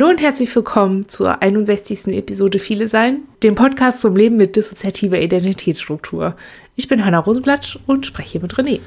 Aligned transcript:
Hallo 0.00 0.12
und 0.12 0.20
herzlich 0.22 0.56
willkommen 0.56 1.10
zur 1.10 1.42
61. 1.42 2.06
Episode 2.06 2.58
Viele 2.58 2.88
Sein, 2.88 3.18
dem 3.42 3.54
Podcast 3.54 4.00
zum 4.00 4.16
Leben 4.16 4.38
mit 4.38 4.56
dissoziativer 4.56 5.20
Identitätsstruktur. 5.20 6.36
Ich 6.74 6.88
bin 6.88 7.04
Hanna 7.04 7.18
Rosenblatt 7.18 7.78
und 7.86 8.06
spreche 8.06 8.32
hier 8.32 8.40
mit 8.40 8.54
René. 8.54 8.80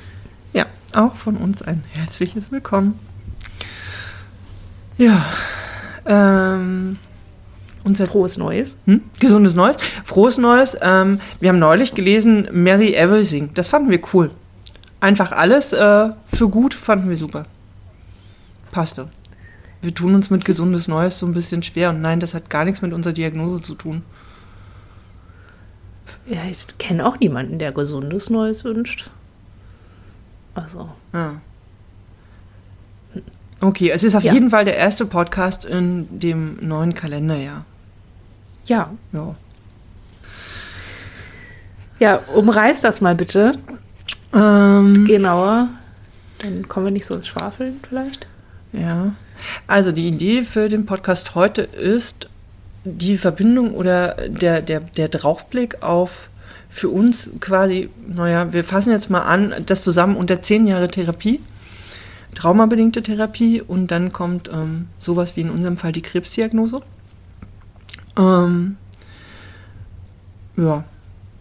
Ja, 0.53 0.65
auch 0.91 1.13
von 1.13 1.37
uns 1.37 1.61
ein 1.61 1.83
herzliches 1.91 2.51
Willkommen. 2.51 2.97
Ja, 4.97 5.23
ähm, 6.07 6.97
unser 7.83 8.07
frohes 8.07 8.39
Neues. 8.39 8.77
Hm? 8.87 9.01
Gesundes 9.19 9.53
Neues. 9.53 9.77
Frohes 10.03 10.39
Neues. 10.39 10.75
Ähm, 10.81 11.19
wir 11.39 11.49
haben 11.49 11.59
neulich 11.59 11.93
gelesen 11.93 12.47
Mary 12.51 12.95
Everything. 12.95 13.51
Das 13.53 13.67
fanden 13.67 13.91
wir 13.91 13.99
cool. 14.15 14.31
Einfach 14.99 15.31
alles 15.31 15.73
äh, 15.73 16.09
für 16.25 16.49
gut 16.49 16.73
fanden 16.73 17.07
wir 17.07 17.17
super. 17.17 17.45
Passte. 18.71 19.09
Wir 19.83 19.93
tun 19.93 20.15
uns 20.15 20.29
mit 20.29 20.45
gesundes 20.45 20.87
Neues 20.87 21.19
so 21.19 21.25
ein 21.25 21.33
bisschen 21.33 21.61
schwer. 21.61 21.89
Und 21.89 22.01
nein, 22.01 22.21
das 22.21 22.33
hat 22.33 22.49
gar 22.49 22.63
nichts 22.63 22.81
mit 22.81 22.93
unserer 22.93 23.11
Diagnose 23.11 23.61
zu 23.61 23.75
tun. 23.75 24.01
Ja, 26.25 26.39
ich 26.49 26.77
kenne 26.77 27.05
auch 27.05 27.19
niemanden, 27.19 27.59
der 27.59 27.73
gesundes 27.73 28.29
Neues 28.29 28.63
wünscht. 28.63 29.11
Also. 30.55 30.87
Ja. 31.11 31.41
Okay, 33.59 33.89
es 33.89 34.03
ist 34.03 34.15
auf 34.15 34.23
ja. 34.23 34.31
jeden 34.33 34.51
Fall 34.51 34.63
der 34.63 34.77
erste 34.77 35.05
Podcast 35.05 35.65
in 35.65 36.07
dem 36.17 36.57
neuen 36.61 36.93
Kalenderjahr. 36.93 37.65
Ja. 38.65 38.89
Ja. 39.11 39.35
Ja, 41.99 42.17
umreiß 42.33 42.79
das 42.79 43.01
mal 43.01 43.15
bitte. 43.15 43.57
Ähm, 44.33 45.05
Genauer. 45.05 45.67
Dann 46.39 46.69
kommen 46.69 46.85
wir 46.85 46.91
nicht 46.91 47.05
so 47.05 47.15
ins 47.15 47.27
Schwafeln 47.27 47.81
vielleicht. 47.87 48.27
Ja. 48.71 49.13
Also 49.67 49.91
die 49.91 50.07
Idee 50.07 50.43
für 50.43 50.69
den 50.69 50.85
Podcast 50.85 51.35
heute 51.35 51.61
ist 51.61 52.29
die 52.85 53.17
Verbindung 53.17 53.73
oder 53.73 54.15
der, 54.27 54.61
der, 54.61 54.81
der 54.81 55.07
Draufblick 55.09 55.81
auf 55.81 56.29
für 56.69 56.89
uns 56.89 57.29
quasi, 57.39 57.89
naja, 58.07 58.51
wir 58.51 58.63
fassen 58.63 58.91
jetzt 58.91 59.09
mal 59.09 59.21
an, 59.21 59.53
das 59.65 59.83
zusammen 59.83 60.15
unter 60.15 60.41
zehn 60.41 60.65
Jahre 60.65 60.89
Therapie, 60.89 61.39
traumabedingte 62.33 63.03
Therapie 63.03 63.61
und 63.61 63.87
dann 63.91 64.11
kommt 64.11 64.49
ähm, 64.51 64.87
sowas 64.99 65.35
wie 65.35 65.41
in 65.41 65.51
unserem 65.51 65.77
Fall 65.77 65.91
die 65.91 66.01
Krebsdiagnose. 66.01 66.81
Ähm, 68.17 68.77
ja, 70.57 70.83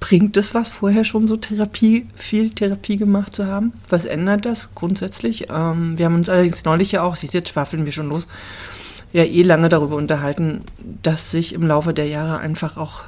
bringt 0.02 0.36
es 0.36 0.52
was, 0.52 0.68
vorher 0.68 1.04
schon 1.04 1.28
so 1.28 1.36
Therapie, 1.36 2.08
viel 2.16 2.50
Therapie 2.50 2.96
gemacht 2.96 3.32
zu 3.32 3.46
haben? 3.46 3.72
Was 3.88 4.04
ändert 4.04 4.44
das 4.44 4.74
grundsätzlich? 4.74 5.46
Ähm, 5.48 5.96
wir 5.96 6.06
haben 6.06 6.16
uns 6.16 6.28
allerdings 6.28 6.64
neulich 6.64 6.90
ja 6.90 7.04
auch, 7.04 7.14
siehst 7.14 7.34
jetzt 7.34 7.50
schwafeln 7.50 7.84
wir 7.84 7.92
schon 7.92 8.08
los, 8.08 8.26
ja 9.12 9.22
eh 9.22 9.42
lange 9.44 9.68
darüber 9.68 9.94
unterhalten, 9.94 10.62
dass 11.04 11.30
sich 11.30 11.52
im 11.52 11.64
Laufe 11.64 11.94
der 11.94 12.08
Jahre 12.08 12.38
einfach 12.38 12.76
auch 12.76 13.02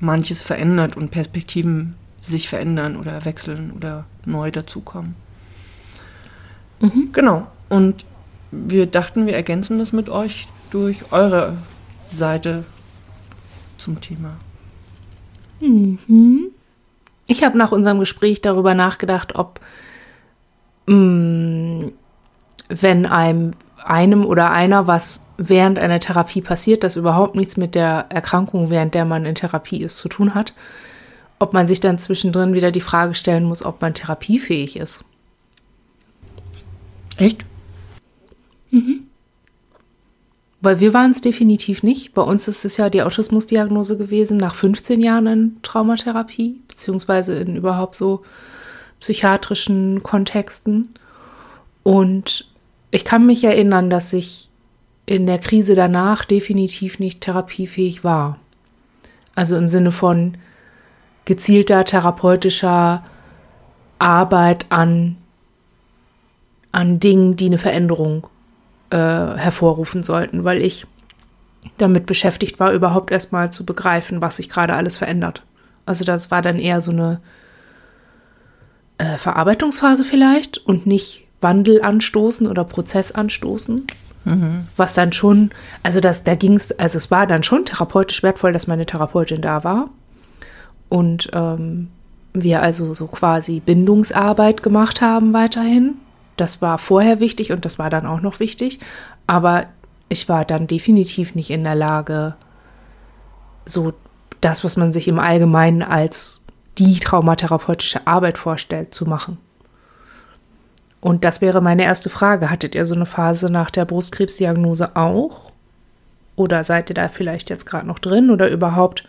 manches 0.00 0.42
verändert 0.42 0.96
und 0.96 1.12
Perspektiven 1.12 1.94
sich 2.20 2.48
verändern 2.48 2.96
oder 2.96 3.24
wechseln 3.24 3.70
oder 3.76 4.04
neu 4.24 4.50
dazukommen. 4.50 5.14
Mhm. 6.80 7.10
Genau. 7.12 7.46
Und 7.68 8.04
wir 8.50 8.86
dachten, 8.86 9.26
wir 9.26 9.34
ergänzen 9.34 9.78
das 9.78 9.92
mit 9.92 10.08
euch 10.08 10.48
durch 10.70 11.12
eure 11.12 11.56
Seite 12.12 12.64
zum 13.78 14.00
Thema. 14.00 14.38
Mhm. 15.62 16.50
Ich 17.28 17.44
habe 17.44 17.56
nach 17.56 17.72
unserem 17.72 18.00
Gespräch 18.00 18.42
darüber 18.42 18.74
nachgedacht, 18.74 19.36
ob 19.36 19.60
mh, 20.86 20.96
mm, 20.96 21.92
wenn 22.68 23.06
einem, 23.06 23.52
einem 23.84 24.26
oder 24.26 24.50
einer 24.50 24.86
was 24.86 25.26
während 25.36 25.78
einer 25.78 26.00
Therapie 26.00 26.40
passiert, 26.40 26.82
das 26.84 26.96
überhaupt 26.96 27.34
nichts 27.34 27.56
mit 27.56 27.74
der 27.74 28.06
Erkrankung, 28.08 28.70
während 28.70 28.94
der 28.94 29.04
man 29.04 29.24
in 29.24 29.34
Therapie 29.34 29.82
ist, 29.82 29.98
zu 29.98 30.08
tun 30.08 30.34
hat, 30.34 30.52
ob 31.38 31.52
man 31.52 31.68
sich 31.68 31.80
dann 31.80 31.98
zwischendrin 31.98 32.54
wieder 32.54 32.70
die 32.72 32.80
Frage 32.80 33.14
stellen 33.14 33.44
muss, 33.44 33.64
ob 33.64 33.80
man 33.80 33.94
therapiefähig 33.94 34.76
ist. 34.76 35.04
Echt? 37.16 37.44
Mhm. 38.70 39.06
Weil 40.62 40.78
wir 40.78 40.94
waren 40.94 41.10
es 41.10 41.20
definitiv 41.20 41.82
nicht. 41.82 42.14
Bei 42.14 42.22
uns 42.22 42.46
ist 42.46 42.64
es 42.64 42.76
ja 42.76 42.88
die 42.88 43.02
Autismusdiagnose 43.02 43.98
gewesen 43.98 44.36
nach 44.36 44.54
15 44.54 45.00
Jahren 45.00 45.26
in 45.26 45.56
Traumatherapie, 45.62 46.62
beziehungsweise 46.68 47.34
in 47.34 47.56
überhaupt 47.56 47.96
so 47.96 48.22
psychiatrischen 49.00 50.04
Kontexten. 50.04 50.94
Und 51.82 52.48
ich 52.92 53.04
kann 53.04 53.26
mich 53.26 53.42
erinnern, 53.42 53.90
dass 53.90 54.12
ich 54.12 54.50
in 55.04 55.26
der 55.26 55.40
Krise 55.40 55.74
danach 55.74 56.24
definitiv 56.24 57.00
nicht 57.00 57.22
therapiefähig 57.22 58.04
war. 58.04 58.38
Also 59.34 59.56
im 59.56 59.66
Sinne 59.66 59.90
von 59.90 60.36
gezielter 61.24 61.84
therapeutischer 61.84 63.04
Arbeit 63.98 64.66
an, 64.68 65.16
an 66.70 67.00
Dingen, 67.00 67.34
die 67.34 67.46
eine 67.46 67.58
Veränderung 67.58 68.28
äh, 68.92 68.96
hervorrufen 68.96 70.02
sollten, 70.02 70.44
weil 70.44 70.60
ich 70.60 70.86
damit 71.78 72.06
beschäftigt 72.06 72.60
war, 72.60 72.72
überhaupt 72.72 73.10
erstmal 73.10 73.50
zu 73.50 73.64
begreifen, 73.64 74.20
was 74.20 74.36
sich 74.36 74.48
gerade 74.48 74.74
alles 74.74 74.96
verändert. 74.96 75.42
Also 75.86 76.04
das 76.04 76.30
war 76.30 76.42
dann 76.42 76.58
eher 76.58 76.80
so 76.80 76.90
eine 76.90 77.20
äh, 78.98 79.16
Verarbeitungsphase 79.16 80.04
vielleicht 80.04 80.58
und 80.58 80.86
nicht 80.86 81.24
Wandel 81.40 81.82
anstoßen 81.82 82.46
oder 82.46 82.64
Prozess 82.64 83.12
anstoßen. 83.12 83.86
Mhm. 84.24 84.66
Was 84.76 84.94
dann 84.94 85.12
schon, 85.12 85.50
also 85.82 86.00
das, 86.00 86.22
da 86.22 86.34
ging 86.34 86.54
es, 86.54 86.78
also 86.78 86.98
es 86.98 87.10
war 87.10 87.26
dann 87.26 87.42
schon 87.42 87.64
therapeutisch 87.64 88.22
wertvoll, 88.22 88.52
dass 88.52 88.66
meine 88.66 88.86
Therapeutin 88.86 89.40
da 89.40 89.64
war. 89.64 89.88
Und 90.88 91.30
ähm, 91.32 91.88
wir 92.34 92.62
also 92.62 92.94
so 92.94 93.06
quasi 93.06 93.60
Bindungsarbeit 93.60 94.62
gemacht 94.62 95.00
haben 95.00 95.32
weiterhin. 95.32 95.94
Das 96.42 96.60
war 96.60 96.76
vorher 96.78 97.20
wichtig 97.20 97.52
und 97.52 97.64
das 97.64 97.78
war 97.78 97.88
dann 97.88 98.04
auch 98.04 98.20
noch 98.20 98.40
wichtig. 98.40 98.80
Aber 99.28 99.66
ich 100.08 100.28
war 100.28 100.44
dann 100.44 100.66
definitiv 100.66 101.36
nicht 101.36 101.50
in 101.50 101.62
der 101.62 101.76
Lage, 101.76 102.34
so 103.64 103.92
das, 104.40 104.64
was 104.64 104.76
man 104.76 104.92
sich 104.92 105.06
im 105.06 105.20
Allgemeinen 105.20 105.82
als 105.82 106.42
die 106.78 106.98
traumatherapeutische 106.98 108.08
Arbeit 108.08 108.38
vorstellt, 108.38 108.92
zu 108.92 109.08
machen. 109.08 109.38
Und 111.00 111.22
das 111.22 111.42
wäre 111.42 111.60
meine 111.60 111.84
erste 111.84 112.10
Frage. 112.10 112.50
Hattet 112.50 112.74
ihr 112.74 112.86
so 112.86 112.96
eine 112.96 113.06
Phase 113.06 113.48
nach 113.48 113.70
der 113.70 113.84
Brustkrebsdiagnose 113.84 114.96
auch? 114.96 115.52
Oder 116.34 116.64
seid 116.64 116.90
ihr 116.90 116.94
da 116.94 117.06
vielleicht 117.06 117.50
jetzt 117.50 117.66
gerade 117.66 117.86
noch 117.86 118.00
drin? 118.00 118.32
Oder 118.32 118.50
überhaupt, 118.50 119.04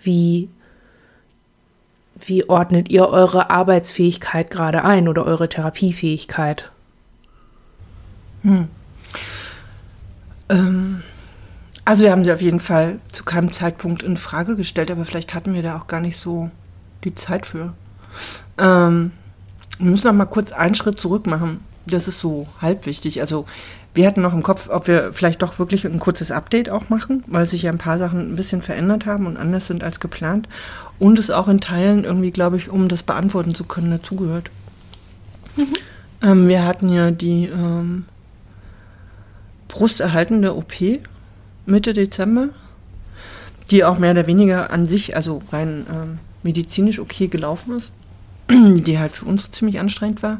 wie 0.00 0.48
wie 2.18 2.48
ordnet 2.48 2.88
ihr 2.90 3.08
eure 3.08 3.50
Arbeitsfähigkeit 3.50 4.50
gerade 4.50 4.84
ein 4.84 5.08
oder 5.08 5.24
eure 5.24 5.48
Therapiefähigkeit? 5.48 6.70
Hm. 8.42 8.68
Ähm, 10.48 11.02
also 11.84 12.04
wir 12.04 12.12
haben 12.12 12.24
sie 12.24 12.32
auf 12.32 12.40
jeden 12.40 12.60
Fall 12.60 12.98
zu 13.10 13.24
keinem 13.24 13.52
Zeitpunkt 13.52 14.02
in 14.02 14.16
Frage 14.16 14.56
gestellt, 14.56 14.90
aber 14.90 15.04
vielleicht 15.04 15.34
hatten 15.34 15.54
wir 15.54 15.62
da 15.62 15.76
auch 15.76 15.86
gar 15.86 16.00
nicht 16.00 16.16
so 16.16 16.50
die 17.04 17.14
Zeit 17.14 17.46
für. 17.46 17.74
Ähm, 18.58 19.12
wir 19.78 19.90
müssen 19.90 20.06
noch 20.06 20.14
mal 20.14 20.26
kurz 20.26 20.52
einen 20.52 20.74
Schritt 20.74 20.98
zurück 20.98 21.26
machen. 21.26 21.64
Das 21.86 22.08
ist 22.08 22.18
so 22.18 22.46
halb 22.60 22.86
wichtig. 22.86 23.20
Also 23.20 23.46
wir 23.94 24.06
hatten 24.06 24.22
noch 24.22 24.32
im 24.32 24.42
Kopf, 24.42 24.68
ob 24.70 24.88
wir 24.88 25.12
vielleicht 25.12 25.42
doch 25.42 25.58
wirklich 25.58 25.84
ein 25.84 26.00
kurzes 26.00 26.32
Update 26.32 26.68
auch 26.68 26.88
machen, 26.88 27.22
weil 27.26 27.46
sich 27.46 27.62
ja 27.62 27.70
ein 27.70 27.78
paar 27.78 27.98
Sachen 27.98 28.32
ein 28.32 28.36
bisschen 28.36 28.60
verändert 28.60 29.06
haben 29.06 29.26
und 29.26 29.36
anders 29.36 29.66
sind 29.66 29.84
als 29.84 30.00
geplant. 30.00 30.48
Und 30.98 31.18
es 31.18 31.30
auch 31.30 31.48
in 31.48 31.60
Teilen 31.60 32.04
irgendwie, 32.04 32.32
glaube 32.32 32.56
ich, 32.56 32.70
um 32.70 32.88
das 32.88 33.02
beantworten 33.02 33.54
zu 33.54 33.64
können, 33.64 33.90
dazugehört. 33.90 34.50
Mhm. 35.56 35.74
Ähm, 36.22 36.48
wir 36.48 36.64
hatten 36.64 36.88
ja 36.88 37.10
die 37.10 37.46
ähm, 37.46 38.06
brusterhaltende 39.68 40.56
OP 40.56 40.74
Mitte 41.66 41.92
Dezember, 41.92 42.48
die 43.70 43.84
auch 43.84 43.98
mehr 43.98 44.10
oder 44.10 44.26
weniger 44.26 44.70
an 44.70 44.86
sich, 44.86 45.16
also 45.16 45.42
rein 45.50 45.86
ähm, 45.90 46.18
medizinisch 46.42 46.98
okay 46.98 47.28
gelaufen 47.28 47.76
ist, 47.76 47.92
die 48.50 48.98
halt 48.98 49.12
für 49.12 49.24
uns 49.24 49.50
ziemlich 49.50 49.80
anstrengend 49.80 50.22
war. 50.22 50.38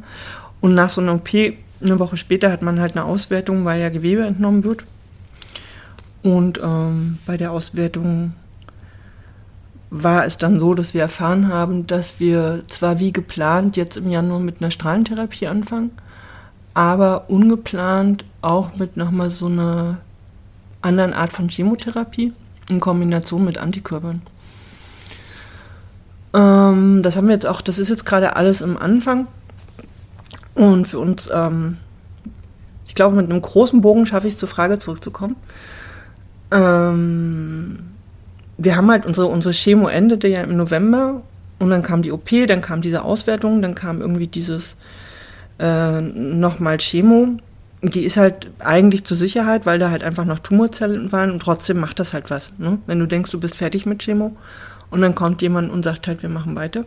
Und 0.65 0.73
nach 0.73 0.89
so 0.89 1.03
einer 1.03 1.17
OP 1.17 1.29
eine 1.35 1.99
Woche 1.99 2.17
später 2.17 2.51
hat 2.51 2.63
man 2.63 2.81
halt 2.81 2.97
eine 2.97 3.05
Auswertung, 3.05 3.67
weil 3.67 3.83
ja 3.83 3.91
Gewebe 3.91 4.25
entnommen 4.25 4.65
wird. 4.65 4.83
Und 6.23 6.59
ähm, 6.65 7.19
bei 7.27 7.37
der 7.37 7.53
Auswertung 7.53 8.33
war 9.91 10.25
es 10.25 10.39
dann 10.39 10.59
so, 10.59 10.73
dass 10.73 10.95
wir 10.95 11.03
erfahren 11.03 11.49
haben, 11.49 11.87
dass 11.87 12.19
wir 12.19 12.63
zwar 12.67 12.99
wie 12.99 13.13
geplant 13.13 13.77
jetzt 13.77 13.99
im 13.99 14.09
Januar 14.09 14.41
mit 14.41 14.63
einer 14.63 14.71
Strahlentherapie 14.71 15.49
anfangen, 15.49 15.91
aber 16.73 17.29
ungeplant 17.29 18.25
auch 18.41 18.75
mit 18.75 18.97
nochmal 18.97 19.29
so 19.29 19.49
einer 19.49 19.99
anderen 20.81 21.13
Art 21.13 21.35
von 21.35 21.51
Chemotherapie 21.51 22.33
in 22.71 22.81
Kombination 22.81 23.45
mit 23.45 23.59
Antikörpern. 23.59 24.23
Ähm, 26.33 27.03
das 27.03 27.17
haben 27.17 27.27
wir 27.27 27.35
jetzt 27.35 27.47
auch, 27.47 27.61
das 27.61 27.79
ist 27.79 27.91
jetzt 27.91 28.07
gerade 28.07 28.37
alles 28.37 28.63
im 28.63 28.79
Anfang 28.79 29.27
und 30.55 30.87
für 30.87 30.99
uns, 30.99 31.31
ähm, 31.33 31.79
ich 32.87 32.95
glaube, 32.95 33.17
mit 33.17 33.31
einem 33.31 33.43
großen 33.43 33.81
Bogen 33.81 34.07
schaffe 34.07 34.27
ich 34.27 34.35
es 34.35 34.39
zur 34.39 34.49
Frage 34.49 34.79
zurückzukommen. 34.79 35.37
Ähm, 36.51 37.79
wir 38.57 38.77
haben 38.77 38.91
halt 38.91 39.07
unsere, 39.07 39.27
unsere 39.27 39.53
Chemo 39.53 39.89
endete 39.89 40.29
ja 40.29 40.43
im 40.43 40.57
November 40.57 41.23
und 41.59 41.71
dann 41.71 41.83
kam 41.83 42.03
die 42.03 42.13
OP, 42.13 42.29
dann 42.47 42.61
kam 42.61 42.83
diese 42.83 43.03
Auswertung, 43.03 43.63
dann 43.63 43.75
kam 43.75 44.01
irgendwie 44.01 44.27
dieses 44.27 44.77
äh, 45.59 46.01
nochmal 46.01 46.79
Chemo. 46.79 47.39
Die 47.83 48.05
ist 48.05 48.17
halt 48.17 48.51
eigentlich 48.61 49.05
zur 49.05 49.17
Sicherheit, 49.17 49.67
weil 49.67 49.79
da 49.79 49.91
halt 49.91 50.05
einfach 50.05 50.25
noch 50.25 50.39
Tumorzellen 50.39 51.13
waren 51.13 51.31
und 51.31 51.41
trotzdem 51.41 51.81
macht 51.81 51.99
das 51.99 52.13
halt 52.13 52.31
was. 52.31 52.53
Ne? 52.59 52.79
Wenn 52.87 52.99
du 52.99 53.07
denkst, 53.07 53.31
du 53.31 53.41
bist 53.41 53.57
fertig 53.57 53.87
mit 53.87 54.01
Chemo 54.03 54.35
und 54.91 55.01
dann 55.01 55.15
kommt 55.15 55.43
jemand 55.43 55.71
und 55.71 55.83
sagt 55.83 56.07
halt, 56.07 56.23
wir 56.23 56.31
machen 56.31 56.57
weiter. 56.57 56.85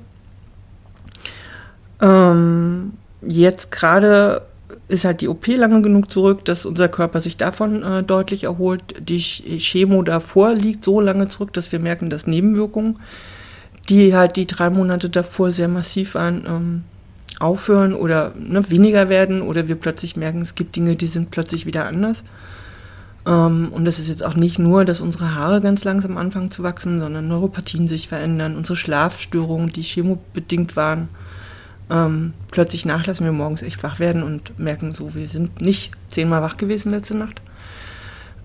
Ähm, 2.02 2.94
jetzt 3.22 3.72
gerade 3.72 4.44
ist 4.90 5.06
halt 5.06 5.22
die 5.22 5.28
OP 5.28 5.48
lange 5.48 5.82
genug 5.82 6.12
zurück, 6.12 6.46
dass 6.46 6.66
unser 6.66 6.90
Körper 6.90 7.22
sich 7.22 7.38
davon 7.38 7.84
äh, 7.84 8.04
deutlich 8.04 8.44
erholt. 8.44 8.82
Die 9.00 9.20
Chemo 9.20 10.02
davor 10.04 10.54
liegt 10.54 10.84
so 10.84 11.00
lange 11.00 11.28
zurück, 11.28 11.54
dass 11.54 11.72
wir 11.72 11.80
merken, 11.80 12.10
dass 12.10 12.28
Nebenwirkungen, 12.28 13.00
die 13.90 14.16
halt 14.16 14.36
die 14.36 14.48
drei 14.48 14.70
Monate 14.70 15.10
davor 15.10 15.52
sehr 15.52 15.68
massiv 15.68 16.16
waren, 16.16 16.46
ähm, 16.46 16.84
aufhören 17.40 17.94
oder 17.94 18.34
ne, 18.38 18.70
weniger 18.70 19.10
werden 19.10 19.42
oder 19.42 19.68
wir 19.68 19.76
plötzlich 19.76 20.18
merken, 20.18 20.42
es 20.42 20.56
gibt 20.56 20.76
Dinge, 20.76 20.96
die 20.96 21.08
sind 21.08 21.32
plötzlich 21.32 21.66
wieder 21.66 21.86
anders. 21.86 22.24
Ähm, 23.26 23.70
und 23.72 23.86
das 23.86 24.00
ist 24.00 24.10
jetzt 24.10 24.24
auch 24.24 24.36
nicht 24.36 24.60
nur, 24.60 24.86
dass 24.86 25.02
unsere 25.02 25.36
Haare 25.36 25.62
ganz 25.62 25.84
langsam 25.84 26.18
anfangen 26.18 26.52
zu 26.52 26.64
wachsen, 26.64 27.00
sondern 27.00 27.28
Neuropathien 27.28 27.88
sich 27.88 28.08
verändern, 28.08 28.56
unsere 28.56 28.76
Schlafstörungen, 28.76 29.70
die 29.70 29.82
chemobedingt 29.82 30.76
waren, 30.76 31.10
ähm, 31.90 32.34
plötzlich 32.52 32.86
nachlassen 32.86 33.26
wir 33.26 33.32
morgens 33.32 33.62
echt 33.62 33.82
wach 33.84 34.00
werden 34.00 34.24
und 34.24 34.60
merken 34.60 34.94
so, 34.94 35.16
wir 35.16 35.28
sind 35.28 35.62
nicht 35.62 35.92
zehnmal 36.08 36.42
wach 36.42 36.58
gewesen 36.58 36.92
letzte 36.92 37.16
Nacht. 37.16 37.42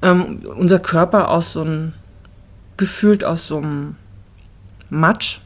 Ähm, 0.00 0.40
unser 0.56 0.78
Körper 0.78 1.30
aus 1.30 1.52
so 1.52 1.62
einem, 1.62 1.92
gefühlt 2.76 3.24
aus 3.24 3.46
so 3.46 3.58
einem 3.58 3.96
Matsch, 4.90 5.40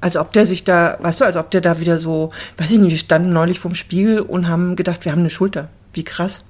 als 0.00 0.16
ob 0.16 0.32
der 0.32 0.46
sich 0.46 0.62
da, 0.62 0.96
weißt 1.00 1.20
du, 1.20 1.24
als 1.24 1.36
ob 1.36 1.50
der 1.50 1.60
da 1.60 1.80
wieder 1.80 1.98
so, 1.98 2.30
weiß 2.56 2.70
ich 2.70 2.78
nicht, 2.78 2.90
wir 2.90 2.98
standen 2.98 3.30
neulich 3.30 3.58
vorm 3.58 3.74
Spiegel 3.74 4.20
und 4.20 4.48
haben 4.48 4.76
gedacht, 4.76 5.04
wir 5.04 5.12
haben 5.12 5.20
eine 5.20 5.30
Schulter. 5.30 5.68
Wie 5.92 6.04
krass. 6.04 6.44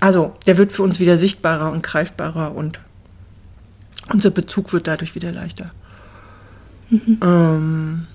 Also, 0.00 0.34
der 0.46 0.56
wird 0.56 0.72
für 0.72 0.82
uns 0.82 1.00
wieder 1.00 1.18
sichtbarer 1.18 1.72
und 1.72 1.82
greifbarer 1.82 2.54
und 2.54 2.80
unser 4.12 4.30
Bezug 4.30 4.72
wird 4.72 4.86
dadurch 4.86 5.14
wieder 5.14 5.32
leichter. 5.32 5.72
Mhm. 6.90 7.18
Ähm, 7.22 8.06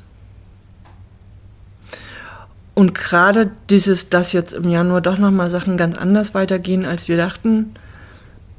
und 2.74 2.96
gerade 2.96 3.52
dieses, 3.70 4.10
dass 4.10 4.34
jetzt 4.34 4.54
im 4.54 4.70
Januar 4.70 5.02
doch 5.02 5.18
nochmal 5.18 5.50
Sachen 5.50 5.78
ganz 5.78 5.98
anders 5.98 6.34
weitergehen, 6.34 6.86
als 6.86 7.08
wir 7.08 7.18
dachten, 7.18 7.74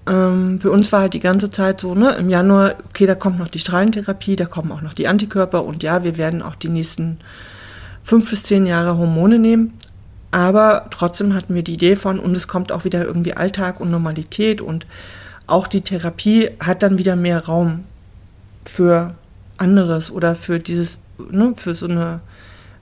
ähm, 0.06 0.60
für 0.60 0.70
uns 0.70 0.90
war 0.92 1.00
halt 1.02 1.14
die 1.14 1.20
ganze 1.20 1.48
Zeit 1.50 1.80
so, 1.80 1.94
ne, 1.94 2.12
im 2.16 2.28
Januar, 2.28 2.74
okay, 2.88 3.06
da 3.06 3.14
kommt 3.14 3.38
noch 3.38 3.48
die 3.48 3.60
Strahlentherapie, 3.60 4.36
da 4.36 4.46
kommen 4.46 4.72
auch 4.72 4.82
noch 4.82 4.94
die 4.94 5.08
Antikörper 5.08 5.64
und 5.64 5.82
ja, 5.82 6.04
wir 6.04 6.18
werden 6.18 6.42
auch 6.42 6.56
die 6.56 6.68
nächsten 6.68 7.18
fünf 8.02 8.30
bis 8.30 8.42
zehn 8.42 8.66
Jahre 8.66 8.98
Hormone 8.98 9.38
nehmen. 9.38 9.74
Aber 10.32 10.86
trotzdem 10.90 11.34
hatten 11.34 11.54
wir 11.54 11.62
die 11.62 11.74
Idee 11.74 11.94
von, 11.94 12.18
und 12.18 12.36
es 12.36 12.48
kommt 12.48 12.72
auch 12.72 12.84
wieder 12.84 13.04
irgendwie 13.04 13.34
Alltag 13.34 13.80
und 13.80 13.90
Normalität 13.90 14.60
und 14.60 14.86
auch 15.46 15.66
die 15.66 15.82
Therapie 15.82 16.50
hat 16.60 16.82
dann 16.82 16.98
wieder 16.98 17.16
mehr 17.16 17.44
Raum 17.44 17.84
für 18.64 19.14
anderes 19.58 20.10
oder 20.10 20.34
für 20.34 20.58
dieses, 20.58 20.98
ne, 21.30 21.54
für 21.56 21.74
so 21.74 21.86
eine 21.86 22.20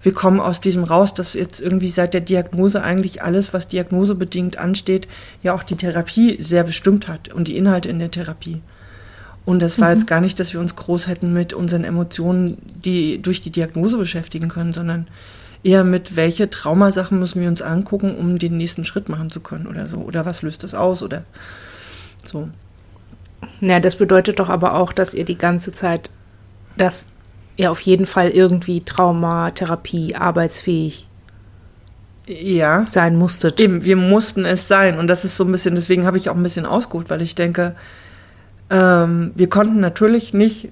wir 0.02 0.12
kommen 0.12 0.40
aus 0.40 0.60
diesem 0.60 0.84
raus, 0.84 1.12
dass 1.14 1.34
jetzt 1.34 1.60
irgendwie 1.60 1.88
seit 1.88 2.14
der 2.14 2.22
Diagnose 2.22 2.82
eigentlich 2.82 3.22
alles, 3.22 3.52
was 3.52 3.68
diagnosebedingt 3.68 4.58
ansteht, 4.58 5.06
ja 5.42 5.52
auch 5.54 5.62
die 5.62 5.76
Therapie 5.76 6.40
sehr 6.42 6.64
bestimmt 6.64 7.06
hat 7.06 7.32
und 7.32 7.48
die 7.48 7.56
Inhalte 7.56 7.88
in 7.88 7.98
der 7.98 8.10
Therapie. 8.10 8.62
Und 9.44 9.60
das 9.60 9.80
war 9.80 9.88
mhm. 9.88 9.98
jetzt 9.98 10.06
gar 10.06 10.20
nicht, 10.20 10.40
dass 10.40 10.52
wir 10.52 10.60
uns 10.60 10.76
groß 10.76 11.06
hätten 11.06 11.32
mit 11.32 11.52
unseren 11.52 11.84
Emotionen, 11.84 12.58
die 12.84 13.20
durch 13.20 13.42
die 13.42 13.50
Diagnose 13.50 13.98
beschäftigen 13.98 14.48
können, 14.48 14.72
sondern 14.72 15.08
eher 15.62 15.84
mit, 15.84 16.16
welche 16.16 16.48
Traumasachen 16.48 17.18
müssen 17.18 17.40
wir 17.40 17.48
uns 17.48 17.60
angucken, 17.60 18.14
um 18.14 18.38
den 18.38 18.56
nächsten 18.56 18.84
Schritt 18.84 19.08
machen 19.08 19.30
zu 19.30 19.40
können 19.40 19.66
oder 19.66 19.86
so. 19.86 19.98
Oder 19.98 20.24
was 20.24 20.42
löst 20.42 20.64
das 20.64 20.74
aus 20.74 21.02
oder 21.02 21.24
so. 22.24 22.48
Ja, 23.60 23.80
das 23.80 23.96
bedeutet 23.96 24.38
doch 24.38 24.48
aber 24.48 24.74
auch, 24.74 24.92
dass 24.92 25.14
ihr 25.14 25.24
die 25.24 25.38
ganze 25.38 25.72
Zeit 25.72 26.10
das 26.76 27.06
ja 27.60 27.70
auf 27.70 27.80
jeden 27.80 28.06
Fall 28.06 28.30
irgendwie 28.30 28.80
Traumatherapie 28.80 30.16
arbeitsfähig 30.16 31.06
ja. 32.26 32.86
sein 32.88 33.16
musstet. 33.16 33.60
Eben, 33.60 33.84
wir 33.84 33.96
mussten 33.96 34.44
es 34.44 34.66
sein. 34.66 34.98
Und 34.98 35.08
das 35.08 35.24
ist 35.24 35.36
so 35.36 35.44
ein 35.44 35.52
bisschen, 35.52 35.74
deswegen 35.74 36.06
habe 36.06 36.16
ich 36.16 36.30
auch 36.30 36.36
ein 36.36 36.42
bisschen 36.42 36.66
ausgeholt, 36.66 37.10
weil 37.10 37.22
ich 37.22 37.34
denke, 37.34 37.74
ähm, 38.70 39.32
wir 39.34 39.48
konnten 39.48 39.80
natürlich 39.80 40.32
nicht 40.32 40.70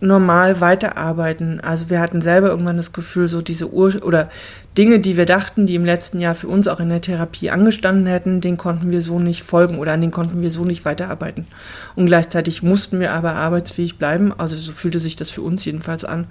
normal 0.00 0.60
weiterarbeiten. 0.60 1.60
Also 1.60 1.90
wir 1.90 2.00
hatten 2.00 2.22
selber 2.22 2.48
irgendwann 2.48 2.76
das 2.78 2.92
Gefühl, 2.92 3.28
so 3.28 3.42
diese 3.42 3.72
Ur 3.72 3.94
oder 4.02 4.30
Dinge, 4.78 5.00
die 5.00 5.16
wir 5.16 5.26
dachten, 5.26 5.66
die 5.66 5.74
im 5.74 5.84
letzten 5.84 6.20
Jahr 6.20 6.36
für 6.36 6.46
uns 6.46 6.68
auch 6.68 6.78
in 6.78 6.90
der 6.90 7.00
Therapie 7.00 7.50
angestanden 7.50 8.06
hätten, 8.06 8.40
denen 8.40 8.56
konnten 8.56 8.92
wir 8.92 9.02
so 9.02 9.18
nicht 9.18 9.42
folgen 9.42 9.78
oder 9.78 9.92
an 9.92 10.00
denen 10.00 10.12
konnten 10.12 10.42
wir 10.42 10.50
so 10.50 10.64
nicht 10.64 10.84
weiterarbeiten. 10.84 11.48
Und 11.96 12.06
gleichzeitig 12.06 12.62
mussten 12.62 13.00
wir 13.00 13.12
aber 13.12 13.32
arbeitsfähig 13.32 13.98
bleiben, 13.98 14.32
also 14.38 14.56
so 14.56 14.70
fühlte 14.70 15.00
sich 15.00 15.16
das 15.16 15.28
für 15.28 15.42
uns 15.42 15.64
jedenfalls 15.64 16.04
an, 16.04 16.28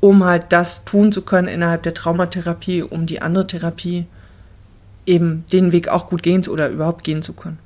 um 0.00 0.24
halt 0.24 0.46
das 0.50 0.84
tun 0.84 1.12
zu 1.12 1.20
können 1.20 1.48
innerhalb 1.48 1.82
der 1.82 1.92
Traumatherapie, 1.92 2.82
um 2.82 3.04
die 3.04 3.20
andere 3.20 3.46
Therapie 3.46 4.06
eben 5.04 5.44
den 5.52 5.70
Weg 5.70 5.88
auch 5.88 6.08
gut 6.08 6.22
gehen 6.22 6.46
oder 6.48 6.70
überhaupt 6.70 7.04
gehen 7.04 7.22
zu 7.22 7.34
können. 7.34 7.58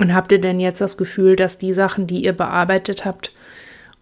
Und 0.00 0.14
habt 0.14 0.32
ihr 0.32 0.40
denn 0.40 0.60
jetzt 0.60 0.80
das 0.80 0.96
Gefühl, 0.96 1.36
dass 1.36 1.58
die 1.58 1.72
Sachen, 1.72 2.06
die 2.06 2.24
ihr 2.24 2.32
bearbeitet 2.32 3.04
habt 3.04 3.32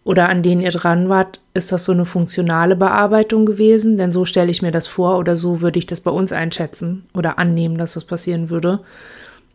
oder 0.06 0.29
an 0.29 0.44
denen 0.44 0.61
ihr 0.61 0.70
dran 0.70 1.08
wart, 1.08 1.41
ist 1.53 1.73
das 1.73 1.85
so 1.85 1.91
eine 1.91 2.06
funktionale 2.06 2.76
Bearbeitung 2.76 3.44
gewesen? 3.44 3.99
Denn 3.99 4.12
so 4.12 4.25
stelle 4.25 4.53
ich 4.53 4.62
mir 4.62 4.70
das 4.70 4.87
vor 4.87 5.19
oder 5.19 5.35
so 5.35 5.61
würde 5.61 5.81
ich 5.81 5.87
das 5.87 6.00
bei 6.00 6.12
uns 6.12 6.31
einschätzen 6.31 7.06
oder 7.12 7.41
annehmen, 7.41 7.76
dass 7.76 7.94
das 7.94 8.05
passieren 8.05 8.49
würde. 8.49 8.79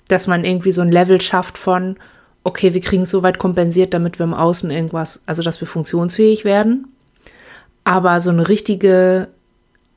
Dass 0.09 0.27
man 0.27 0.43
irgendwie 0.43 0.73
so 0.73 0.81
ein 0.81 0.91
Level 0.91 1.21
schafft 1.21 1.57
von, 1.57 1.95
okay, 2.43 2.73
wir 2.73 2.81
kriegen 2.81 3.03
es 3.03 3.11
so 3.11 3.23
weit 3.23 3.39
kompensiert, 3.39 3.93
damit 3.93 4.19
wir 4.19 4.25
im 4.25 4.33
Außen 4.33 4.69
irgendwas, 4.71 5.21
also 5.25 5.41
dass 5.41 5.61
wir 5.61 5.69
funktionsfähig 5.69 6.43
werden. 6.43 6.89
Aber 7.85 8.19
so 8.19 8.29
eine 8.29 8.49
richtige, 8.49 9.29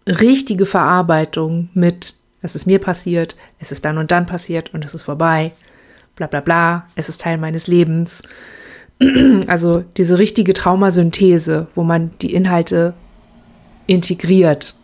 richtige 0.07 0.67
Verarbeitung 0.67 1.69
mit, 1.75 2.15
es 2.43 2.55
ist 2.55 2.67
mir 2.67 2.79
passiert, 2.79 3.35
es 3.59 3.73
ist 3.73 3.85
dann 3.85 3.99
und 3.99 4.13
dann 4.13 4.27
passiert 4.27 4.73
und 4.73 4.85
es 4.85 4.95
ist 4.95 5.03
vorbei 5.03 5.51
bla 6.17 6.27
bla 6.27 6.41
bla, 6.41 6.87
es 6.95 7.09
ist 7.09 7.21
Teil 7.21 7.39
meines 7.39 7.67
Lebens. 7.67 8.23
Also 9.47 9.85
diese 9.97 10.19
richtige 10.19 10.53
Traumasynthese, 10.53 11.67
wo 11.75 11.83
man 11.83 12.13
die 12.23 12.33
Inhalte 12.33 12.95
integriert 13.87 14.75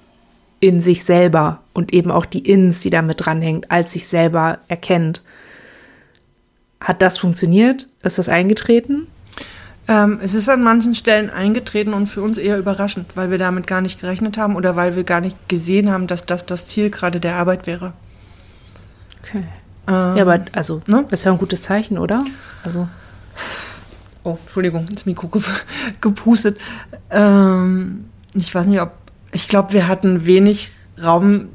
in 0.61 0.83
sich 0.83 1.05
selber 1.05 1.63
und 1.73 1.95
eben 1.95 2.11
auch 2.11 2.27
die 2.27 2.47
Ins, 2.47 2.81
die 2.81 2.91
damit 2.91 3.25
dranhängt, 3.25 3.71
als 3.71 3.93
sich 3.93 4.07
selber 4.07 4.59
erkennt. 4.69 5.23
Hat 6.81 7.01
das 7.01 7.19
funktioniert? 7.19 7.89
Ist 8.03 8.19
das 8.19 8.29
eingetreten? 8.29 9.07
Ähm, 9.89 10.19
es 10.23 10.35
ist 10.35 10.49
an 10.49 10.63
manchen 10.63 10.95
Stellen 10.95 11.31
eingetreten 11.31 11.95
und 11.95 12.07
für 12.07 12.23
uns 12.23 12.37
eher 12.37 12.59
überraschend, 12.59 13.17
weil 13.17 13.31
wir 13.31 13.39
damit 13.39 13.67
gar 13.67 13.81
nicht 13.81 14.01
gerechnet 14.01 14.37
haben 14.37 14.55
oder 14.55 14.77
weil 14.77 14.97
wir 14.97 15.05
gar 15.05 15.21
nicht 15.21 15.49
gesehen 15.49 15.91
haben, 15.91 16.07
dass 16.07 16.27
das 16.27 16.45
das 16.45 16.67
Ziel 16.67 16.91
gerade 16.91 17.21
der 17.21 17.37
Arbeit 17.37 17.67
wäre. 17.67 17.95
Okay. 19.23 19.45
Ähm, 19.89 20.17
ja, 20.17 20.23
aber 20.23 20.45
also, 20.53 20.83
ne? 20.87 21.07
ist 21.11 21.25
ja 21.25 21.33
ein 21.33 21.39
gutes 21.39 21.63
Zeichen, 21.63 21.99
oder? 21.99 22.25
Also. 22.63 22.89
Oh, 24.23 24.39
Entschuldigung, 24.45 24.87
ins 24.89 25.07
Mikro 25.07 25.29
ge 25.29 25.43
gepustet. 26.01 26.59
Ähm, 27.11 28.05
ich 28.35 28.55
weiß 28.55 28.67
nicht, 28.67 28.81
ob. 28.81 28.93
Ich 29.33 29.47
glaube, 29.47 29.73
wir 29.73 29.87
hatten 29.87 30.27
wenig 30.27 30.71
Raum 31.03 31.49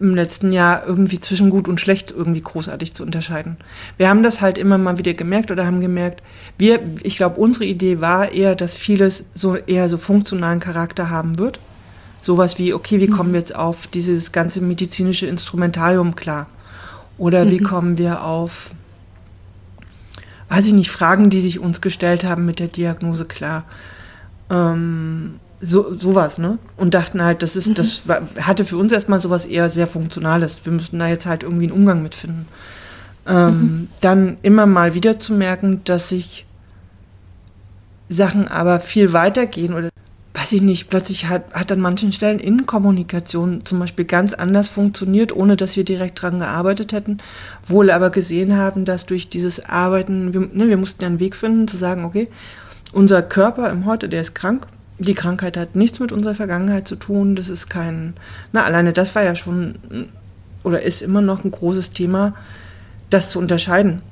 im 0.00 0.14
letzten 0.14 0.52
Jahr 0.52 0.86
irgendwie 0.86 1.20
zwischen 1.20 1.50
gut 1.50 1.68
und 1.68 1.80
schlecht 1.80 2.10
irgendwie 2.10 2.40
großartig 2.40 2.94
zu 2.94 3.02
unterscheiden. 3.02 3.56
Wir 3.96 4.08
haben 4.08 4.22
das 4.22 4.40
halt 4.40 4.58
immer 4.58 4.76
mal 4.76 4.98
wieder 4.98 5.14
gemerkt 5.14 5.50
oder 5.50 5.64
haben 5.66 5.80
gemerkt, 5.80 6.22
wir, 6.58 6.80
ich 7.02 7.16
glaube, 7.16 7.40
unsere 7.40 7.64
Idee 7.64 8.00
war 8.00 8.32
eher, 8.32 8.54
dass 8.54 8.76
vieles 8.76 9.26
so 9.34 9.56
eher 9.56 9.88
so 9.88 9.96
funktionalen 9.96 10.60
Charakter 10.60 11.10
haben 11.10 11.38
wird. 11.38 11.60
Sowas 12.22 12.58
wie, 12.58 12.74
okay, 12.74 13.00
wie 13.00 13.06
kommen 13.06 13.32
wir 13.32 13.40
jetzt 13.40 13.54
auf 13.54 13.86
dieses 13.86 14.32
ganze 14.32 14.60
medizinische 14.60 15.26
Instrumentarium 15.26 16.16
klar? 16.16 16.46
Oder 17.16 17.44
mhm. 17.44 17.50
wie 17.50 17.58
kommen 17.58 17.98
wir 17.98 18.24
auf, 18.24 18.70
weiß 20.54 20.66
ich 20.66 20.72
nicht, 20.72 20.90
Fragen, 20.90 21.30
die 21.30 21.40
sich 21.40 21.58
uns 21.58 21.80
gestellt 21.80 22.22
haben 22.22 22.46
mit 22.46 22.60
der 22.60 22.68
Diagnose 22.68 23.24
klar. 23.24 23.64
Ähm, 24.50 25.40
so, 25.60 25.94
sowas, 25.98 26.38
ne? 26.38 26.58
Und 26.76 26.94
dachten 26.94 27.22
halt, 27.22 27.42
das 27.42 27.56
ist, 27.56 27.68
mhm. 27.68 27.74
das 27.74 28.06
war, 28.06 28.22
hatte 28.40 28.64
für 28.64 28.76
uns 28.76 28.92
erstmal 28.92 29.18
sowas 29.18 29.46
eher 29.46 29.68
sehr 29.68 29.88
Funktionales. 29.88 30.60
Wir 30.62 30.72
müssten 30.72 30.98
da 30.98 31.08
jetzt 31.08 31.26
halt 31.26 31.42
irgendwie 31.42 31.64
einen 31.64 31.72
Umgang 31.72 32.02
mitfinden. 32.02 32.46
Ähm, 33.26 33.48
mhm. 33.48 33.88
Dann 34.00 34.36
immer 34.42 34.66
mal 34.66 34.94
wieder 34.94 35.18
zu 35.18 35.32
merken, 35.32 35.80
dass 35.84 36.10
sich 36.10 36.46
Sachen 38.08 38.46
aber 38.46 38.78
viel 38.78 39.12
weiter 39.12 39.46
gehen 39.46 39.74
oder 39.74 39.88
weiß 40.34 40.52
ich 40.52 40.62
nicht, 40.62 40.90
plötzlich 40.90 41.28
hat, 41.28 41.54
hat 41.54 41.70
an 41.70 41.80
manchen 41.80 42.12
Stellen 42.12 42.40
Innenkommunikation 42.40 43.64
zum 43.64 43.78
Beispiel 43.78 44.04
ganz 44.04 44.34
anders 44.34 44.68
funktioniert, 44.68 45.34
ohne 45.34 45.56
dass 45.56 45.76
wir 45.76 45.84
direkt 45.84 46.20
dran 46.20 46.40
gearbeitet 46.40 46.92
hätten, 46.92 47.18
wohl 47.66 47.90
aber 47.90 48.10
gesehen 48.10 48.56
haben, 48.56 48.84
dass 48.84 49.06
durch 49.06 49.28
dieses 49.28 49.64
Arbeiten, 49.64 50.34
wir, 50.34 50.40
ne, 50.40 50.68
wir 50.68 50.76
mussten 50.76 51.02
ja 51.02 51.08
einen 51.08 51.20
Weg 51.20 51.36
finden, 51.36 51.68
zu 51.68 51.76
sagen, 51.76 52.04
okay, 52.04 52.28
unser 52.92 53.22
Körper 53.22 53.70
im 53.70 53.86
Heute, 53.86 54.08
der 54.08 54.22
ist 54.22 54.34
krank, 54.34 54.66
die 54.98 55.14
Krankheit 55.14 55.56
hat 55.56 55.76
nichts 55.76 56.00
mit 56.00 56.10
unserer 56.10 56.34
Vergangenheit 56.34 56.88
zu 56.88 56.96
tun, 56.96 57.36
das 57.36 57.48
ist 57.48 57.70
kein, 57.70 58.14
na, 58.52 58.64
alleine 58.64 58.92
das 58.92 59.14
war 59.14 59.22
ja 59.22 59.36
schon 59.36 59.76
oder 60.64 60.82
ist 60.82 61.00
immer 61.00 61.20
noch 61.20 61.44
ein 61.44 61.50
großes 61.52 61.92
Thema, 61.92 62.34
das 63.08 63.30
zu 63.30 63.38
unterscheiden 63.38 64.02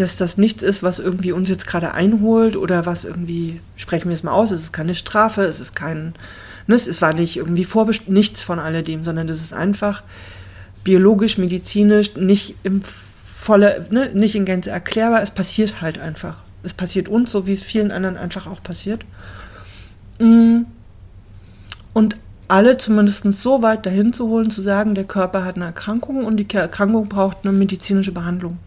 dass 0.00 0.16
das 0.16 0.38
nichts 0.38 0.62
ist, 0.62 0.82
was 0.82 0.98
irgendwie 0.98 1.32
uns 1.32 1.48
jetzt 1.48 1.66
gerade 1.66 1.92
einholt 1.92 2.56
oder 2.56 2.86
was 2.86 3.04
irgendwie, 3.04 3.60
sprechen 3.76 4.08
wir 4.08 4.14
es 4.14 4.22
mal 4.22 4.32
aus, 4.32 4.52
es 4.52 4.62
ist 4.62 4.72
keine 4.72 4.94
Strafe, 4.94 5.42
es 5.42 5.60
ist 5.60 5.74
kein, 5.74 6.14
ne, 6.66 6.74
es 6.74 7.02
war 7.02 7.12
nicht 7.12 7.36
irgendwie 7.36 7.64
vorbestimmt, 7.64 8.10
nichts 8.10 8.42
von 8.42 8.58
alledem, 8.58 9.04
sondern 9.04 9.26
das 9.26 9.38
ist 9.38 9.52
einfach 9.52 10.02
biologisch, 10.84 11.38
medizinisch, 11.38 12.16
nicht 12.16 12.54
im 12.62 12.82
volle, 13.24 13.86
ne, 13.90 14.10
nicht 14.14 14.34
in 14.34 14.44
Gänze 14.44 14.70
erklärbar, 14.70 15.22
es 15.22 15.30
passiert 15.30 15.80
halt 15.80 15.98
einfach. 15.98 16.38
Es 16.62 16.74
passiert 16.74 17.08
uns, 17.08 17.32
so 17.32 17.46
wie 17.46 17.52
es 17.52 17.62
vielen 17.62 17.90
anderen 17.90 18.16
einfach 18.16 18.46
auch 18.46 18.62
passiert. 18.62 19.04
Mm. 20.18 20.62
Und 21.92 22.16
alle 22.48 22.76
zumindest 22.76 23.24
so 23.34 23.62
weit 23.62 23.86
dahin 23.86 24.12
zu 24.12 24.28
holen, 24.28 24.50
zu 24.50 24.62
sagen, 24.62 24.94
der 24.94 25.04
Körper 25.04 25.44
hat 25.44 25.56
eine 25.56 25.66
Erkrankung 25.66 26.24
und 26.24 26.36
die 26.36 26.48
Erkrankung 26.54 27.08
braucht 27.08 27.38
eine 27.42 27.52
medizinische 27.52 28.12
Behandlung 28.12 28.58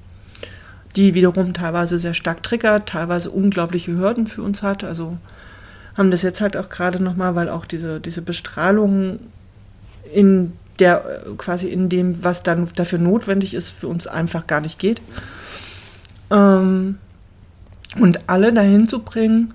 die 0.96 1.14
wiederum 1.14 1.54
teilweise 1.54 2.00
sehr 2.00 2.14
stark 2.14 2.44
triggert, 2.44 2.90
teilweise 2.90 3.32
unglaubliche 3.32 3.98
Hürden 3.98 4.28
für 4.28 4.42
uns 4.42 4.62
hat. 4.64 4.84
Also 4.84 5.18
haben 5.98 6.12
das 6.12 6.22
jetzt 6.22 6.42
halt 6.42 6.58
auch 6.58 6.70
gerade 6.70 7.02
nochmal, 7.02 7.36
weil 7.36 7.50
auch 7.50 7.66
diese, 7.66 8.00
diese 8.00 8.22
Bestrahlung 8.22 9.20
in 10.14 10.54
der 10.80 11.04
quasi 11.38 11.68
in 11.68 11.90
dem, 11.90 12.24
was 12.24 12.44
dann 12.44 12.68
dafür 12.76 13.00
notwendig 13.00 13.54
ist, 13.54 13.70
für 13.70 13.88
uns 13.88 14.08
einfach 14.08 14.48
gar 14.48 14.62
nicht 14.62 14.80
geht. 14.80 15.02
Ähm, 16.32 16.98
und 18.00 18.22
alle 18.28 18.54
dahin 18.54 18.88
zu 18.88 19.00
bringen, 19.00 19.54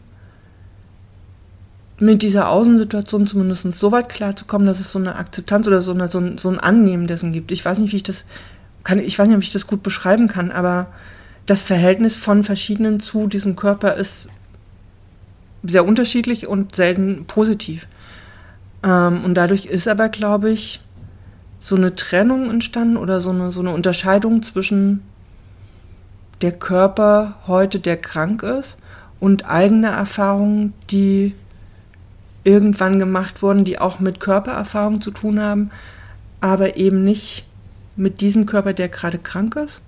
mit 1.99 2.23
dieser 2.23 2.51
Außensituation 2.51 3.27
zumindest 3.27 3.73
so 3.73 3.91
weit 3.91 4.11
klarzukommen, 4.11 4.67
dass 4.67 4.81
es 4.81 4.93
so 4.93 4.99
eine 4.99 5.17
Akzeptanz 5.17 5.67
oder 5.67 5.81
so, 5.81 5.93
eine, 5.93 6.09
so, 6.09 6.21
ein, 6.21 6.37
so 6.37 6.51
ein 6.51 6.61
Annehmen 6.61 7.07
dessen 7.07 7.33
gibt. 7.33 7.51
Ich 7.53 7.65
weiß 7.65 7.79
nicht, 7.79 7.93
wie 7.93 7.97
ich 7.97 8.03
das 8.03 8.25
kann, 8.85 8.99
ich 8.99 9.19
weiß 9.19 9.27
nicht, 9.27 9.37
ob 9.37 9.43
ich 9.43 9.53
das 9.53 9.67
gut 9.67 9.83
beschreiben 9.83 10.29
kann, 10.29 10.53
aber 10.53 10.89
das 11.47 11.63
Verhältnis 11.63 12.17
von 12.17 12.45
verschiedenen 12.45 13.01
zu 13.01 13.29
diesem 13.29 13.57
Körper 13.57 13.95
ist 13.95 14.29
sehr 15.63 15.85
unterschiedlich 15.85 16.47
und 16.47 16.77
selten 16.77 17.25
positiv. 17.27 17.87
Ähm, 18.83 19.25
und 19.25 19.35
dadurch 19.35 19.67
ist 19.67 19.89
aber, 19.89 20.09
glaube 20.09 20.51
ich, 20.51 20.81
so 21.61 21.77
eine 21.77 21.95
Trennung 21.95 22.51
entstanden 22.51 22.97
oder 22.97 23.21
so 23.21 23.31
eine, 23.31 23.51
so 23.51 23.61
eine 23.61 23.71
Unterscheidung 23.71 24.43
zwischen 24.43 25.03
der 26.43 26.53
Körper 26.53 27.37
heute, 27.47 27.81
der 27.81 27.97
krank 27.97 28.43
ist, 28.43 28.79
und 29.19 29.49
eigene 29.49 29.89
Erfahrungen, 29.89 30.75
die 30.91 31.35
irgendwann 32.45 32.99
gemacht 32.99 33.43
wurden, 33.43 33.65
die 33.65 33.79
auch 33.79 33.99
mit 33.99 34.21
Körpererfahrung 34.21 35.01
zu 35.01 35.11
tun 35.11 35.41
haben, 35.41 35.71
aber 36.41 36.77
eben 36.77 37.03
nicht 37.03 37.45
mit 37.97 38.21
diesem 38.21 38.47
Körper, 38.47 38.73
der 38.73 38.89
gerade 38.89 39.19
krank 39.19 39.57
ist. 39.57 39.81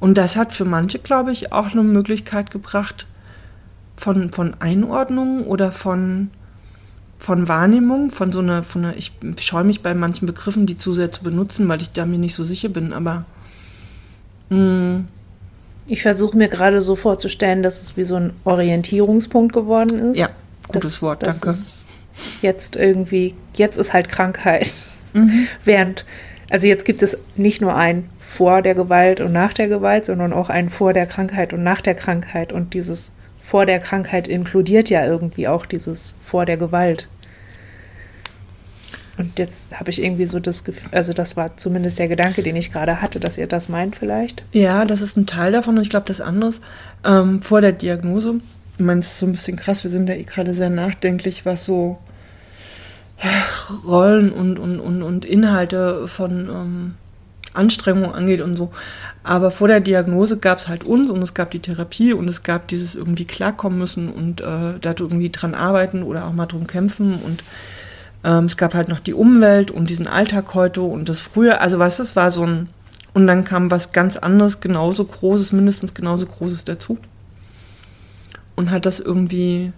Und 0.00 0.18
das 0.18 0.36
hat 0.36 0.52
für 0.52 0.64
manche, 0.64 0.98
glaube 0.98 1.32
ich, 1.32 1.52
auch 1.52 1.72
eine 1.72 1.82
Möglichkeit 1.82 2.50
gebracht 2.50 3.06
von, 3.96 4.30
von 4.32 4.54
Einordnung 4.60 5.44
oder 5.44 5.72
von, 5.72 6.30
von 7.18 7.48
Wahrnehmung, 7.48 8.10
von 8.10 8.30
so 8.30 8.40
einer, 8.40 8.62
von 8.62 8.84
einer, 8.84 8.96
ich 8.96 9.12
scheue 9.40 9.64
mich 9.64 9.82
bei 9.82 9.94
manchen 9.94 10.26
Begriffen, 10.26 10.66
die 10.66 10.76
zu 10.76 10.92
sehr 10.92 11.12
zu 11.12 11.22
benutzen, 11.22 11.68
weil 11.68 11.80
ich 11.80 11.92
da 11.92 12.04
mir 12.04 12.18
nicht 12.18 12.34
so 12.34 12.44
sicher 12.44 12.68
bin, 12.68 12.92
aber 12.92 13.24
mh, 14.50 14.58
mm. 14.58 15.08
ich 15.86 16.02
versuche 16.02 16.36
mir 16.36 16.48
gerade 16.48 16.82
so 16.82 16.94
vorzustellen, 16.94 17.62
dass 17.62 17.80
es 17.80 17.96
wie 17.96 18.04
so 18.04 18.16
ein 18.16 18.32
Orientierungspunkt 18.44 19.54
geworden 19.54 20.10
ist. 20.10 20.18
Ja, 20.18 20.28
gutes 20.68 20.92
das, 20.92 21.02
Wort, 21.02 21.22
das 21.22 21.40
danke. 21.40 21.58
Jetzt 22.42 22.76
irgendwie, 22.76 23.34
jetzt 23.54 23.78
ist 23.78 23.92
halt 23.92 24.08
Krankheit. 24.08 24.72
Mhm. 25.12 25.48
Während, 25.64 26.04
also 26.50 26.66
jetzt 26.66 26.84
gibt 26.84 27.02
es 27.02 27.18
nicht 27.36 27.60
nur 27.60 27.74
ein 27.74 28.08
vor 28.18 28.62
der 28.62 28.74
Gewalt 28.74 29.20
und 29.20 29.32
nach 29.32 29.52
der 29.52 29.68
Gewalt, 29.68 30.06
sondern 30.06 30.32
auch 30.32 30.48
ein 30.48 30.70
vor 30.70 30.92
der 30.92 31.06
Krankheit 31.06 31.52
und 31.52 31.62
nach 31.62 31.80
der 31.80 31.94
Krankheit. 31.94 32.52
Und 32.52 32.74
dieses 32.74 33.12
vor 33.40 33.66
der 33.66 33.80
Krankheit 33.80 34.28
inkludiert 34.28 34.88
ja 34.90 35.04
irgendwie 35.04 35.48
auch 35.48 35.66
dieses 35.66 36.14
vor 36.22 36.46
der 36.46 36.56
Gewalt. 36.56 37.08
Und 39.18 39.38
jetzt 39.38 39.78
habe 39.78 39.90
ich 39.90 40.02
irgendwie 40.02 40.26
so 40.26 40.40
das 40.40 40.64
Gefühl, 40.64 40.90
also 40.92 41.12
das 41.12 41.36
war 41.36 41.56
zumindest 41.56 41.98
der 41.98 42.08
Gedanke, 42.08 42.42
den 42.42 42.54
ich 42.54 42.70
gerade 42.70 43.00
hatte, 43.00 43.18
dass 43.18 43.38
ihr 43.38 43.46
das 43.46 43.68
meint 43.68 43.96
vielleicht. 43.96 44.44
Ja, 44.52 44.84
das 44.84 45.00
ist 45.00 45.16
ein 45.16 45.26
Teil 45.26 45.52
davon 45.52 45.76
und 45.76 45.82
ich 45.82 45.90
glaube, 45.90 46.06
das 46.06 46.20
andere 46.20 46.52
ähm, 47.04 47.40
vor 47.40 47.60
der 47.60 47.72
Diagnose. 47.72 48.40
Ich 48.76 48.84
meine, 48.84 49.00
es 49.00 49.06
ist 49.06 49.18
so 49.18 49.26
ein 49.26 49.32
bisschen 49.32 49.56
krass, 49.56 49.84
wir 49.84 49.90
sind 49.90 50.08
ja 50.08 50.14
eh 50.14 50.24
gerade 50.24 50.52
sehr 50.52 50.68
nachdenklich, 50.68 51.46
was 51.46 51.64
so 51.64 51.98
Rollen 53.86 54.32
und, 54.32 54.58
und, 54.58 54.80
und, 54.80 55.02
und 55.02 55.24
Inhalte 55.24 56.08
von 56.08 56.48
ähm, 56.48 56.94
Anstrengung 57.54 58.14
angeht 58.14 58.40
und 58.40 58.56
so. 58.56 58.70
Aber 59.24 59.50
vor 59.50 59.68
der 59.68 59.80
Diagnose 59.80 60.36
gab 60.36 60.58
es 60.58 60.68
halt 60.68 60.84
uns 60.84 61.10
und 61.10 61.22
es 61.22 61.34
gab 61.34 61.50
die 61.50 61.60
Therapie 61.60 62.12
und 62.12 62.28
es 62.28 62.42
gab 62.42 62.68
dieses 62.68 62.94
irgendwie 62.94 63.24
klarkommen 63.24 63.78
müssen 63.78 64.08
und 64.08 64.40
äh, 64.40 64.78
da 64.80 64.94
irgendwie 64.98 65.30
dran 65.30 65.54
arbeiten 65.54 66.02
oder 66.02 66.26
auch 66.26 66.32
mal 66.32 66.46
drum 66.46 66.66
kämpfen 66.66 67.18
und 67.24 67.42
ähm, 68.24 68.44
es 68.44 68.56
gab 68.56 68.74
halt 68.74 68.88
noch 68.88 69.00
die 69.00 69.14
Umwelt 69.14 69.70
und 69.70 69.90
diesen 69.90 70.06
Alltag 70.06 70.54
heute 70.54 70.82
und 70.82 71.08
das 71.08 71.20
früher, 71.20 71.60
also 71.60 71.78
was 71.78 71.96
das 71.96 72.16
war 72.16 72.30
so 72.30 72.44
ein 72.44 72.68
und 73.14 73.26
dann 73.26 73.44
kam 73.44 73.70
was 73.70 73.92
ganz 73.92 74.18
anderes, 74.18 74.60
genauso 74.60 75.04
Großes, 75.04 75.52
mindestens 75.52 75.94
genauso 75.94 76.26
Großes 76.26 76.64
dazu 76.64 76.98
und 78.56 78.70
hat 78.70 78.84
das 78.84 79.00
irgendwie 79.00 79.72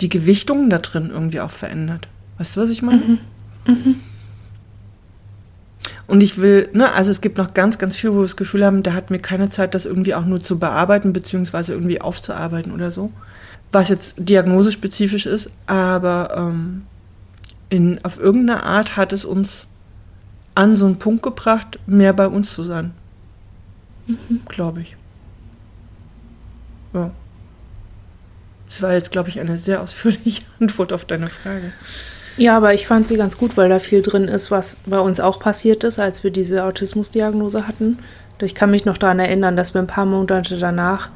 die 0.00 0.08
Gewichtungen 0.08 0.70
da 0.70 0.78
drin 0.78 1.10
irgendwie 1.12 1.40
auch 1.40 1.50
verändert. 1.50 2.08
Weißt 2.38 2.56
du, 2.56 2.60
was 2.60 2.70
ich 2.70 2.82
meine? 2.82 3.02
Mhm. 3.02 3.18
Mhm. 3.66 3.94
Und 6.06 6.22
ich 6.22 6.38
will, 6.38 6.68
ne, 6.72 6.92
also 6.92 7.10
es 7.10 7.20
gibt 7.20 7.38
noch 7.38 7.54
ganz, 7.54 7.78
ganz 7.78 7.96
viel, 7.96 8.12
wo 8.12 8.16
wir 8.16 8.22
das 8.22 8.36
Gefühl 8.36 8.64
haben, 8.64 8.82
da 8.82 8.92
hat 8.92 9.10
mir 9.10 9.18
keine 9.18 9.48
Zeit, 9.48 9.74
das 9.74 9.86
irgendwie 9.86 10.14
auch 10.14 10.24
nur 10.24 10.40
zu 10.40 10.58
bearbeiten, 10.58 11.12
beziehungsweise 11.12 11.72
irgendwie 11.72 12.00
aufzuarbeiten 12.00 12.72
oder 12.72 12.90
so. 12.90 13.10
Was 13.70 13.88
jetzt 13.88 14.14
diagnosespezifisch 14.18 15.26
ist, 15.26 15.50
aber 15.66 16.34
ähm, 16.36 16.82
in, 17.70 18.04
auf 18.04 18.18
irgendeine 18.18 18.64
Art 18.64 18.96
hat 18.96 19.12
es 19.12 19.24
uns 19.24 19.66
an 20.54 20.76
so 20.76 20.84
einen 20.84 20.98
Punkt 20.98 21.22
gebracht, 21.22 21.78
mehr 21.86 22.12
bei 22.12 22.26
uns 22.26 22.52
zu 22.52 22.64
sein. 22.64 22.92
Mhm. 24.06 24.42
Glaube 24.48 24.80
ich. 24.80 24.96
Ja. 26.92 27.10
Das 28.66 28.82
war 28.82 28.92
jetzt, 28.92 29.10
glaube 29.10 29.28
ich, 29.28 29.40
eine 29.40 29.58
sehr 29.58 29.80
ausführliche 29.80 30.42
Antwort 30.60 30.92
auf 30.92 31.04
deine 31.04 31.28
Frage. 31.28 31.72
Ja, 32.36 32.56
aber 32.56 32.72
ich 32.72 32.86
fand 32.86 33.08
sie 33.08 33.16
ganz 33.16 33.36
gut, 33.36 33.56
weil 33.56 33.68
da 33.68 33.78
viel 33.78 34.02
drin 34.02 34.24
ist, 34.24 34.50
was 34.50 34.76
bei 34.86 34.98
uns 34.98 35.20
auch 35.20 35.38
passiert 35.38 35.84
ist, 35.84 35.98
als 35.98 36.24
wir 36.24 36.30
diese 36.30 36.64
Autismusdiagnose 36.64 37.66
hatten. 37.68 37.98
Ich 38.40 38.54
kann 38.54 38.70
mich 38.70 38.84
noch 38.84 38.98
daran 38.98 39.20
erinnern, 39.20 39.56
dass 39.56 39.72
wir 39.74 39.80
ein 39.80 39.86
paar 39.86 40.06
Monate 40.06 40.58
danach, 40.58 41.10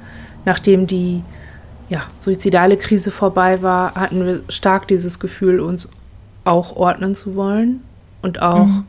nachdem 0.45 0.87
die 0.87 1.25
ja, 1.89 2.03
suizidale 2.19 2.77
Krise 2.77 3.11
vorbei 3.11 3.63
war, 3.63 3.95
hatten 3.95 4.25
wir 4.25 4.43
stark 4.49 4.87
dieses 4.87 5.19
Gefühl, 5.19 5.59
uns 5.59 5.89
auch 6.45 6.77
ordnen 6.77 7.15
zu 7.17 7.35
wollen. 7.35 7.81
Und 8.23 8.43
auch, 8.43 8.67
mhm. 8.67 8.85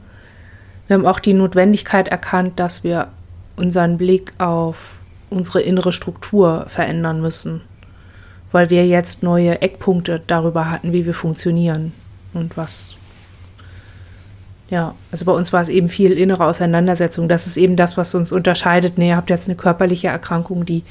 wir 0.86 0.96
haben 0.96 1.06
auch 1.06 1.20
die 1.20 1.34
Notwendigkeit 1.34 2.10
erkannt, 2.10 2.60
dass 2.60 2.84
wir 2.84 3.08
unseren 3.56 3.98
Blick 3.98 4.34
auf 4.38 4.92
unsere 5.30 5.62
innere 5.62 5.92
Struktur 5.92 6.66
verändern 6.68 7.22
müssen. 7.22 7.62
Weil 8.52 8.70
wir 8.70 8.86
jetzt 8.86 9.24
neue 9.24 9.62
Eckpunkte 9.62 10.22
darüber 10.28 10.70
hatten, 10.70 10.94
wie 10.94 11.06
wir 11.06 11.16
funktionieren 11.16 11.92
und 12.34 12.58
was. 12.58 12.96
Ja, 14.70 14.96
also 15.12 15.26
bei 15.26 15.32
uns 15.32 15.54
war 15.54 15.62
es 15.62 15.70
eben 15.70 15.88
viel 15.88 16.12
innere 16.12 16.46
Auseinandersetzung. 16.46 17.30
Das 17.30 17.48
ist 17.48 17.58
eben 17.58 17.76
das, 17.78 17.96
was 17.96 18.14
uns 18.16 18.32
unterscheidet. 18.32 18.98
Nee, 18.98 19.10
ihr 19.10 19.16
habt 19.16 19.30
jetzt 19.30 19.48
eine 19.48 19.56
körperliche 19.56 20.10
Erkrankung, 20.10 20.66
die 20.66 20.84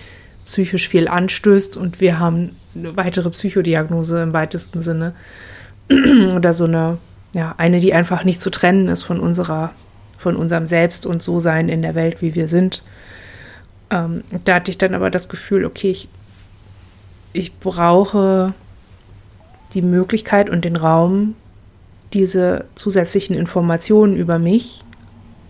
psychisch 0.47 0.89
viel 0.89 1.09
anstößt 1.09 1.77
und 1.77 2.01
wir 2.01 2.19
haben 2.19 2.57
eine 2.75 2.97
weitere 2.97 3.31
Psychodiagnose 3.31 4.23
im 4.23 4.33
weitesten 4.33 4.81
Sinne. 4.81 5.13
Oder 6.35 6.55
so 6.55 6.65
eine, 6.65 6.99
ja, 7.35 7.55
eine, 7.59 7.81
die 7.81 7.93
einfach 7.93 8.25
nicht 8.25 8.41
zu 8.41 8.51
trennen 8.51 8.89
ist 8.89 9.03
von 9.03 9.21
unserer, 9.21 9.73
von 10.17 10.37
unserem 10.37 10.67
Selbst 10.67 11.05
und 11.05 11.23
So-Sein 11.23 11.69
in 11.69 11.83
der 11.83 11.95
Welt, 11.95 12.23
wie 12.23 12.35
wir 12.35 12.49
sind. 12.49 12.83
Ähm, 13.91 14.25
da 14.45 14.55
hatte 14.55 14.71
ich 14.71 14.79
dann 14.79 14.95
aber 14.95 15.11
das 15.11 15.29
Gefühl, 15.29 15.65
okay, 15.65 15.91
ich, 15.91 16.09
ich 17.33 17.59
brauche 17.59 18.55
die 19.77 19.83
Möglichkeit 19.83 20.51
und 20.51 20.65
den 20.65 20.75
Raum, 20.75 21.37
diese 22.13 22.65
zusätzlichen 22.75 23.37
Informationen 23.37 24.17
über 24.17 24.39
mich 24.39 24.83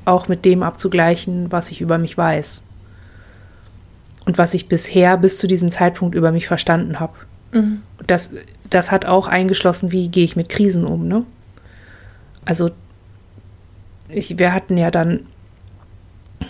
auch 0.04 0.28
mit 0.28 0.45
dem 0.45 0.62
abzugleichen, 0.62 1.50
was 1.50 1.71
ich 1.71 1.80
über 1.80 1.99
mich 1.99 2.16
weiß. 2.16 2.64
Und 4.26 4.38
was 4.38 4.54
ich 4.54 4.68
bisher 4.68 5.16
bis 5.16 5.38
zu 5.38 5.47
diesem 5.47 5.71
Zeitpunkt 5.71 6.14
über 6.14 6.33
mich 6.33 6.47
verstanden 6.47 7.00
habe. 7.00 7.14
Mhm. 7.52 7.83
Das 8.06 8.33
das 8.71 8.90
hat 8.90 9.04
auch 9.04 9.28
eingeschlossen, 9.28 9.92
wie 9.92 10.09
gehe 10.09 10.25
ich 10.25 10.37
mit 10.37 10.49
Krisen 10.49 10.85
um, 10.85 11.06
ne? 11.06 11.25
Also 12.45 12.71
ich, 14.09 14.38
wir 14.38 14.52
hatten 14.52 14.76
ja 14.76 14.90
dann, 14.90 15.26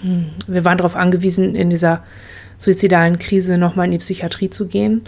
hm, 0.03 0.31
wir 0.47 0.65
waren 0.65 0.79
darauf 0.79 0.97
angewiesen, 0.97 1.55
in 1.55 1.71
dieser 1.71 2.03
suizidalen 2.59 3.19
Krise 3.19 3.59
nochmal 3.59 3.87
in 3.87 3.93
die 3.93 3.99
Psychiatrie 3.99 4.51
zu 4.51 4.67
gehen. 4.67 5.03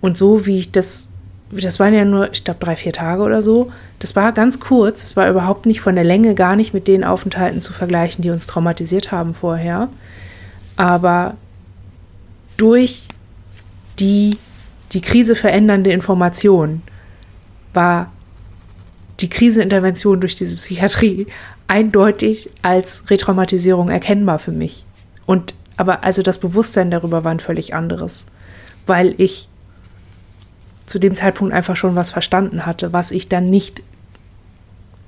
Und 0.00 0.16
so 0.16 0.46
wie 0.46 0.58
ich 0.58 0.72
das, 0.72 1.08
das 1.50 1.78
waren 1.78 1.94
ja 1.94 2.04
nur, 2.04 2.32
ich 2.32 2.44
glaube, 2.44 2.64
drei, 2.64 2.76
vier 2.76 2.92
Tage 2.92 3.22
oder 3.22 3.40
so, 3.40 3.70
das 3.98 4.16
war 4.16 4.32
ganz 4.32 4.60
kurz, 4.60 5.04
es 5.04 5.16
war 5.16 5.30
überhaupt 5.30 5.66
nicht 5.66 5.80
von 5.80 5.94
der 5.94 6.04
Länge 6.04 6.34
gar 6.34 6.56
nicht 6.56 6.74
mit 6.74 6.88
den 6.88 7.04
Aufenthalten 7.04 7.60
zu 7.60 7.72
vergleichen, 7.72 8.22
die 8.22 8.30
uns 8.30 8.46
traumatisiert 8.46 9.12
haben 9.12 9.34
vorher. 9.34 9.88
Aber 10.76 11.34
durch 12.56 13.08
die 13.98 14.36
die 14.92 15.00
Krise 15.00 15.34
verändernde 15.34 15.90
Information 15.90 16.82
war 17.74 18.12
die 19.20 19.28
Krisenintervention 19.28 20.20
durch 20.20 20.34
diese 20.34 20.56
Psychiatrie 20.56 21.26
eindeutig 21.68 22.50
als 22.62 23.08
Retraumatisierung 23.10 23.88
erkennbar 23.88 24.38
für 24.38 24.52
mich. 24.52 24.84
Und 25.24 25.54
aber 25.76 26.04
also 26.04 26.22
das 26.22 26.38
Bewusstsein 26.38 26.90
darüber 26.90 27.24
war 27.24 27.30
ein 27.30 27.40
völlig 27.40 27.74
anderes, 27.74 28.26
weil 28.86 29.14
ich 29.18 29.48
zu 30.86 30.98
dem 30.98 31.14
Zeitpunkt 31.14 31.52
einfach 31.52 31.76
schon 31.76 31.96
was 31.96 32.10
verstanden 32.10 32.64
hatte, 32.64 32.92
was 32.92 33.10
ich 33.10 33.28
dann 33.28 33.44
nicht, 33.46 33.82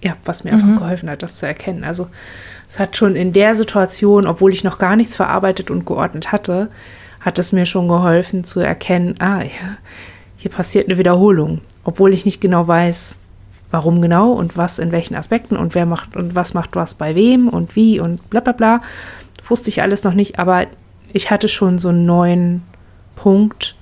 ja, 0.02 0.16
was 0.24 0.44
mir 0.44 0.52
mhm. 0.52 0.60
einfach 0.60 0.82
geholfen 0.82 1.10
hat, 1.10 1.22
das 1.22 1.36
zu 1.36 1.46
erkennen. 1.46 1.84
Also 1.84 2.08
es 2.68 2.78
hat 2.78 2.96
schon 2.96 3.16
in 3.16 3.32
der 3.32 3.54
Situation, 3.54 4.26
obwohl 4.26 4.52
ich 4.52 4.64
noch 4.64 4.78
gar 4.78 4.96
nichts 4.96 5.16
verarbeitet 5.16 5.70
und 5.70 5.86
geordnet 5.86 6.32
hatte, 6.32 6.68
hat 7.20 7.38
es 7.38 7.52
mir 7.52 7.66
schon 7.66 7.88
geholfen 7.88 8.44
zu 8.44 8.60
erkennen, 8.60 9.14
ah, 9.20 9.42
hier 10.36 10.50
passiert 10.50 10.88
eine 10.88 10.98
Wiederholung, 10.98 11.60
obwohl 11.84 12.12
ich 12.12 12.24
nicht 12.24 12.40
genau 12.40 12.68
weiß, 12.68 13.16
warum 13.70 14.00
genau 14.00 14.32
und 14.32 14.56
was 14.56 14.78
in 14.78 14.92
welchen 14.92 15.14
Aspekten 15.14 15.56
und 15.56 15.74
wer 15.74 15.86
macht 15.86 16.16
und 16.16 16.34
was 16.34 16.54
macht 16.54 16.76
was 16.76 16.94
bei 16.94 17.14
wem 17.14 17.48
und 17.48 17.76
wie 17.76 18.00
und 18.00 18.30
bla 18.30 18.40
bla 18.40 18.52
bla. 18.52 18.82
Wusste 19.48 19.70
ich 19.70 19.82
alles 19.82 20.04
noch 20.04 20.14
nicht, 20.14 20.38
aber 20.38 20.66
ich 21.12 21.30
hatte 21.30 21.48
schon 21.48 21.78
so 21.78 21.88
einen 21.88 22.06
neuen 22.06 22.62
Punkt, 23.16 23.74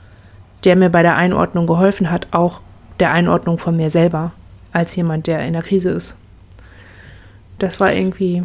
der 0.67 0.77
mir 0.77 0.91
bei 0.91 1.03
der 1.03 1.17
Einordnung 1.17 1.67
geholfen 1.67 2.11
hat, 2.11 2.29
auch 2.33 2.61
der 2.99 3.13
Einordnung 3.13 3.59
von 3.59 3.77
mir 3.77 3.91
selber, 3.91 4.33
als 4.73 4.97
jemand, 4.97 5.29
der 5.29 5.47
in 5.47 5.53
der 5.53 5.63
Krise 5.63 5.91
ist. 5.91 6.17
Das 7.59 7.81
war 7.81 7.93
irgendwie. 7.93 8.43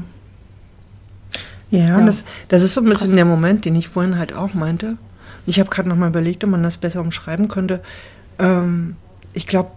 Ja, 1.71 1.79
ja. 1.79 2.05
Das, 2.05 2.23
das 2.47 2.63
ist 2.63 2.75
so 2.75 2.81
ein 2.81 2.85
bisschen 2.85 3.07
Krass. 3.07 3.15
der 3.15 3.25
Moment, 3.25 3.65
den 3.65 3.75
ich 3.75 3.89
vorhin 3.89 4.17
halt 4.17 4.33
auch 4.33 4.53
meinte. 4.53 4.97
Ich 5.45 5.59
habe 5.59 5.69
gerade 5.69 5.89
nochmal 5.89 6.09
überlegt, 6.09 6.43
ob 6.43 6.51
man 6.51 6.63
das 6.63 6.77
besser 6.77 7.01
umschreiben 7.01 7.47
könnte. 7.47 7.81
Ähm, 8.37 8.95
ich 9.33 9.47
glaube, 9.47 9.71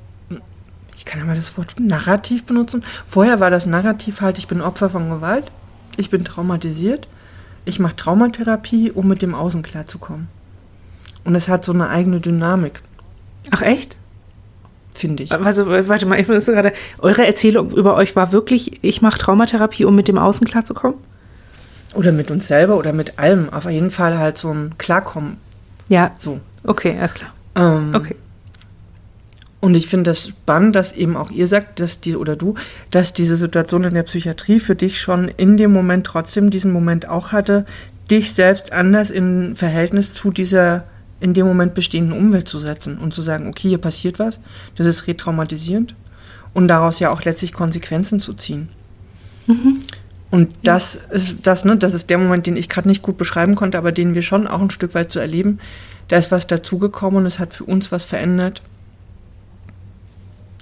ich 0.96 1.04
kann 1.04 1.20
ja 1.20 1.26
mal 1.26 1.36
das 1.36 1.56
Wort 1.56 1.80
Narrativ 1.80 2.44
benutzen. 2.44 2.84
Vorher 3.08 3.40
war 3.40 3.50
das 3.50 3.64
Narrativ 3.64 4.20
halt, 4.20 4.38
ich 4.38 4.48
bin 4.48 4.60
Opfer 4.60 4.90
von 4.90 5.08
Gewalt, 5.08 5.50
ich 5.96 6.10
bin 6.10 6.24
traumatisiert, 6.24 7.08
ich 7.64 7.78
mache 7.78 7.96
Traumatherapie, 7.96 8.90
um 8.90 9.08
mit 9.08 9.22
dem 9.22 9.34
Außen 9.34 9.62
klarzukommen. 9.62 10.28
Und 11.24 11.34
es 11.34 11.48
hat 11.48 11.64
so 11.64 11.72
eine 11.72 11.88
eigene 11.88 12.20
Dynamik. 12.20 12.82
Ach 13.50 13.62
echt? 13.62 13.96
Finde 14.94 15.24
ich. 15.24 15.32
Also, 15.32 15.66
warte 15.66 16.06
mal, 16.06 16.20
ich 16.20 16.28
muss 16.28 16.46
gerade. 16.46 16.72
Eure 16.98 17.26
Erzählung 17.26 17.70
über 17.70 17.94
euch 17.96 18.14
war 18.14 18.32
wirklich, 18.32 18.82
ich 18.82 19.02
mache 19.02 19.18
Traumatherapie, 19.18 19.84
um 19.84 19.94
mit 19.94 20.06
dem 20.06 20.18
Außen 20.18 20.46
klarzukommen? 20.46 20.98
Oder 21.94 22.12
mit 22.12 22.30
uns 22.30 22.46
selber 22.46 22.76
oder 22.76 22.92
mit 22.92 23.18
allem. 23.18 23.52
Auf 23.52 23.64
jeden 23.64 23.90
Fall 23.90 24.18
halt 24.18 24.38
so 24.38 24.52
ein 24.52 24.74
Klarkommen. 24.78 25.38
Ja. 25.88 26.12
So. 26.18 26.40
Okay, 26.64 26.96
alles 26.98 27.14
klar. 27.14 27.32
Ähm, 27.56 27.92
okay. 27.94 28.16
Und 29.60 29.76
ich 29.76 29.88
finde 29.88 30.10
das 30.10 30.28
spannend, 30.28 30.76
dass 30.76 30.92
eben 30.92 31.16
auch 31.16 31.30
ihr 31.30 31.48
sagt, 31.48 31.80
dass 31.80 32.00
die 32.00 32.16
oder 32.16 32.36
du, 32.36 32.54
dass 32.90 33.14
diese 33.14 33.36
Situation 33.36 33.84
in 33.84 33.94
der 33.94 34.02
Psychiatrie 34.02 34.60
für 34.60 34.74
dich 34.74 35.00
schon 35.00 35.28
in 35.28 35.56
dem 35.56 35.72
Moment 35.72 36.06
trotzdem 36.06 36.50
diesen 36.50 36.72
Moment 36.72 37.08
auch 37.08 37.32
hatte, 37.32 37.64
dich 38.10 38.34
selbst 38.34 38.72
anders 38.72 39.10
in 39.10 39.56
Verhältnis 39.56 40.12
zu 40.12 40.30
dieser 40.30 40.84
in 41.24 41.32
dem 41.32 41.46
Moment 41.46 41.72
bestehenden 41.72 42.12
Umwelt 42.16 42.46
zu 42.46 42.58
setzen 42.58 42.98
und 42.98 43.14
zu 43.14 43.22
sagen, 43.22 43.48
okay, 43.48 43.70
hier 43.70 43.78
passiert 43.78 44.18
was, 44.18 44.38
das 44.76 44.86
ist 44.86 45.06
retraumatisierend 45.06 45.94
und 46.52 46.68
daraus 46.68 47.00
ja 47.00 47.10
auch 47.10 47.22
letztlich 47.22 47.54
Konsequenzen 47.54 48.20
zu 48.20 48.34
ziehen. 48.34 48.68
Mhm. 49.46 49.80
Und 50.30 50.50
das 50.64 50.94
ja. 50.94 51.00
ist 51.12 51.36
das, 51.42 51.64
ne, 51.64 51.78
das 51.78 51.94
ist 51.94 52.10
der 52.10 52.18
Moment, 52.18 52.46
den 52.46 52.56
ich 52.56 52.68
gerade 52.68 52.88
nicht 52.88 53.00
gut 53.00 53.16
beschreiben 53.16 53.54
konnte, 53.54 53.78
aber 53.78 53.90
den 53.90 54.14
wir 54.14 54.20
schon 54.20 54.46
auch 54.46 54.60
ein 54.60 54.68
Stück 54.68 54.94
weit 54.94 55.10
zu 55.10 55.18
erleben. 55.18 55.60
Da 56.08 56.18
ist 56.18 56.30
was 56.30 56.46
dazugekommen 56.46 57.20
und 57.20 57.26
es 57.26 57.38
hat 57.38 57.54
für 57.54 57.64
uns 57.64 57.90
was 57.90 58.04
verändert 58.04 58.60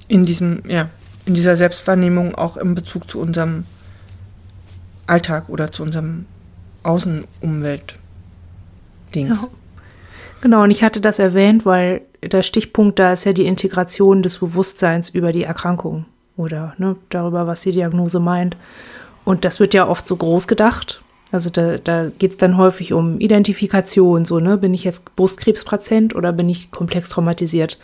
in 0.07 0.25
diesem, 0.25 0.63
ja, 0.69 0.91
in 1.27 1.35
dieser 1.35 1.57
Selbstwahrnehmung 1.57 2.37
auch 2.37 2.57
im 2.57 2.77
Bezug 2.77 3.11
zu 3.11 3.19
unserem 3.19 3.65
Alltag 5.09 5.49
oder 5.49 5.73
zu 5.73 5.83
unserem 5.83 6.27
Außenumwelt-Dings. 6.85 9.43
Ja. 9.43 9.49
Genau, 10.43 10.65
und 10.65 10.73
ich 10.73 10.83
hatte 10.83 11.01
das 11.01 11.21
erwähnt, 11.21 11.65
weil 11.65 12.03
der 12.21 12.43
Stichpunkt 12.43 12.99
da 12.99 13.13
ist 13.13 13.25
ja 13.25 13.33
die 13.33 13.47
Integration 13.47 14.23
des 14.23 14.39
Bewusstseins 14.39 15.09
über 15.09 15.31
die 15.31 15.45
Erkrankung 15.45 16.05
oder 16.37 16.75
ne, 16.79 16.97
darüber, 17.11 17.47
was 17.47 17.63
die 17.63 17.71
Diagnose 17.71 18.19
meint. 18.19 18.57
Und 19.25 19.45
das 19.45 19.61
wird 19.61 19.73
ja 19.73 19.87
oft 19.87 20.07
so 20.07 20.17
groß 20.17 20.49
gedacht. 20.49 21.01
Also 21.31 21.49
da, 21.49 21.79
da 21.79 22.11
geht 22.19 22.33
es 22.33 22.37
dann 22.39 22.59
häufig 22.59 22.93
um 22.93 23.21
Identifikation, 23.21 24.25
so, 24.25 24.41
ne? 24.41 24.59
Bin 24.59 24.75
ich 24.75 24.83
jetzt 24.83 25.15
Brustkrebspatient 25.15 26.15
oder 26.15 26.33
bin 26.33 26.49
ich 26.49 26.73
komplex 26.73 27.11
traumatisiert? 27.11 27.79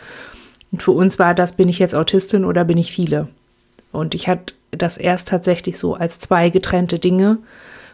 Und 0.73 0.83
für 0.83 0.91
uns 0.91 1.17
war 1.17 1.33
das, 1.33 1.55
bin 1.55 1.69
ich 1.69 1.79
jetzt 1.79 1.95
Autistin 1.95 2.43
oder 2.43 2.65
bin 2.65 2.77
ich 2.77 2.91
viele? 2.91 3.29
Und 3.93 4.13
ich 4.13 4.27
hatte 4.27 4.53
das 4.71 4.97
erst 4.97 5.29
tatsächlich 5.29 5.79
so 5.79 5.95
als 5.95 6.19
zwei 6.19 6.49
getrennte 6.49 6.99
Dinge 6.99 7.37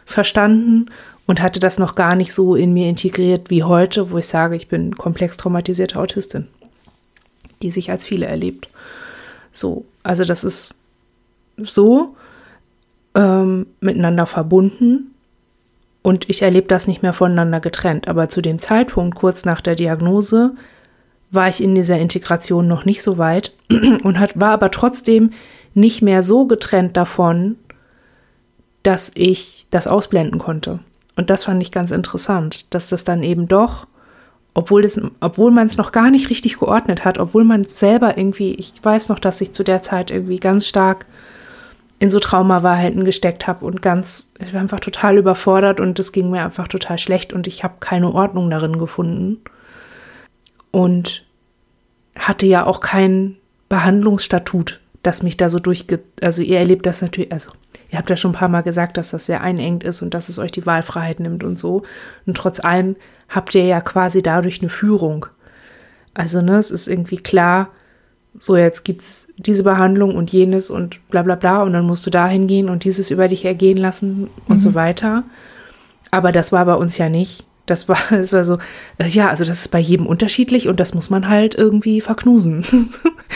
verstanden 0.04 0.90
und 1.26 1.42
hatte 1.42 1.60
das 1.60 1.78
noch 1.78 1.94
gar 1.94 2.14
nicht 2.14 2.32
so 2.32 2.54
in 2.54 2.72
mir 2.72 2.88
integriert 2.88 3.50
wie 3.50 3.64
heute, 3.64 4.10
wo 4.10 4.18
ich 4.18 4.26
sage, 4.26 4.56
ich 4.56 4.68
bin 4.68 4.96
komplex 4.96 5.36
traumatisierte 5.36 5.98
Autistin, 5.98 6.46
die 7.62 7.70
sich 7.70 7.90
als 7.90 8.04
viele 8.04 8.26
erlebt. 8.26 8.68
So, 9.52 9.84
also 10.02 10.24
das 10.24 10.44
ist 10.44 10.74
so 11.56 12.16
ähm, 13.14 13.66
miteinander 13.80 14.26
verbunden 14.26 15.14
und 16.02 16.28
ich 16.30 16.42
erlebe 16.42 16.68
das 16.68 16.86
nicht 16.86 17.02
mehr 17.02 17.12
voneinander 17.12 17.60
getrennt. 17.60 18.06
Aber 18.06 18.28
zu 18.28 18.40
dem 18.40 18.58
Zeitpunkt, 18.58 19.16
kurz 19.16 19.44
nach 19.44 19.60
der 19.60 19.74
Diagnose, 19.74 20.52
war 21.30 21.48
ich 21.48 21.60
in 21.60 21.74
dieser 21.74 21.98
Integration 21.98 22.68
noch 22.68 22.84
nicht 22.84 23.02
so 23.02 23.18
weit 23.18 23.52
und 24.04 24.20
hat, 24.20 24.38
war 24.38 24.50
aber 24.50 24.70
trotzdem 24.70 25.30
nicht 25.74 26.02
mehr 26.02 26.22
so 26.22 26.46
getrennt 26.46 26.96
davon, 26.96 27.56
dass 28.84 29.10
ich 29.14 29.66
das 29.72 29.88
ausblenden 29.88 30.38
konnte. 30.38 30.78
Und 31.16 31.30
das 31.30 31.44
fand 31.44 31.62
ich 31.62 31.72
ganz 31.72 31.90
interessant, 31.90 32.72
dass 32.74 32.90
das 32.90 33.04
dann 33.04 33.22
eben 33.22 33.48
doch, 33.48 33.86
obwohl, 34.54 34.86
obwohl 35.20 35.50
man 35.50 35.66
es 35.66 35.76
noch 35.76 35.92
gar 35.92 36.10
nicht 36.10 36.30
richtig 36.30 36.58
geordnet 36.58 37.04
hat, 37.04 37.18
obwohl 37.18 37.44
man 37.44 37.64
selber 37.64 38.16
irgendwie, 38.16 38.54
ich 38.54 38.74
weiß 38.82 39.08
noch, 39.08 39.18
dass 39.18 39.40
ich 39.40 39.52
zu 39.52 39.64
der 39.64 39.82
Zeit 39.82 40.10
irgendwie 40.10 40.38
ganz 40.38 40.66
stark 40.66 41.06
in 41.98 42.10
so 42.10 42.18
Traumawahrheiten 42.18 43.04
gesteckt 43.04 43.46
habe 43.46 43.64
und 43.64 43.80
ganz, 43.80 44.32
ich 44.38 44.52
war 44.52 44.60
einfach 44.60 44.80
total 44.80 45.16
überfordert 45.16 45.80
und 45.80 45.98
es 45.98 46.12
ging 46.12 46.30
mir 46.30 46.44
einfach 46.44 46.68
total 46.68 46.98
schlecht 46.98 47.32
und 47.32 47.46
ich 47.46 47.64
habe 47.64 47.76
keine 47.80 48.12
Ordnung 48.12 48.50
darin 48.50 48.78
gefunden. 48.78 49.40
Und 50.72 51.24
hatte 52.18 52.46
ja 52.46 52.66
auch 52.66 52.80
kein 52.80 53.36
Behandlungsstatut, 53.70 54.80
das 55.02 55.22
mich 55.22 55.36
da 55.38 55.48
so 55.48 55.58
durchge... 55.58 56.00
Also 56.20 56.42
ihr 56.42 56.58
erlebt 56.58 56.84
das 56.84 57.00
natürlich, 57.00 57.32
also 57.32 57.52
ihr 57.90 57.98
habt 57.98 58.10
ja 58.10 58.16
schon 58.16 58.32
ein 58.32 58.38
paar 58.38 58.48
Mal 58.48 58.62
gesagt, 58.62 58.96
dass 58.96 59.10
das 59.10 59.26
sehr 59.26 59.40
einengt 59.40 59.84
ist 59.84 60.02
und 60.02 60.14
dass 60.14 60.28
es 60.28 60.38
euch 60.38 60.52
die 60.52 60.66
Wahlfreiheit 60.66 61.20
nimmt 61.20 61.44
und 61.44 61.58
so. 61.58 61.82
Und 62.26 62.36
trotz 62.36 62.60
allem 62.60 62.96
habt 63.28 63.54
ihr 63.54 63.64
ja 63.64 63.80
quasi 63.80 64.22
dadurch 64.22 64.60
eine 64.60 64.68
Führung. 64.68 65.26
Also, 66.14 66.40
ne, 66.40 66.58
es 66.58 66.70
ist 66.70 66.88
irgendwie 66.88 67.18
klar, 67.18 67.68
so 68.38 68.56
jetzt 68.56 68.84
gibt 68.84 69.02
es 69.02 69.28
diese 69.36 69.62
Behandlung 69.62 70.14
und 70.14 70.32
jenes 70.32 70.70
und 70.70 71.06
bla 71.08 71.22
bla 71.22 71.34
bla 71.36 71.62
und 71.62 71.72
dann 71.72 71.86
musst 71.86 72.06
du 72.06 72.10
da 72.10 72.26
hingehen 72.26 72.68
und 72.68 72.84
dieses 72.84 73.10
über 73.10 73.28
dich 73.28 73.44
ergehen 73.44 73.78
lassen 73.78 74.28
und 74.46 74.56
mhm. 74.56 74.60
so 74.60 74.74
weiter. 74.74 75.24
Aber 76.10 76.32
das 76.32 76.52
war 76.52 76.64
bei 76.66 76.74
uns 76.74 76.98
ja 76.98 77.08
nicht. 77.08 77.44
Das 77.66 77.88
war, 77.88 77.98
das 78.10 78.32
war 78.32 78.44
so, 78.44 78.58
äh, 78.98 79.06
ja, 79.08 79.28
also 79.28 79.44
das 79.44 79.60
ist 79.60 79.68
bei 79.68 79.78
jedem 79.78 80.06
unterschiedlich 80.06 80.68
und 80.68 80.80
das 80.80 80.94
muss 80.94 81.10
man 81.10 81.28
halt 81.28 81.54
irgendwie 81.54 82.00
verknusen. 82.00 82.64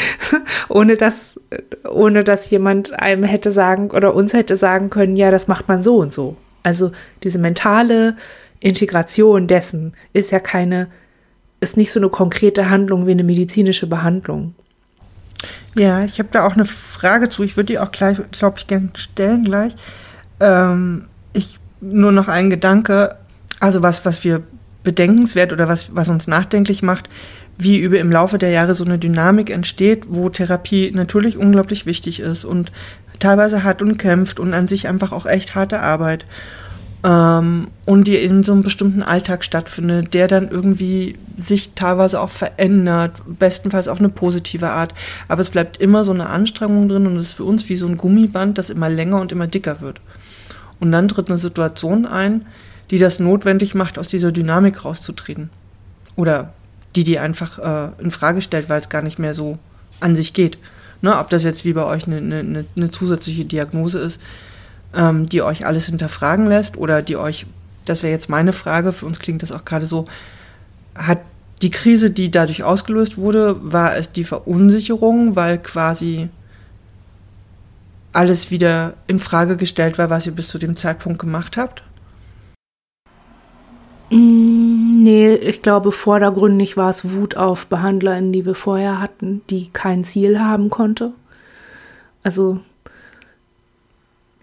ohne 0.69 0.97
dass, 0.97 1.40
ohne 1.88 2.25
dass 2.25 2.51
jemand 2.51 2.99
einem 2.99 3.25
hätte 3.25 3.53
sagen 3.53 3.90
oder 3.90 4.14
uns 4.14 4.33
hätte 4.33 4.57
sagen 4.57 4.90
können, 4.90 5.16
ja, 5.16 5.31
das 5.31 5.49
macht 5.49 5.69
man 5.69 5.83
so 5.83 5.99
und 5.99 6.12
so. 6.12 6.37
Also 6.62 6.93
diese 7.23 7.38
mentale 7.38 8.16
Integration 8.61 9.47
dessen 9.47 9.95
ist 10.12 10.31
ja 10.31 10.38
keine, 10.38 10.88
ist 11.61 11.77
nicht 11.77 11.93
so 11.93 12.01
eine 12.01 12.11
konkrete 12.11 12.71
Handlung 12.71 13.07
wie 13.07 13.12
eine 13.12 13.25
medizinische 13.25 13.87
Behandlung. 13.87 14.55
Ja, 15.77 16.05
ich 16.05 16.19
habe 16.19 16.29
da 16.33 16.47
auch 16.47 16.53
eine 16.53 16.64
Frage 16.64 17.31
zu. 17.31 17.43
Ich 17.43 17.57
würde 17.57 17.69
die 17.73 17.79
auch 17.79 17.93
gleich, 17.93 18.19
glaube 18.33 18.59
ich, 18.59 18.66
gerne 18.66 18.90
stellen 18.97 19.45
gleich. 19.45 19.75
Ähm, 20.40 21.07
ich 21.33 21.59
nur 21.81 22.12
noch 22.12 22.29
ein 22.29 22.51
Gedanke. 22.51 23.16
Also 23.61 23.83
was, 23.83 24.05
was 24.05 24.25
wir 24.25 24.42
bedenkenswert 24.83 25.53
oder 25.53 25.68
was, 25.68 25.94
was 25.94 26.09
uns 26.09 26.27
nachdenklich 26.27 26.83
macht, 26.83 27.09
wie 27.59 27.79
über 27.79 27.99
im 27.99 28.11
Laufe 28.11 28.38
der 28.38 28.51
Jahre 28.51 28.75
so 28.75 28.85
eine 28.85 28.99
Dynamik 28.99 29.51
entsteht, 29.51 30.05
wo 30.09 30.31
Therapie 30.31 30.90
natürlich 30.92 31.37
unglaublich 31.37 31.87
wichtig 31.87 32.20
ist 32.20 32.44
und 32.44 32.73
teilweise 33.18 33.62
hart 33.62 33.83
und 33.83 33.99
kämpft 33.99 34.40
und 34.40 34.55
an 34.55 34.66
sich 34.66 34.88
einfach 34.88 35.12
auch 35.12 35.27
echt 35.27 35.55
harte 35.55 35.81
Arbeit. 35.81 36.25
Ähm, 37.03 37.68
und 37.87 38.05
die 38.05 38.16
in 38.16 38.42
so 38.42 38.53
einem 38.53 38.62
bestimmten 38.62 39.03
Alltag 39.03 39.44
stattfindet, 39.44 40.12
der 40.12 40.29
dann 40.29 40.51
irgendwie 40.51 41.16
sich 41.38 41.73
teilweise 41.75 42.20
auch 42.20 42.29
verändert, 42.29 43.12
bestenfalls 43.27 43.88
auf 43.88 43.99
eine 43.99 44.11
positive 44.11 44.70
Art. 44.70 44.94
Aber 45.29 45.40
es 45.40 45.51
bleibt 45.51 45.79
immer 45.79 46.05
so 46.05 46.12
eine 46.12 46.29
Anstrengung 46.29 46.88
drin 46.88 47.07
und 47.07 47.16
es 47.16 47.29
ist 47.29 47.33
für 47.35 47.44
uns 47.44 47.68
wie 47.68 47.77
so 47.77 47.87
ein 47.87 47.96
Gummiband, 47.96 48.59
das 48.59 48.70
immer 48.70 48.90
länger 48.90 49.20
und 49.20 49.33
immer 49.33 49.46
dicker 49.46 49.81
wird. 49.81 50.01
Und 50.79 50.92
dann 50.92 51.09
tritt 51.09 51.29
eine 51.29 51.38
Situation 51.38 52.07
ein, 52.07 52.46
die 52.90 52.98
das 52.98 53.20
notwendig 53.20 53.74
macht, 53.74 53.98
aus 53.98 54.09
dieser 54.09 54.33
Dynamik 54.33 54.85
rauszutreten. 54.85 55.50
Oder 56.16 56.53
die 56.96 57.05
die 57.05 57.18
einfach 57.18 57.59
äh, 57.59 58.03
in 58.03 58.11
Frage 58.11 58.42
stellt, 58.42 58.68
weil 58.68 58.81
es 58.81 58.88
gar 58.88 59.03
nicht 59.03 59.18
mehr 59.18 59.35
so 59.35 59.59
an 60.00 60.16
sich 60.16 60.33
geht. 60.33 60.59
Ne, 61.03 61.16
ob 61.18 61.31
das 61.31 61.44
jetzt 61.44 61.64
wie 61.64 61.72
bei 61.72 61.85
euch 61.85 62.07
eine, 62.07 62.18
eine, 62.18 62.64
eine 62.76 62.90
zusätzliche 62.90 63.44
Diagnose 63.44 63.98
ist, 63.98 64.20
ähm, 64.94 65.26
die 65.26 65.40
euch 65.40 65.66
alles 65.66 65.87
hinterfragen 65.87 66.46
lässt 66.46 66.76
oder 66.76 67.00
die 67.00 67.16
euch, 67.16 67.46
das 67.87 68.03
wäre 68.03 68.12
jetzt 68.12 68.29
meine 68.29 68.53
Frage, 68.53 68.92
für 68.92 69.07
uns 69.07 69.18
klingt 69.18 69.42
das 69.42 69.53
auch 69.53 69.64
gerade 69.64 69.87
so, 69.87 70.05
hat 70.94 71.20
die 71.62 71.70
Krise, 71.70 72.11
die 72.11 72.31
dadurch 72.31 72.64
ausgelöst 72.64 73.16
wurde, 73.16 73.57
war 73.61 73.96
es 73.96 74.12
die 74.12 74.24
Verunsicherung, 74.24 75.37
weil 75.37 75.59
quasi 75.59 76.29
alles 78.12 78.50
wieder 78.50 78.94
in 79.07 79.20
Frage 79.20 79.57
gestellt 79.57 79.96
war, 79.96 80.11
was 80.11 80.26
ihr 80.26 80.33
bis 80.33 80.48
zu 80.48 80.59
dem 80.59 80.76
Zeitpunkt 80.76 81.18
gemacht 81.18 81.57
habt? 81.57 81.83
Mm, 84.11 85.03
nee, 85.05 85.35
ich 85.35 85.62
glaube, 85.62 85.92
vordergründig 85.92 86.77
war 86.77 86.90
es 86.90 87.12
Wut 87.12 87.37
auf 87.37 87.66
BehandlerInnen, 87.66 88.33
die 88.33 88.44
wir 88.44 88.55
vorher 88.55 89.01
hatten, 89.01 89.42
die 89.51 89.70
kein 89.73 90.05
Ziel 90.05 90.40
haben 90.40 90.68
konnte. 90.68 91.12
Also 92.23 92.61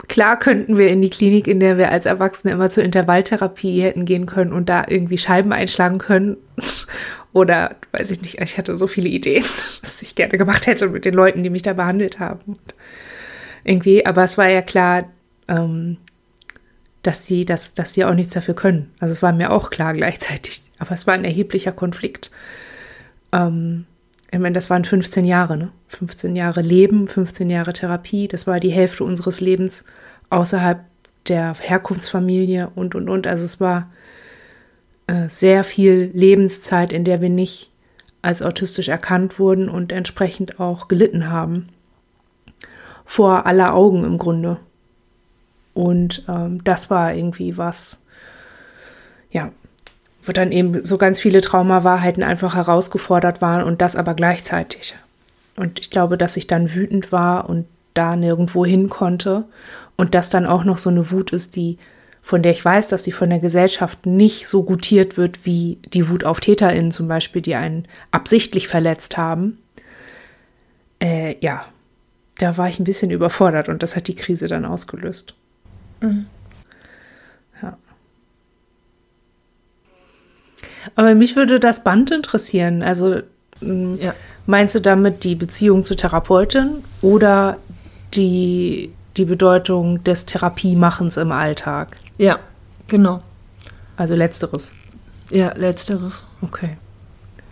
klar 0.08 0.40
könnten 0.40 0.78
wir 0.78 0.90
in 0.90 1.02
die 1.02 1.10
Klinik, 1.10 1.48
in 1.48 1.60
der 1.60 1.78
wir 1.78 1.92
als 1.92 2.06
Erwachsene 2.06 2.54
immer 2.54 2.70
zur 2.70 2.84
Intervalltherapie 2.84 3.82
hätten 3.82 4.06
gehen 4.06 4.26
können 4.26 4.54
und 4.54 4.70
da 4.70 4.86
irgendwie 4.88 5.18
Scheiben 5.18 5.52
einschlagen 5.52 5.98
können. 5.98 6.38
Oder 7.34 7.76
weiß 7.92 8.10
ich 8.12 8.22
nicht, 8.22 8.40
ich 8.40 8.58
hatte 8.58 8.78
so 8.78 8.88
viele 8.88 9.10
Ideen, 9.10 9.44
was 9.84 10.02
ich 10.02 10.16
gerne 10.16 10.38
gemacht 10.38 10.66
hätte 10.66 10.90
mit 10.90 11.06
den 11.06 11.14
Leuten, 11.14 11.44
die 11.44 11.50
mich 11.50 11.62
da 11.62 11.74
behandelt 11.74 12.20
haben. 12.20 12.54
Irgendwie, 13.64 14.06
aber 14.06 14.24
es 14.24 14.38
war 14.38 14.48
ja 14.48 14.62
klar, 14.62 15.10
ähm, 15.50 15.98
dass 17.08 17.26
sie, 17.26 17.46
dass, 17.46 17.74
dass 17.74 17.94
sie 17.94 18.04
auch 18.04 18.14
nichts 18.14 18.34
dafür 18.34 18.54
können. 18.54 18.92
Also 19.00 19.14
es 19.14 19.22
war 19.22 19.32
mir 19.32 19.52
auch 19.52 19.70
klar 19.70 19.94
gleichzeitig. 19.94 20.66
Aber 20.78 20.92
es 20.92 21.08
war 21.08 21.14
ein 21.14 21.24
erheblicher 21.24 21.72
Konflikt. 21.72 22.32
Ähm, 23.32 23.86
ich 24.30 24.40
meine, 24.40 24.54
das 24.54 24.70
waren 24.70 24.84
15 24.84 25.24
Jahre, 25.24 25.56
ne? 25.56 25.72
15 25.88 26.36
Jahre 26.36 26.62
Leben, 26.62 27.08
15 27.08 27.50
Jahre 27.50 27.72
Therapie. 27.72 28.28
Das 28.28 28.46
war 28.46 28.60
die 28.60 28.72
Hälfte 28.72 29.06
unseres 29.06 29.40
Lebens 29.40 29.86
außerhalb 30.30 30.82
der 31.28 31.56
Herkunftsfamilie 31.58 32.72
und, 32.76 32.94
und, 32.94 33.08
und. 33.08 33.26
Also 33.26 33.46
es 33.46 33.62
war 33.62 33.90
äh, 35.08 35.30
sehr 35.30 35.64
viel 35.64 36.12
Lebenszeit, 36.14 36.92
in 36.92 37.06
der 37.06 37.22
wir 37.22 37.30
nicht 37.30 37.72
als 38.22 38.42
autistisch 38.42 38.90
erkannt 38.90 39.40
wurden 39.40 39.70
und 39.70 39.94
entsprechend 39.94 40.60
auch 40.60 40.90
gelitten 40.90 41.30
haben. 41.30 41.68
Vor 43.06 43.46
aller 43.46 43.74
Augen 43.74 44.04
im 44.04 44.18
Grunde. 44.18 44.58
Und 45.78 46.24
ähm, 46.28 46.64
das 46.64 46.90
war 46.90 47.14
irgendwie 47.14 47.56
was, 47.56 48.02
ja, 49.30 49.52
wo 50.26 50.32
dann 50.32 50.52
eben 50.52 50.84
so 50.84 50.98
ganz 50.98 51.20
viele 51.20 51.40
Traumawahrheiten 51.40 52.24
einfach 52.24 52.56
herausgefordert 52.56 53.44
waren 53.44 53.62
und 53.62 53.80
das 53.80 53.96
aber 53.96 54.16
gleichzeitig. 54.16 54.96
Und 55.56 55.80
ich 55.80 55.92
glaube, 55.92 56.18
dass 56.18 56.36
ich 56.36 56.48
dann 56.48 56.74
wütend 56.74 57.12
war 57.12 57.48
und 57.48 57.68
da 57.94 58.16
nirgendwo 58.16 58.66
hin 58.66 58.90
konnte 58.90 59.44
und 59.98 60.16
das 60.16 60.32
dann 60.32 60.48
auch 60.48 60.64
noch 60.64 60.80
so 60.80 60.90
eine 60.90 61.12
Wut 61.12 61.32
ist, 61.32 61.56
die 61.56 61.78
von 62.24 62.42
der 62.42 62.54
ich 62.54 62.66
weiß, 62.66 62.88
dass 62.88 63.04
sie 63.04 63.12
von 63.12 63.30
der 63.30 63.40
Gesellschaft 63.40 64.08
nicht 64.08 64.48
so 64.48 64.64
gutiert 64.64 65.16
wird 65.16 65.46
wie 65.46 65.78
die 65.94 66.10
Wut 66.10 66.24
auf 66.24 66.40
TäterInnen 66.40 66.92
zum 66.92 67.08
Beispiel, 67.08 67.44
die 67.44 67.54
einen 67.54 67.88
absichtlich 68.10 68.68
verletzt 68.68 69.16
haben. 69.16 69.60
Äh, 71.00 71.36
ja, 71.40 71.66
da 72.40 72.58
war 72.58 72.68
ich 72.68 72.80
ein 72.80 72.84
bisschen 72.84 73.12
überfordert 73.12 73.70
und 73.70 73.84
das 73.84 73.96
hat 73.96 74.08
die 74.08 74.16
Krise 74.16 74.48
dann 74.48 74.66
ausgelöst. 74.66 75.36
Mhm. 76.02 76.26
Ja. 77.62 77.78
Aber 80.96 81.16
mich 81.16 81.36
würde 81.36 81.60
das 81.60 81.84
Band 81.84 82.12
interessieren. 82.12 82.82
Also 82.82 83.22
mm, 83.62 83.96
ja. 83.96 84.14
meinst 84.46 84.76
du 84.76 84.82
damit 84.82 85.24
die 85.24 85.36
Beziehung 85.36 85.84
zur 85.84 85.98
Therapeutin 85.98 86.84
oder 87.02 87.58
die, 88.14 88.94
die 89.18 89.26
Bedeutung 89.26 90.04
des 90.04 90.26
Therapiemachens 90.26 91.18
im 91.18 91.32
Alltag? 91.32 91.98
Ja, 92.18 92.40
genau. 92.88 93.22
Also 93.96 94.16
letzteres. 94.16 94.74
Ja, 95.30 95.54
letzteres. 95.56 96.24
Okay. 96.42 96.78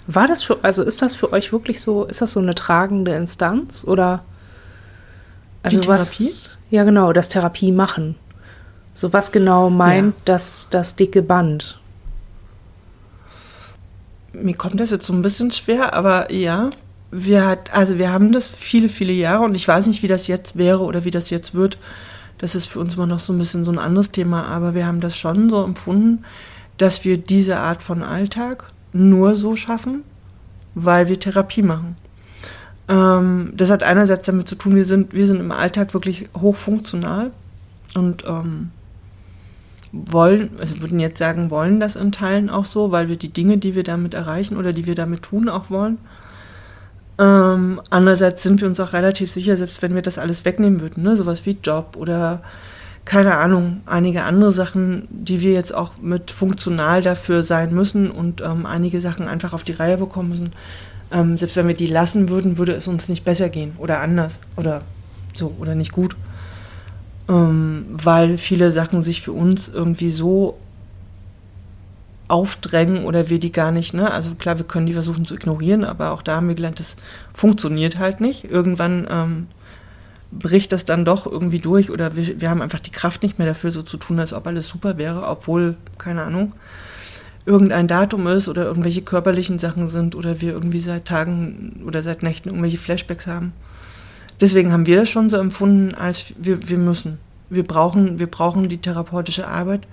War 0.07 0.27
das 0.27 0.43
für, 0.43 0.63
also 0.63 0.83
ist 0.83 1.01
das 1.01 1.15
für 1.15 1.33
euch 1.33 1.51
wirklich 1.51 1.81
so, 1.81 2.05
ist 2.05 2.21
das 2.21 2.33
so 2.33 2.39
eine 2.39 2.53
tragende 2.53 3.15
Instanz 3.15 3.83
oder 3.85 4.23
also 5.63 5.77
die 5.77 5.85
Therapie? 5.85 6.01
was? 6.01 6.57
Ja, 6.69 6.83
genau, 6.83 7.11
das 7.11 7.29
Therapie 7.29 7.71
machen. 7.71 8.15
So 8.95 9.11
was 9.11 9.31
genau 9.33 9.69
meint 9.69 10.15
ja. 10.15 10.21
das, 10.23 10.67
das 10.71 10.95
dicke 10.95 11.21
Band? 11.21 11.77
Mir 14.31 14.55
kommt 14.55 14.79
das 14.79 14.89
jetzt 14.89 15.05
so 15.05 15.13
ein 15.13 15.21
bisschen 15.21 15.51
schwer, 15.51 15.93
aber 15.93 16.31
ja, 16.31 16.69
wir 17.11 17.45
hat, 17.45 17.73
also 17.73 17.97
wir 17.97 18.11
haben 18.11 18.31
das 18.31 18.49
viele, 18.49 18.87
viele 18.87 19.11
Jahre 19.13 19.43
und 19.43 19.55
ich 19.55 19.67
weiß 19.67 19.87
nicht, 19.87 20.01
wie 20.01 20.07
das 20.07 20.27
jetzt 20.27 20.57
wäre 20.57 20.79
oder 20.79 21.03
wie 21.03 21.11
das 21.11 21.29
jetzt 21.29 21.53
wird. 21.53 21.77
Das 22.37 22.55
ist 22.55 22.67
für 22.67 22.79
uns 22.79 22.95
immer 22.95 23.05
noch 23.05 23.19
so 23.19 23.33
ein 23.33 23.37
bisschen 23.37 23.65
so 23.65 23.71
ein 23.71 23.79
anderes 23.79 24.11
Thema, 24.11 24.45
aber 24.45 24.75
wir 24.75 24.87
haben 24.87 25.01
das 25.01 25.17
schon 25.17 25.49
so 25.49 25.63
empfunden, 25.63 26.23
dass 26.77 27.03
wir 27.03 27.17
diese 27.17 27.57
Art 27.59 27.83
von 27.83 28.01
Alltag 28.01 28.71
nur 28.93 29.35
so 29.35 29.57
schaffen, 29.57 30.03
weil 30.73 31.09
wir 31.09 31.19
Therapie 31.19 31.61
machen. 31.61 31.97
Ähm, 32.87 33.51
das 33.55 33.69
hat 33.69 33.83
einerseits 33.83 34.25
damit 34.25 34.47
zu 34.47 34.55
tun, 34.55 34.75
wir 34.75 34.85
sind, 34.85 35.13
wir 35.13 35.27
sind 35.27 35.41
im 35.41 35.51
Alltag 35.51 35.93
wirklich 35.93 36.29
hochfunktional 36.33 37.31
und 37.93 38.23
ähm, 38.25 38.71
wollen, 40.05 40.51
also 40.59 40.81
würden 40.81 40.99
jetzt 40.99 41.17
sagen, 41.17 41.49
wollen 41.49 41.79
das 41.79 41.95
in 41.95 42.11
Teilen 42.11 42.49
auch 42.49 42.65
so, 42.65 42.91
weil 42.91 43.07
wir 43.07 43.15
die 43.15 43.31
Dinge, 43.31 43.57
die 43.57 43.75
wir 43.75 43.83
damit 43.83 44.13
erreichen 44.13 44.57
oder 44.57 44.73
die 44.73 44.85
wir 44.85 44.95
damit 44.95 45.23
tun, 45.23 45.49
auch 45.49 45.69
wollen. 45.69 45.97
Ähm, 47.17 47.81
andererseits 47.89 48.43
sind 48.43 48.59
wir 48.59 48.67
uns 48.67 48.79
auch 48.79 48.91
relativ 48.91 49.31
sicher, 49.31 49.55
selbst 49.55 49.81
wenn 49.81 49.95
wir 49.95 50.01
das 50.01 50.17
alles 50.17 50.43
wegnehmen 50.43 50.81
würden, 50.81 51.03
ne, 51.03 51.15
sowas 51.15 51.45
wie 51.45 51.57
Job 51.63 51.95
oder 51.97 52.41
keine 53.05 53.37
Ahnung, 53.37 53.81
einige 53.85 54.23
andere 54.23 54.51
Sachen, 54.51 55.07
die 55.11 55.39
wir 55.39 55.53
jetzt 55.53 55.73
auch 55.73 55.93
mit 56.01 56.31
funktional 56.31 57.03
dafür 57.03 57.43
sein 57.43 57.73
müssen 57.73 58.09
und 58.09 58.41
ähm, 58.41 58.65
einige 58.65 58.99
Sachen 58.99 59.27
einfach 59.27 59.53
auf 59.53 59.63
die 59.63 59.73
Reihe 59.73 59.97
bekommen 59.97 60.29
müssen. 60.29 60.53
Ähm, 61.11 61.37
selbst 61.37 61.55
wenn 61.55 61.67
wir 61.67 61.75
die 61.75 61.85
lassen 61.85 62.29
würden, 62.29 62.57
würde 62.57 62.73
es 62.73 62.87
uns 62.87 63.07
nicht 63.07 63.23
besser 63.23 63.49
gehen 63.49 63.73
oder 63.77 63.99
anders 63.99 64.39
oder 64.57 64.81
so 65.35 65.53
oder 65.59 65.75
nicht 65.75 65.91
gut 65.91 66.15
ähm, 67.27 67.85
weil 67.89 68.37
viele 68.37 68.71
Sachen 68.71 69.03
sich 69.03 69.21
für 69.21 69.31
uns 69.31 69.69
irgendwie 69.69 70.11
so 70.11 70.57
aufdrängen 72.27 73.05
oder 73.05 73.29
wir 73.29 73.39
die 73.39 73.51
gar 73.51 73.71
nicht, 73.71 73.93
ne? 73.93 74.11
Also 74.11 74.33
klar, 74.35 74.57
wir 74.57 74.65
können 74.65 74.87
die 74.87 74.93
versuchen 74.93 75.25
zu 75.25 75.35
ignorieren, 75.35 75.83
aber 75.83 76.11
auch 76.11 76.21
da 76.21 76.37
haben 76.37 76.47
wir 76.47 76.55
gelernt, 76.55 76.79
das 76.79 76.95
funktioniert 77.33 77.99
halt 77.99 78.19
nicht. 78.19 78.45
Irgendwann 78.45 79.07
ähm, 79.09 79.47
bricht 80.31 80.71
das 80.71 80.85
dann 80.85 81.05
doch 81.05 81.25
irgendwie 81.25 81.59
durch 81.59 81.91
oder 81.91 82.15
wir, 82.15 82.41
wir 82.41 82.49
haben 82.49 82.61
einfach 82.61 82.79
die 82.79 82.91
Kraft 82.91 83.21
nicht 83.23 83.37
mehr 83.37 83.47
dafür, 83.47 83.71
so 83.71 83.83
zu 83.83 83.97
tun, 83.97 84.19
als 84.19 84.33
ob 84.33 84.47
alles 84.47 84.67
super 84.67 84.97
wäre, 84.97 85.27
obwohl, 85.27 85.75
keine 85.97 86.23
Ahnung, 86.23 86.53
irgendein 87.45 87.87
Datum 87.87 88.25
ist 88.27 88.47
oder 88.47 88.65
irgendwelche 88.65 89.03
körperlichen 89.03 89.59
Sachen 89.59 89.87
sind 89.87 90.15
oder 90.15 90.41
wir 90.41 90.53
irgendwie 90.53 90.79
seit 90.79 91.05
Tagen 91.05 91.83
oder 91.85 92.01
seit 92.01 92.23
Nächten 92.23 92.49
irgendwelche 92.49 92.77
Flashbacks 92.77 93.27
haben. 93.27 93.53
Deswegen 94.41 94.73
haben 94.73 94.85
wir 94.85 94.97
das 94.97 95.09
schon 95.09 95.29
so 95.29 95.37
empfunden, 95.37 95.95
als 95.95 96.33
wir, 96.37 96.67
wir 96.67 96.77
müssen. 96.77 97.19
Wir 97.49 97.63
brauchen, 97.63 98.19
wir 98.19 98.27
brauchen 98.27 98.67
die 98.69 98.79
therapeutische 98.79 99.47
Arbeit, 99.47 99.87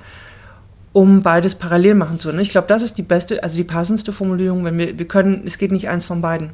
um 0.92 1.22
beides 1.22 1.54
parallel 1.54 1.94
machen 1.94 2.18
zu 2.18 2.28
können. 2.28 2.40
Ich 2.40 2.50
glaube, 2.50 2.66
das 2.66 2.82
ist 2.82 2.98
die 2.98 3.02
beste, 3.02 3.42
also 3.42 3.56
die 3.56 3.64
passendste 3.64 4.12
Formulierung, 4.12 4.64
wenn 4.64 4.78
wir, 4.78 4.98
wir 4.98 5.06
können, 5.06 5.42
es 5.46 5.58
geht 5.58 5.70
nicht 5.70 5.88
eins 5.88 6.06
von 6.06 6.20
beiden. 6.20 6.50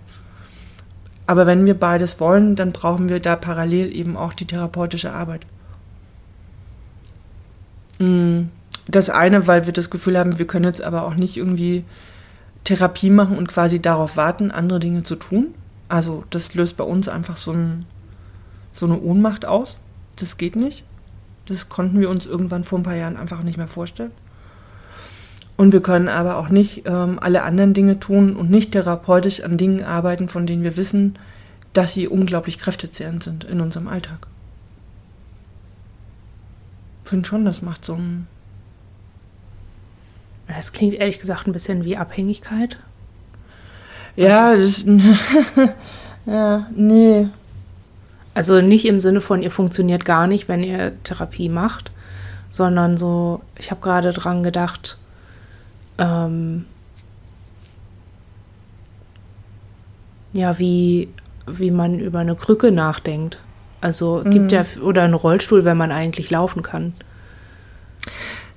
Aber 1.26 1.46
wenn 1.46 1.66
wir 1.66 1.74
beides 1.74 2.20
wollen, 2.20 2.56
dann 2.56 2.72
brauchen 2.72 3.08
wir 3.08 3.20
da 3.20 3.36
parallel 3.36 3.94
eben 3.94 4.16
auch 4.16 4.32
die 4.32 4.46
therapeutische 4.46 5.12
Arbeit. 5.12 5.46
Hm, 7.98 8.48
das 8.86 9.10
eine, 9.10 9.46
weil 9.46 9.66
wir 9.66 9.72
das 9.72 9.90
Gefühl 9.90 10.18
haben, 10.18 10.38
wir 10.38 10.46
können 10.46 10.64
jetzt 10.64 10.82
aber 10.82 11.04
auch 11.04 11.14
nicht 11.14 11.36
irgendwie 11.36 11.84
Therapie 12.64 13.10
machen 13.10 13.36
und 13.36 13.48
quasi 13.48 13.80
darauf 13.80 14.16
warten, 14.16 14.50
andere 14.50 14.80
Dinge 14.80 15.02
zu 15.02 15.16
tun. 15.16 15.54
Also 15.88 16.24
das 16.30 16.54
löst 16.54 16.76
bei 16.76 16.84
uns 16.84 17.08
einfach 17.08 17.36
so, 17.36 17.52
ein, 17.52 17.86
so 18.72 18.86
eine 18.86 19.00
Ohnmacht 19.00 19.46
aus. 19.46 19.78
Das 20.16 20.36
geht 20.36 20.56
nicht. 20.56 20.84
Das 21.46 21.68
konnten 21.68 21.98
wir 22.00 22.10
uns 22.10 22.26
irgendwann 22.26 22.64
vor 22.64 22.78
ein 22.78 22.82
paar 22.82 22.96
Jahren 22.96 23.16
einfach 23.16 23.42
nicht 23.42 23.56
mehr 23.56 23.68
vorstellen. 23.68 24.12
Und 25.56 25.72
wir 25.72 25.82
können 25.82 26.08
aber 26.08 26.36
auch 26.36 26.50
nicht 26.50 26.86
ähm, 26.86 27.18
alle 27.20 27.42
anderen 27.42 27.74
Dinge 27.74 27.98
tun 27.98 28.36
und 28.36 28.50
nicht 28.50 28.72
therapeutisch 28.72 29.42
an 29.42 29.56
Dingen 29.56 29.82
arbeiten, 29.82 30.28
von 30.28 30.46
denen 30.46 30.62
wir 30.62 30.76
wissen, 30.76 31.18
dass 31.72 31.94
sie 31.94 32.06
unglaublich 32.06 32.58
kräftezehrend 32.58 33.22
sind 33.22 33.44
in 33.44 33.60
unserem 33.60 33.88
Alltag. 33.88 34.28
Ich 37.04 37.10
finde 37.10 37.26
schon, 37.26 37.44
das 37.44 37.62
macht 37.62 37.84
so 37.84 37.94
ein. 37.94 38.26
Es 40.46 40.72
klingt 40.72 40.94
ehrlich 40.94 41.18
gesagt 41.18 41.46
ein 41.46 41.52
bisschen 41.52 41.84
wie 41.84 41.96
Abhängigkeit. 41.96 42.78
Ja, 44.18 44.56
das. 44.56 44.84
ja, 46.26 46.66
nee. 46.74 47.28
Also 48.34 48.60
nicht 48.60 48.84
im 48.84 48.98
Sinne 48.98 49.20
von, 49.20 49.42
ihr 49.42 49.50
funktioniert 49.52 50.04
gar 50.04 50.26
nicht, 50.26 50.48
wenn 50.48 50.64
ihr 50.64 50.92
Therapie 51.04 51.48
macht, 51.48 51.92
sondern 52.50 52.98
so, 52.98 53.42
ich 53.56 53.70
habe 53.70 53.80
gerade 53.80 54.12
dran 54.12 54.42
gedacht, 54.42 54.98
ähm, 55.98 56.64
ja, 60.32 60.58
wie, 60.58 61.08
wie 61.46 61.70
man 61.70 62.00
über 62.00 62.18
eine 62.18 62.34
Krücke 62.34 62.72
nachdenkt. 62.72 63.38
Also 63.80 64.22
mhm. 64.24 64.30
gibt 64.32 64.50
ja, 64.52 64.64
oder 64.82 65.02
einen 65.02 65.14
Rollstuhl, 65.14 65.64
wenn 65.64 65.76
man 65.76 65.92
eigentlich 65.92 66.30
laufen 66.30 66.64
kann. 66.64 66.92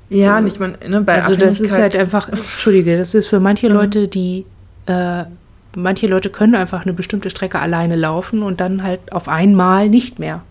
Ja, 0.09 0.37
so. 0.37 0.43
nicht 0.43 0.59
man, 0.59 0.75
ne, 0.87 1.01
bei 1.01 1.15
Also 1.15 1.35
das 1.35 1.61
ist 1.61 1.77
halt 1.77 1.95
einfach, 1.95 2.29
entschuldige, 2.29 2.97
das 2.97 3.13
ist 3.13 3.27
für 3.27 3.39
manche 3.39 3.69
mhm. 3.69 3.75
Leute, 3.75 4.07
die, 4.07 4.45
äh, 4.87 5.25
manche 5.75 6.07
Leute 6.07 6.29
können 6.29 6.55
einfach 6.55 6.83
eine 6.83 6.93
bestimmte 6.93 7.29
Strecke 7.29 7.59
alleine 7.59 7.95
laufen 7.95 8.43
und 8.43 8.59
dann 8.59 8.83
halt 8.83 9.11
auf 9.11 9.27
einmal 9.27 9.89
nicht 9.89 10.19
mehr. 10.19 10.41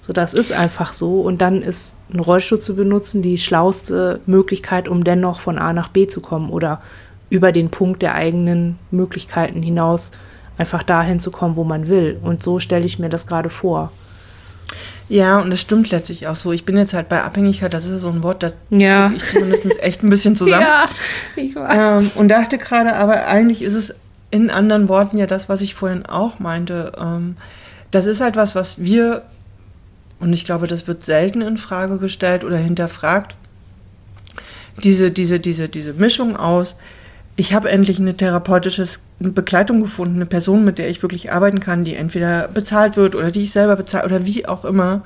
So, 0.00 0.12
das 0.12 0.34
ist 0.34 0.52
einfach 0.52 0.92
so. 0.92 1.20
Und 1.20 1.40
dann 1.40 1.62
ist 1.62 1.94
ein 2.12 2.20
Rollstuhl 2.20 2.58
zu 2.58 2.74
benutzen 2.74 3.22
die 3.22 3.38
schlauste 3.38 4.20
Möglichkeit, 4.26 4.88
um 4.88 5.04
dennoch 5.04 5.40
von 5.40 5.58
A 5.58 5.72
nach 5.72 5.88
B 5.88 6.06
zu 6.06 6.20
kommen 6.20 6.50
oder 6.50 6.80
über 7.28 7.52
den 7.52 7.70
Punkt 7.70 8.02
der 8.02 8.14
eigenen 8.14 8.78
Möglichkeiten 8.90 9.62
hinaus 9.62 10.10
einfach 10.58 10.82
dahin 10.82 11.20
zu 11.20 11.30
kommen, 11.30 11.56
wo 11.56 11.64
man 11.64 11.88
will. 11.88 12.18
Und 12.22 12.42
so 12.42 12.58
stelle 12.58 12.84
ich 12.84 12.98
mir 12.98 13.08
das 13.08 13.26
gerade 13.26 13.50
vor. 13.50 13.92
Ja, 15.08 15.40
und 15.40 15.50
das 15.50 15.60
stimmt 15.60 15.90
letztlich 15.90 16.28
auch 16.28 16.36
so. 16.36 16.52
Ich 16.52 16.64
bin 16.64 16.76
jetzt 16.76 16.94
halt 16.94 17.08
bei 17.08 17.22
Abhängigkeit, 17.22 17.74
das 17.74 17.84
ist 17.84 18.02
so 18.02 18.10
ein 18.10 18.22
Wort, 18.22 18.44
das 18.44 18.54
ja. 18.70 19.10
ich 19.14 19.24
zumindest 19.24 19.82
echt 19.82 20.02
ein 20.04 20.10
bisschen 20.10 20.36
zusammen. 20.36 20.62
ja, 20.62 20.86
ich 21.34 21.56
weiß. 21.56 22.04
Ähm, 22.04 22.10
und 22.14 22.28
dachte 22.28 22.58
gerade, 22.58 22.94
aber 22.94 23.26
eigentlich 23.26 23.62
ist 23.62 23.74
es 23.74 23.94
in 24.30 24.50
anderen 24.50 24.88
Worten 24.88 25.18
ja 25.18 25.26
das, 25.26 25.48
was 25.48 25.60
ich 25.60 25.74
vorhin 25.74 26.06
auch 26.06 26.38
meinte. 26.38 26.92
Ähm, 26.98 27.36
das 27.90 28.06
ist 28.06 28.20
halt 28.20 28.36
was, 28.36 28.54
was 28.54 28.78
wir 28.78 29.22
und 30.20 30.34
ich 30.34 30.44
glaube, 30.44 30.66
das 30.66 30.86
wird 30.86 31.02
selten 31.02 31.40
in 31.40 31.56
Frage 31.56 31.96
gestellt 31.96 32.44
oder 32.44 32.58
hinterfragt. 32.58 33.34
Diese, 34.84 35.10
diese, 35.10 35.40
diese, 35.40 35.68
diese 35.68 35.94
Mischung 35.94 36.36
aus, 36.36 36.76
ich 37.36 37.54
habe 37.54 37.70
endlich 37.70 37.98
eine 37.98 38.16
therapeutische 38.16 38.86
Begleitung 39.18 39.80
gefunden, 39.80 40.16
eine 40.16 40.26
Person, 40.26 40.62
mit 40.62 40.78
der 40.78 40.90
ich 40.90 41.02
wirklich 41.02 41.32
arbeiten 41.32 41.58
kann, 41.58 41.84
die 41.84 41.94
entweder 41.94 42.48
bezahlt 42.48 42.96
wird 42.96 43.14
oder 43.14 43.30
die 43.30 43.42
ich 43.42 43.50
selber 43.50 43.76
bezahle 43.76 44.04
oder 44.04 44.26
wie 44.26 44.46
auch 44.46 44.66
immer. 44.66 45.02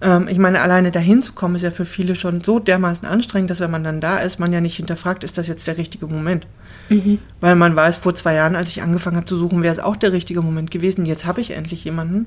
Ähm, 0.00 0.26
ich 0.28 0.38
meine, 0.38 0.60
alleine 0.60 0.90
dahin 0.90 1.22
zu 1.22 1.32
kommen, 1.32 1.54
ist 1.54 1.62
ja 1.62 1.70
für 1.70 1.84
viele 1.84 2.16
schon 2.16 2.42
so 2.42 2.58
dermaßen 2.58 3.06
anstrengend, 3.06 3.50
dass 3.50 3.60
wenn 3.60 3.70
man 3.70 3.84
dann 3.84 4.00
da 4.00 4.18
ist, 4.18 4.40
man 4.40 4.52
ja 4.52 4.60
nicht 4.60 4.76
hinterfragt, 4.76 5.22
ist 5.22 5.38
das 5.38 5.46
jetzt 5.46 5.68
der 5.68 5.76
richtige 5.76 6.08
Moment. 6.08 6.46
Mhm. 6.90 7.18
Weil 7.40 7.56
man 7.56 7.74
weiß, 7.74 7.96
vor 7.96 8.14
zwei 8.14 8.34
Jahren, 8.34 8.56
als 8.56 8.68
ich 8.68 8.82
angefangen 8.82 9.16
habe 9.16 9.26
zu 9.26 9.38
suchen, 9.38 9.62
wäre 9.62 9.74
es 9.74 9.80
auch 9.80 9.96
der 9.96 10.12
richtige 10.12 10.42
Moment 10.42 10.70
gewesen. 10.70 11.06
Jetzt 11.06 11.24
habe 11.24 11.40
ich 11.40 11.52
endlich 11.52 11.84
jemanden, 11.84 12.26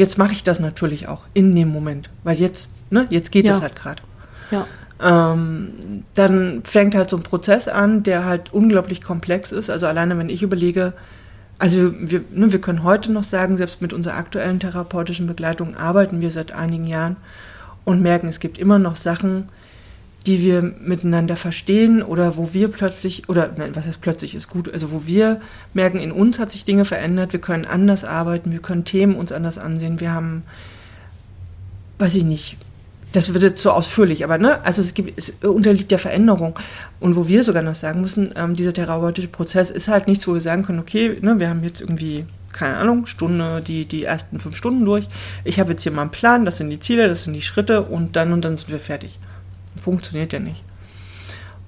Jetzt 0.00 0.16
mache 0.18 0.32
ich 0.32 0.42
das 0.42 0.60
natürlich 0.60 1.08
auch 1.08 1.26
in 1.34 1.54
dem 1.54 1.68
Moment, 1.68 2.08
weil 2.24 2.38
jetzt, 2.38 2.70
ne, 2.88 3.06
jetzt 3.10 3.32
geht 3.32 3.46
es 3.46 3.56
ja. 3.56 3.62
halt 3.62 3.76
gerade. 3.76 4.02
Ja. 4.50 4.66
Ähm, 5.02 6.04
dann 6.14 6.62
fängt 6.64 6.94
halt 6.94 7.10
so 7.10 7.18
ein 7.18 7.22
Prozess 7.22 7.68
an, 7.68 8.02
der 8.02 8.24
halt 8.24 8.50
unglaublich 8.52 9.02
komplex 9.02 9.52
ist. 9.52 9.68
Also 9.68 9.86
alleine, 9.86 10.16
wenn 10.16 10.30
ich 10.30 10.42
überlege, 10.42 10.94
also 11.58 11.92
wir, 12.00 12.22
ne, 12.32 12.50
wir 12.50 12.62
können 12.62 12.82
heute 12.82 13.12
noch 13.12 13.24
sagen, 13.24 13.58
selbst 13.58 13.82
mit 13.82 13.92
unserer 13.92 14.14
aktuellen 14.14 14.60
therapeutischen 14.60 15.26
Begleitung 15.26 15.76
arbeiten 15.76 16.22
wir 16.22 16.30
seit 16.30 16.52
einigen 16.52 16.86
Jahren 16.86 17.16
und 17.84 18.00
merken, 18.00 18.28
es 18.28 18.40
gibt 18.40 18.56
immer 18.56 18.78
noch 18.78 18.96
Sachen, 18.96 19.50
die 20.26 20.42
wir 20.42 20.62
miteinander 20.62 21.36
verstehen 21.36 22.02
oder 22.02 22.36
wo 22.36 22.52
wir 22.52 22.68
plötzlich, 22.68 23.28
oder 23.28 23.52
nein, 23.56 23.74
was 23.74 23.86
heißt 23.86 24.00
plötzlich 24.00 24.34
ist 24.34 24.48
gut, 24.48 24.72
also 24.72 24.92
wo 24.92 25.06
wir 25.06 25.40
merken, 25.72 25.98
in 25.98 26.12
uns 26.12 26.38
hat 26.38 26.50
sich 26.50 26.64
Dinge 26.64 26.84
verändert, 26.84 27.32
wir 27.32 27.40
können 27.40 27.64
anders 27.64 28.04
arbeiten, 28.04 28.52
wir 28.52 28.60
können 28.60 28.84
Themen 28.84 29.14
uns 29.14 29.32
anders 29.32 29.56
ansehen, 29.56 30.00
wir 30.00 30.12
haben, 30.12 30.42
weiß 31.98 32.16
ich 32.16 32.24
nicht, 32.24 32.58
das 33.12 33.32
wird 33.32 33.42
jetzt 33.42 33.62
so 33.62 33.70
ausführlich, 33.70 34.22
aber 34.24 34.38
ne, 34.38 34.64
also 34.64 34.82
es, 34.82 34.94
gibt, 34.94 35.18
es 35.18 35.32
unterliegt 35.42 35.90
der 35.90 35.98
Veränderung. 35.98 36.58
Und 37.00 37.16
wo 37.16 37.26
wir 37.26 37.42
sogar 37.42 37.62
noch 37.62 37.74
sagen 37.74 38.00
müssen, 38.00 38.32
ähm, 38.36 38.54
dieser 38.54 38.72
therapeutische 38.72 39.28
Prozess 39.28 39.70
ist 39.70 39.88
halt 39.88 40.06
nichts, 40.06 40.28
wo 40.28 40.34
wir 40.34 40.40
sagen 40.40 40.62
können, 40.62 40.78
okay, 40.78 41.16
ne, 41.20 41.40
wir 41.40 41.48
haben 41.48 41.64
jetzt 41.64 41.80
irgendwie, 41.80 42.24
keine 42.52 42.76
Ahnung, 42.76 43.06
Stunde, 43.06 43.62
die, 43.62 43.84
die 43.86 44.04
ersten 44.04 44.38
fünf 44.38 44.56
Stunden 44.56 44.84
durch. 44.84 45.08
Ich 45.42 45.58
habe 45.58 45.72
jetzt 45.72 45.82
hier 45.82 45.92
mal 45.92 46.02
einen 46.02 46.10
Plan, 46.12 46.44
das 46.44 46.58
sind 46.58 46.70
die 46.70 46.78
Ziele, 46.78 47.08
das 47.08 47.24
sind 47.24 47.32
die 47.32 47.42
Schritte 47.42 47.82
und 47.82 48.14
dann 48.14 48.32
und 48.32 48.44
dann 48.44 48.56
sind 48.56 48.70
wir 48.70 48.78
fertig. 48.78 49.18
Funktioniert 49.80 50.32
ja 50.32 50.40
nicht. 50.40 50.62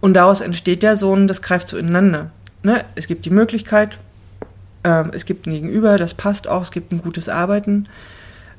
Und 0.01 0.15
daraus 0.15 0.41
entsteht 0.41 0.83
ja 0.83 0.97
so 0.97 1.15
ein, 1.15 1.29
das 1.29 1.43
greift 1.43 1.69
so 1.69 1.77
ineinander. 1.77 2.31
Ne? 2.63 2.85
Es 2.95 3.07
gibt 3.07 3.25
die 3.25 3.31
Möglichkeit, 3.31 3.99
ähm, 4.85 5.11
es 5.15 5.25
gibt 5.25 5.47
ein 5.47 5.53
Gegenüber, 5.53 5.97
das 5.97 6.15
passt 6.15 6.49
auch, 6.49 6.63
es 6.63 6.71
gibt 6.71 6.93
ein 6.93 7.03
gutes 7.03 7.29
Arbeiten. 7.29 7.89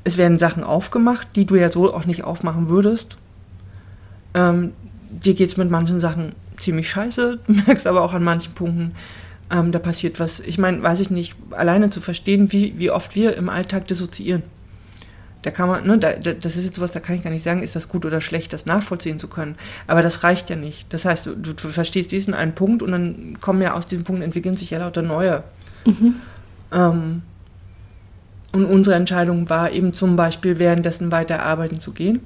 Es 0.03 0.17
werden 0.17 0.39
Sachen 0.39 0.63
aufgemacht, 0.63 1.27
die 1.35 1.45
du 1.45 1.55
ja 1.55 1.71
so 1.71 1.93
auch 1.93 2.05
nicht 2.05 2.23
aufmachen 2.23 2.69
würdest. 2.69 3.17
Ähm, 4.33 4.71
dir 5.09 5.33
geht 5.33 5.49
es 5.49 5.57
mit 5.57 5.69
manchen 5.69 5.99
Sachen 5.99 6.33
ziemlich 6.57 6.89
scheiße, 6.89 7.39
du 7.47 7.53
merkst 7.53 7.87
aber 7.87 8.01
auch 8.01 8.13
an 8.13 8.23
manchen 8.23 8.53
Punkten, 8.53 8.95
ähm, 9.51 9.71
da 9.71 9.79
passiert 9.79 10.19
was. 10.19 10.39
Ich 10.39 10.57
meine, 10.57 10.81
weiß 10.81 10.99
ich 11.01 11.09
nicht, 11.09 11.35
alleine 11.51 11.89
zu 11.89 12.01
verstehen, 12.01 12.51
wie, 12.51 12.73
wie 12.77 12.89
oft 12.89 13.15
wir 13.15 13.35
im 13.35 13.49
Alltag 13.49 13.87
dissoziieren 13.87 14.43
da 15.43 15.51
kann 15.51 15.69
man, 15.69 15.85
ne, 15.85 15.97
da, 15.97 16.13
das 16.13 16.55
ist 16.55 16.63
jetzt 16.63 16.75
sowas, 16.77 16.93
da 16.93 16.99
kann 17.01 17.15
ich 17.15 17.23
gar 17.23 17.29
nicht 17.29 17.43
sagen, 17.43 17.61
ist 17.61 17.75
das 17.75 17.89
gut 17.89 18.05
oder 18.05 18.21
schlecht, 18.21 18.53
das 18.53 18.65
nachvollziehen 18.65 19.19
zu 19.19 19.27
können. 19.27 19.55
Aber 19.87 20.01
das 20.01 20.23
reicht 20.23 20.49
ja 20.49 20.55
nicht. 20.55 20.91
Das 20.91 21.05
heißt, 21.05 21.25
du, 21.27 21.35
du 21.35 21.53
verstehst 21.69 22.11
diesen 22.11 22.33
einen 22.33 22.55
Punkt 22.55 22.81
und 22.81 22.91
dann 22.91 23.37
kommen 23.41 23.61
ja 23.61 23.73
aus 23.73 23.85
diesem 23.87 24.05
Punkt, 24.05 24.23
entwickeln 24.23 24.55
sich 24.55 24.71
ja 24.71 24.79
lauter 24.79 25.01
neue. 25.01 25.43
Mhm. 25.85 26.15
Ähm, 26.71 27.21
und 28.53 28.65
unsere 28.65 28.95
Entscheidung 28.95 29.49
war 29.49 29.71
eben 29.71 29.93
zum 29.93 30.15
Beispiel 30.15 30.59
währenddessen 30.59 31.11
weiter 31.11 31.43
arbeiten 31.43 31.79
zu 31.79 31.91
gehen. 31.91 32.21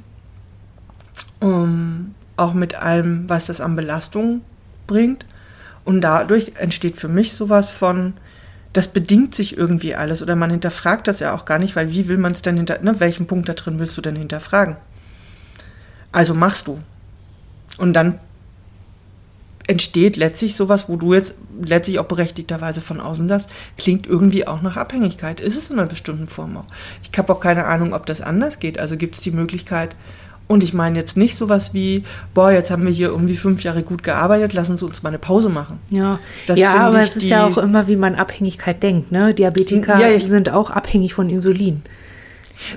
Um, 1.39 2.13
auch 2.35 2.53
mit 2.53 2.75
allem, 2.75 3.27
was 3.27 3.47
das 3.47 3.61
an 3.61 3.75
Belastung 3.75 4.41
bringt. 4.85 5.25
Und 5.85 6.01
dadurch 6.01 6.53
entsteht 6.57 6.97
für 6.97 7.07
mich 7.07 7.33
sowas 7.33 7.71
von, 7.71 8.13
das 8.77 8.89
bedingt 8.89 9.33
sich 9.33 9.57
irgendwie 9.57 9.95
alles 9.95 10.21
oder 10.21 10.35
man 10.35 10.51
hinterfragt 10.51 11.07
das 11.07 11.19
ja 11.19 11.33
auch 11.33 11.45
gar 11.45 11.57
nicht, 11.57 11.75
weil 11.75 11.91
wie 11.91 12.07
will 12.09 12.19
man 12.19 12.31
es 12.31 12.43
denn 12.43 12.57
hinter, 12.57 12.77
ne, 12.83 12.99
welchen 12.99 13.25
Punkt 13.25 13.49
da 13.49 13.53
drin 13.53 13.79
willst 13.79 13.97
du 13.97 14.01
denn 14.01 14.15
hinterfragen? 14.15 14.75
Also 16.11 16.35
machst 16.35 16.67
du. 16.67 16.79
Und 17.79 17.93
dann 17.93 18.19
entsteht 19.65 20.15
letztlich 20.15 20.55
sowas, 20.55 20.87
wo 20.89 20.95
du 20.95 21.15
jetzt 21.15 21.33
letztlich 21.59 21.97
auch 21.97 22.05
berechtigterweise 22.05 22.81
von 22.81 23.01
außen 23.01 23.27
sagst, 23.27 23.49
klingt 23.79 24.05
irgendwie 24.05 24.45
auch 24.45 24.61
nach 24.61 24.77
Abhängigkeit. 24.77 25.39
Ist 25.39 25.57
es 25.57 25.71
in 25.71 25.79
einer 25.79 25.89
bestimmten 25.89 26.27
Form 26.27 26.55
auch. 26.55 26.65
Ich 27.01 27.17
habe 27.17 27.33
auch 27.33 27.39
keine 27.39 27.65
Ahnung, 27.65 27.95
ob 27.95 28.05
das 28.05 28.21
anders 28.21 28.59
geht. 28.59 28.79
Also 28.79 28.95
gibt 28.95 29.15
es 29.15 29.21
die 29.21 29.31
Möglichkeit, 29.31 29.95
und 30.47 30.63
ich 30.63 30.73
meine 30.73 30.97
jetzt 30.97 31.17
nicht 31.17 31.37
sowas 31.37 31.73
wie, 31.73 32.03
boah, 32.33 32.51
jetzt 32.51 32.71
haben 32.71 32.85
wir 32.85 32.91
hier 32.91 33.09
irgendwie 33.09 33.35
fünf 33.35 33.63
Jahre 33.63 33.83
gut 33.83 34.01
gearbeitet, 34.03 34.53
lassen 34.53 34.77
Sie 34.77 34.85
uns 34.85 35.03
mal 35.03 35.09
eine 35.09 35.19
Pause 35.19 35.49
machen. 35.49 35.79
Ja, 35.89 36.19
das 36.47 36.57
ja 36.57 36.73
aber 36.75 37.01
es 37.01 37.15
ist 37.17 37.29
ja 37.29 37.45
auch 37.45 37.57
immer, 37.57 37.87
wie 37.87 37.97
man 37.97 38.15
Abhängigkeit 38.15 38.81
denkt. 38.81 39.11
Ne? 39.11 39.33
Diabetiker 39.33 39.99
ja, 39.99 40.19
sind 40.19 40.49
auch 40.49 40.69
abhängig 40.69 41.13
von 41.13 41.29
Insulin. 41.29 41.81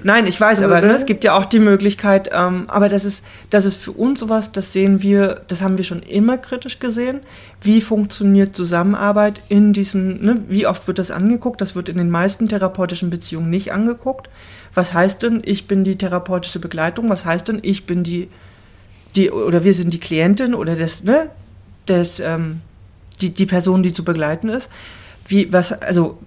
Nein, 0.03 0.27
ich 0.27 0.41
weiß, 0.41 0.63
aber 0.63 0.81
ne, 0.81 0.93
es 0.93 1.07
gibt 1.07 1.25
ja 1.25 1.37
auch 1.37 1.47
die 1.47 1.59
Möglichkeit, 1.59 2.31
ähm, 2.33 2.65
aber 2.69 2.89
das 2.89 3.05
ist, 3.05 3.25
das 3.49 3.65
ist 3.65 3.77
für 3.77 3.93
uns 3.93 4.21
sowas, 4.21 4.53
das 4.53 4.73
sehen 4.73 5.03
wir, 5.03 5.41
das 5.49 5.63
haben 5.63 5.79
wir 5.79 5.85
schon 5.85 6.03
immer 6.03 6.37
kritisch 6.37 6.79
gesehen. 6.79 7.21
Wie 7.63 7.81
funktioniert 7.81 8.55
Zusammenarbeit 8.55 9.41
in 9.49 9.73
diesem, 9.73 10.21
ne, 10.23 10.43
wie 10.49 10.67
oft 10.67 10.87
wird 10.87 10.99
das 10.99 11.11
angeguckt? 11.11 11.61
Das 11.61 11.75
wird 11.75 11.89
in 11.89 11.97
den 11.97 12.11
meisten 12.11 12.49
therapeutischen 12.49 13.11
Beziehungen 13.11 13.51
nicht 13.51 13.73
angeguckt 13.73 14.29
was 14.75 14.93
heißt 14.93 15.23
denn, 15.23 15.43
ich 15.45 15.67
bin 15.67 15.85
die 15.85 15.97
therapeutische 15.97 16.59
Begleitung, 16.59 17.09
was 17.09 17.25
heißt 17.25 17.49
denn, 17.49 17.59
ich 17.63 17.87
bin 17.87 18.05
die, 18.05 18.29
die 19.17 19.31
oder 19.31 19.65
wir 19.65 19.75
sind 19.75 19.93
die 19.93 20.01
Klientin 20.01 20.55
oder 20.55 20.77
das, 20.77 21.03
ne, 21.03 21.31
das, 21.87 22.21
ähm, 22.21 22.61
die, 23.21 23.31
die 23.31 23.47
Person, 23.47 23.83
die 23.83 23.93
zu 23.93 24.05
begleiten 24.05 24.49
ist. 24.49 24.71
Wie, 25.27 25.53
was, 25.53 25.73
also, 25.73 26.19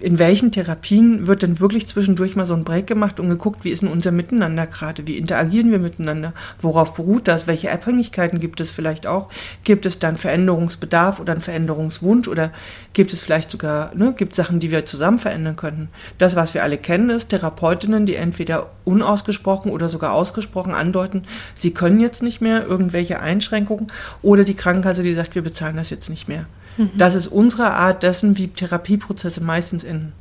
in 0.00 0.18
welchen 0.18 0.52
Therapien 0.52 1.26
wird 1.26 1.42
denn 1.42 1.60
wirklich 1.60 1.86
zwischendurch 1.86 2.36
mal 2.36 2.46
so 2.46 2.54
ein 2.54 2.64
Break 2.64 2.86
gemacht 2.86 3.18
und 3.20 3.28
geguckt, 3.28 3.64
wie 3.64 3.70
ist 3.70 3.82
denn 3.82 3.90
unser 3.90 4.12
Miteinander 4.12 4.66
gerade, 4.66 5.06
wie 5.06 5.18
interagieren 5.18 5.70
wir 5.70 5.78
miteinander, 5.78 6.32
worauf 6.60 6.94
beruht 6.94 7.28
das, 7.28 7.46
welche 7.46 7.72
Abhängigkeiten 7.72 8.40
gibt 8.40 8.60
es 8.60 8.70
vielleicht 8.70 9.06
auch, 9.06 9.28
gibt 9.64 9.86
es 9.86 9.98
dann 9.98 10.16
Veränderungsbedarf 10.16 11.20
oder 11.20 11.32
einen 11.32 11.42
Veränderungswunsch 11.42 12.28
oder 12.28 12.52
gibt 12.92 13.12
es 13.12 13.20
vielleicht 13.20 13.50
sogar, 13.50 13.94
ne, 13.94 14.14
gibt 14.16 14.34
Sachen, 14.34 14.60
die 14.60 14.70
wir 14.70 14.84
zusammen 14.86 15.18
verändern 15.18 15.56
könnten. 15.56 15.88
Das, 16.18 16.36
was 16.36 16.54
wir 16.54 16.62
alle 16.62 16.78
kennen, 16.78 17.10
ist 17.10 17.30
Therapeutinnen, 17.30 18.06
die 18.06 18.16
entweder 18.16 18.70
unausgesprochen 18.84 19.70
oder 19.70 19.88
sogar 19.88 20.12
ausgesprochen 20.12 20.74
andeuten, 20.74 21.24
sie 21.54 21.72
können 21.72 22.00
jetzt 22.00 22.22
nicht 22.22 22.40
mehr 22.40 22.66
irgendwelche 22.66 23.20
Einschränkungen 23.20 23.88
oder 24.22 24.44
die 24.44 24.54
Krankenkasse, 24.54 25.02
die 25.02 25.14
sagt, 25.14 25.34
wir 25.34 25.42
bezahlen 25.42 25.76
das 25.76 25.90
jetzt 25.90 26.08
nicht 26.08 26.28
mehr. 26.28 26.46
Mhm. 26.78 26.92
Das 26.96 27.14
ist 27.14 27.26
unsere 27.26 27.72
Art 27.72 28.02
dessen, 28.02 28.38
wie 28.38 28.48
Therapieprozesse 28.48 29.42
meistens 29.42 29.84
enden. 29.84 30.12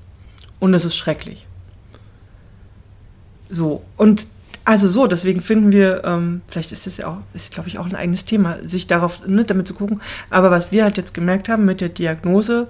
Und 0.60 0.74
es 0.74 0.84
ist 0.84 0.98
schrecklich. 0.98 1.48
So, 3.50 3.84
und 3.96 4.28
also 4.66 4.90
so, 4.90 5.08
deswegen 5.08 5.40
finden 5.40 5.72
wir, 5.72 6.04
ähm, 6.04 6.42
vielleicht 6.50 6.74
ist 6.74 6.88
das 6.88 6.98
ja 6.98 7.08
auch, 7.08 7.20
ist 7.34 7.54
glaube 7.54 7.70
ich 7.70 7.80
auch 7.80 7.86
ein 7.86 7.96
eigenes 7.96 8.26
Thema, 8.26 8.58
sich 8.68 8.86
darauf, 8.86 9.26
ne, 9.26 9.46
damit 9.46 9.66
zu 9.66 9.74
gucken. 9.74 10.02
Aber 10.30 10.52
was 10.52 10.74
wir 10.74 10.84
halt 10.84 10.98
jetzt 10.98 11.14
gemerkt 11.14 11.48
haben 11.48 11.64
mit 11.64 11.80
der 11.80 11.88
Diagnose, 11.88 12.68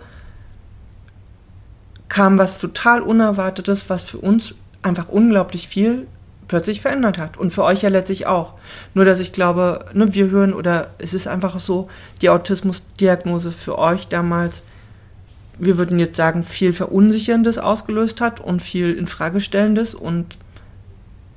kam 2.08 2.38
was 2.38 2.60
total 2.60 3.02
Unerwartetes, 3.02 3.90
was 3.90 4.04
für 4.04 4.20
uns 4.20 4.54
einfach 4.84 5.10
unglaublich 5.10 5.68
viel 5.68 6.06
plötzlich 6.48 6.82
verändert 6.82 7.18
hat. 7.18 7.38
Und 7.38 7.52
für 7.52 7.64
euch 7.64 7.82
ja 7.82 7.90
letztlich 7.90 8.26
auch. 8.26 8.54
Nur, 8.94 9.06
dass 9.06 9.20
ich 9.20 9.32
glaube, 9.32 9.86
ne, 9.94 10.14
wir 10.14 10.30
hören 10.30 10.54
oder 10.54 10.92
es 10.98 11.14
ist 11.14 11.28
einfach 11.28 11.60
so, 11.60 11.90
die 12.22 12.30
Autismusdiagnose 12.30 13.52
für 13.52 13.78
euch 13.78 14.08
damals, 14.08 14.64
wir 15.60 15.78
würden 15.78 16.00
jetzt 16.00 16.16
sagen, 16.16 16.44
viel 16.44 16.74
Verunsicherndes 16.74 17.58
ausgelöst 17.58 18.22
hat 18.22 18.40
und 18.40 18.62
viel 18.62 18.94
Infragestellendes 18.94 19.96
und 19.96 20.38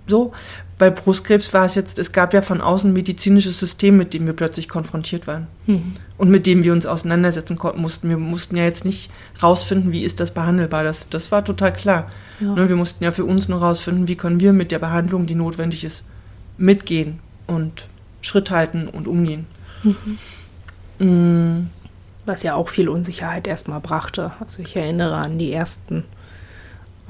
so. 0.07 0.33
Bei 0.81 0.89
Brustkrebs 0.89 1.53
war 1.53 1.67
es 1.67 1.75
jetzt, 1.75 1.99
es 1.99 2.11
gab 2.11 2.33
ja 2.33 2.41
von 2.41 2.63
außen 2.63 2.89
ein 2.89 2.95
medizinisches 2.95 3.59
System, 3.59 3.99
mit 3.99 4.15
dem 4.15 4.25
wir 4.25 4.33
plötzlich 4.33 4.67
konfrontiert 4.67 5.27
waren 5.27 5.47
mhm. 5.67 5.93
und 6.17 6.31
mit 6.31 6.47
dem 6.47 6.65
wir 6.65 6.73
uns 6.73 6.87
auseinandersetzen 6.87 7.59
konnten, 7.59 7.83
mussten. 7.83 8.09
Wir 8.09 8.17
mussten 8.17 8.57
ja 8.57 8.65
jetzt 8.65 8.87
nicht 8.87 9.11
rausfinden, 9.43 9.93
wie 9.93 10.05
ist 10.05 10.21
das 10.21 10.31
behandelbar. 10.31 10.83
Das, 10.83 11.07
das 11.11 11.31
war 11.31 11.45
total 11.45 11.75
klar. 11.75 12.09
Ja. 12.41 12.55
Ne, 12.55 12.71
wir 12.71 12.77
mussten 12.77 13.05
ja 13.05 13.13
für 13.13 13.27
uns 13.27 13.47
nur 13.47 13.59
rausfinden, 13.59 14.09
wie 14.09 14.17
können 14.17 14.41
wir 14.41 14.55
mit 14.55 14.73
der 14.73 14.79
Behandlung, 14.79 15.27
die 15.27 15.35
notwendig 15.35 15.85
ist, 15.85 16.03
mitgehen 16.57 17.19
und 17.47 17.87
Schritt 18.23 18.51
halten 18.51 18.89
und 18.89 19.07
umgehen. 19.07 19.47
Mhm. 19.83 20.19
Mhm. 20.99 21.71
Was 22.25 22.43
ja 22.43 22.55
auch 22.55 22.71
viel 22.71 22.89
Unsicherheit 22.89 23.47
erstmal 23.47 23.81
brachte. 23.81 24.33
Also 24.41 24.63
ich 24.63 24.75
erinnere 24.77 25.17
an 25.17 25.37
die 25.37 25.53
ersten 25.53 26.05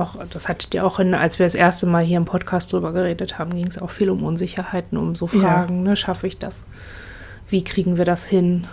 auch, 0.00 0.16
das 0.30 0.48
hattet 0.48 0.74
ihr 0.74 0.84
auch, 0.84 0.98
in, 0.98 1.14
als 1.14 1.38
wir 1.38 1.46
das 1.46 1.54
erste 1.54 1.86
Mal 1.86 2.04
hier 2.04 2.16
im 2.16 2.24
Podcast 2.24 2.72
drüber 2.72 2.92
geredet 2.92 3.38
haben, 3.38 3.52
ging 3.52 3.66
es 3.66 3.80
auch 3.80 3.90
viel 3.90 4.10
um 4.10 4.22
Unsicherheiten, 4.22 4.98
um 4.98 5.14
so 5.14 5.26
Fragen, 5.26 5.78
ja. 5.78 5.90
ne, 5.90 5.96
schaffe 5.96 6.26
ich 6.26 6.38
das? 6.38 6.66
Wie 7.48 7.64
kriegen 7.64 7.96
wir 7.96 8.04
das 8.04 8.26
hin? 8.26 8.66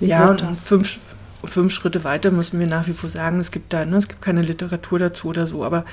Wie 0.00 0.06
ja, 0.06 0.30
und 0.30 0.42
das? 0.42 0.68
Fünf, 0.68 0.98
fünf 1.44 1.72
Schritte 1.72 2.04
weiter 2.04 2.30
müssen 2.30 2.58
wir 2.58 2.66
nach 2.66 2.86
wie 2.86 2.94
vor 2.94 3.10
sagen, 3.10 3.38
es 3.38 3.50
gibt 3.50 3.72
da, 3.72 3.84
ne, 3.84 3.96
es 3.96 4.08
gibt 4.08 4.22
keine 4.22 4.42
Literatur 4.42 4.98
dazu 4.98 5.28
oder 5.28 5.46
so, 5.46 5.64
aber 5.64 5.84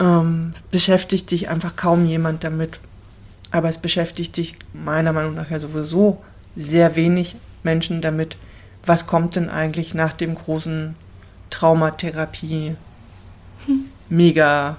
ähm, 0.00 0.52
beschäftigt 0.70 1.30
dich 1.30 1.48
einfach 1.48 1.76
kaum 1.76 2.06
jemand 2.06 2.44
damit. 2.44 2.78
Aber 3.50 3.68
es 3.68 3.78
beschäftigt 3.78 4.36
dich 4.36 4.56
meiner 4.72 5.12
Meinung 5.12 5.34
nach 5.34 5.50
ja 5.50 5.58
sowieso 5.58 6.22
sehr 6.54 6.96
wenig 6.96 7.36
Menschen 7.62 8.02
damit, 8.02 8.36
was 8.84 9.06
kommt 9.06 9.36
denn 9.36 9.48
eigentlich 9.48 9.94
nach 9.94 10.12
dem 10.12 10.34
großen 10.34 10.94
Traumatherapie 11.50 12.76
mega 14.08 14.76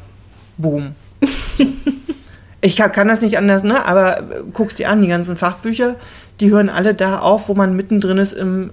Boom. 0.57 0.95
ich 2.61 2.75
kann 2.75 3.07
das 3.07 3.21
nicht 3.21 3.37
anders, 3.37 3.63
ne? 3.63 3.85
Aber 3.85 4.23
guckst 4.53 4.79
dir 4.79 4.89
an, 4.89 5.01
die 5.01 5.07
ganzen 5.07 5.37
Fachbücher, 5.37 5.95
die 6.39 6.51
hören 6.51 6.69
alle 6.69 6.93
da 6.93 7.19
auf, 7.19 7.49
wo 7.49 7.53
man 7.53 7.75
mittendrin 7.75 8.17
ist 8.17 8.33
im 8.33 8.71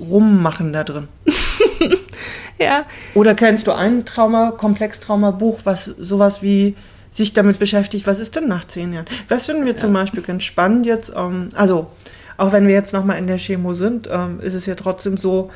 Rummachen 0.00 0.72
da 0.72 0.84
drin. 0.84 1.08
ja. 2.58 2.84
Oder 3.14 3.34
kennst 3.34 3.66
du 3.66 3.72
ein 3.72 4.04
Trauma, 4.04 4.52
Komplextrauma-Buch, 4.52 5.60
was 5.64 5.84
sowas 5.84 6.42
wie 6.42 6.76
sich 7.10 7.32
damit 7.32 7.58
beschäftigt, 7.58 8.06
was 8.06 8.18
ist 8.18 8.36
denn 8.36 8.48
nach 8.48 8.64
zehn 8.64 8.92
Jahren? 8.92 9.06
Das 9.28 9.46
finden 9.46 9.64
wir 9.64 9.72
ja. 9.72 9.78
zum 9.78 9.92
Beispiel 9.92 10.22
ganz 10.22 10.44
spannend 10.44 10.86
jetzt. 10.86 11.12
Ähm, 11.14 11.48
also, 11.54 11.88
auch 12.36 12.52
wenn 12.52 12.66
wir 12.66 12.74
jetzt 12.74 12.92
nochmal 12.92 13.18
in 13.18 13.26
der 13.26 13.38
Chemo 13.38 13.72
sind, 13.72 14.08
ähm, 14.10 14.40
ist 14.40 14.54
es 14.54 14.66
ja 14.66 14.74
trotzdem 14.74 15.16
so, 15.16 15.50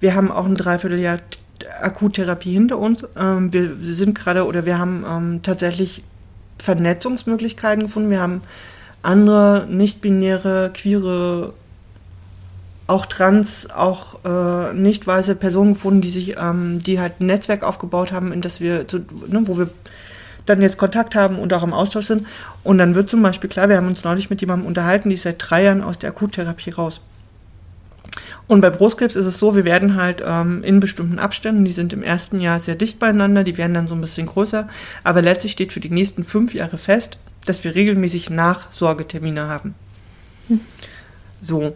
wir 0.00 0.14
haben 0.14 0.30
auch 0.30 0.44
ein 0.44 0.54
Dreivierteljahr 0.54 1.18
Akuttherapie 1.80 2.52
hinter 2.52 2.78
uns. 2.78 3.04
Ähm, 3.18 3.52
wir 3.52 3.76
sind 3.82 4.18
gerade 4.18 4.46
oder 4.46 4.66
wir 4.66 4.78
haben 4.78 5.04
ähm, 5.08 5.40
tatsächlich 5.42 6.02
Vernetzungsmöglichkeiten 6.58 7.84
gefunden. 7.84 8.10
Wir 8.10 8.20
haben 8.20 8.42
andere 9.02 9.66
nicht-binäre, 9.70 10.70
queere, 10.74 11.52
auch 12.86 13.06
trans, 13.06 13.68
auch 13.70 14.24
äh, 14.24 14.72
nicht 14.72 15.06
weiße 15.06 15.34
Personen 15.34 15.74
gefunden, 15.74 16.00
die 16.00 16.10
sich, 16.10 16.36
ähm, 16.38 16.80
die 16.82 17.00
halt 17.00 17.20
ein 17.20 17.26
Netzwerk 17.26 17.62
aufgebaut 17.62 18.12
haben, 18.12 18.32
in 18.32 18.40
das 18.40 18.60
wir, 18.60 18.86
zu, 18.86 18.98
ne, 18.98 19.42
wo 19.44 19.58
wir 19.58 19.70
dann 20.46 20.62
jetzt 20.62 20.78
Kontakt 20.78 21.16
haben 21.16 21.38
und 21.38 21.52
auch 21.52 21.64
im 21.64 21.72
Austausch 21.72 22.06
sind. 22.06 22.26
Und 22.62 22.78
dann 22.78 22.94
wird 22.94 23.08
zum 23.08 23.22
Beispiel 23.22 23.50
klar, 23.50 23.68
wir 23.68 23.76
haben 23.76 23.88
uns 23.88 24.04
neulich 24.04 24.30
mit 24.30 24.40
jemandem 24.40 24.66
unterhalten, 24.68 25.08
die 25.08 25.16
ist 25.16 25.22
seit 25.22 25.36
drei 25.38 25.64
Jahren 25.64 25.82
aus 25.82 25.98
der 25.98 26.10
Akuttherapie 26.10 26.70
raus. 26.70 27.00
Und 28.48 28.60
bei 28.60 28.70
Brustkrebs 28.70 29.16
ist 29.16 29.26
es 29.26 29.38
so, 29.38 29.56
wir 29.56 29.64
werden 29.64 29.96
halt 29.96 30.22
ähm, 30.24 30.62
in 30.62 30.78
bestimmten 30.78 31.18
Abständen, 31.18 31.64
die 31.64 31.72
sind 31.72 31.92
im 31.92 32.02
ersten 32.02 32.40
Jahr 32.40 32.60
sehr 32.60 32.76
dicht 32.76 32.98
beieinander, 32.98 33.42
die 33.42 33.58
werden 33.58 33.74
dann 33.74 33.88
so 33.88 33.94
ein 33.94 34.00
bisschen 34.00 34.26
größer, 34.26 34.68
aber 35.02 35.20
letztlich 35.20 35.52
steht 35.52 35.72
für 35.72 35.80
die 35.80 35.90
nächsten 35.90 36.22
fünf 36.22 36.54
Jahre 36.54 36.78
fest, 36.78 37.18
dass 37.44 37.64
wir 37.64 37.74
regelmäßig 37.74 38.30
Nachsorgetermine 38.30 39.48
haben. 39.48 39.74
Hm. 40.48 40.60
So, 41.42 41.74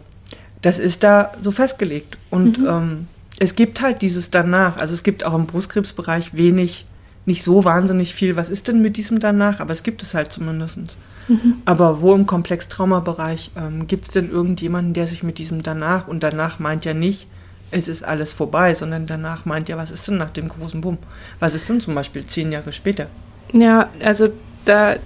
das 0.61 0.79
ist 0.79 1.03
da 1.03 1.33
so 1.41 1.51
festgelegt. 1.51 2.17
Und 2.29 2.59
mhm. 2.59 2.67
ähm, 2.67 3.07
es 3.39 3.55
gibt 3.55 3.81
halt 3.81 4.01
dieses 4.01 4.31
danach, 4.31 4.77
also 4.77 4.93
es 4.93 5.03
gibt 5.03 5.23
auch 5.23 5.33
im 5.33 5.47
Brustkrebsbereich 5.47 6.35
wenig, 6.35 6.85
nicht 7.25 7.43
so 7.43 7.63
wahnsinnig 7.63 8.13
viel, 8.13 8.35
was 8.35 8.49
ist 8.49 8.67
denn 8.67 8.81
mit 8.81 8.97
diesem 8.97 9.19
danach, 9.19 9.59
aber 9.59 9.73
es 9.73 9.83
gibt 9.83 10.03
es 10.03 10.13
halt 10.13 10.31
zumindest. 10.31 10.97
Mhm. 11.27 11.55
Aber 11.65 12.01
wo 12.01 12.13
im 12.13 12.25
Komplextraumabereich 12.25 13.51
ähm, 13.55 13.87
gibt 13.87 14.05
es 14.05 14.11
denn 14.11 14.29
irgendjemanden, 14.29 14.93
der 14.93 15.07
sich 15.07 15.23
mit 15.23 15.37
diesem 15.37 15.63
danach, 15.63 16.07
und 16.07 16.23
danach 16.23 16.59
meint 16.59 16.85
ja 16.85 16.93
nicht, 16.93 17.27
es 17.71 17.87
ist 17.87 18.03
alles 18.03 18.33
vorbei, 18.33 18.75
sondern 18.75 19.07
danach 19.07 19.45
meint 19.45 19.69
ja, 19.69 19.77
was 19.77 19.91
ist 19.91 20.07
denn 20.07 20.17
nach 20.17 20.29
dem 20.29 20.49
großen 20.49 20.81
Bumm? 20.81 20.97
Was 21.39 21.55
ist 21.55 21.69
denn 21.69 21.79
zum 21.79 21.95
Beispiel 21.95 22.25
zehn 22.25 22.51
Jahre 22.51 22.73
später? 22.73 23.07
Ja, 23.53 23.89
also 24.03 24.29
da, 24.65 24.97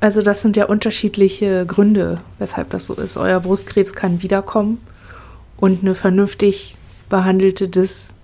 also 0.00 0.22
das 0.22 0.42
sind 0.42 0.56
ja 0.56 0.66
unterschiedliche 0.66 1.66
Gründe, 1.66 2.16
weshalb 2.38 2.70
das 2.70 2.86
so 2.86 2.94
ist. 2.94 3.16
Euer 3.16 3.40
Brustkrebs 3.40 3.94
kann 3.94 4.22
wiederkommen 4.22 4.78
und 5.56 5.82
eine 5.82 5.94
vernünftig 5.94 6.76
behandelte 7.08 7.68
Dis 7.68 8.14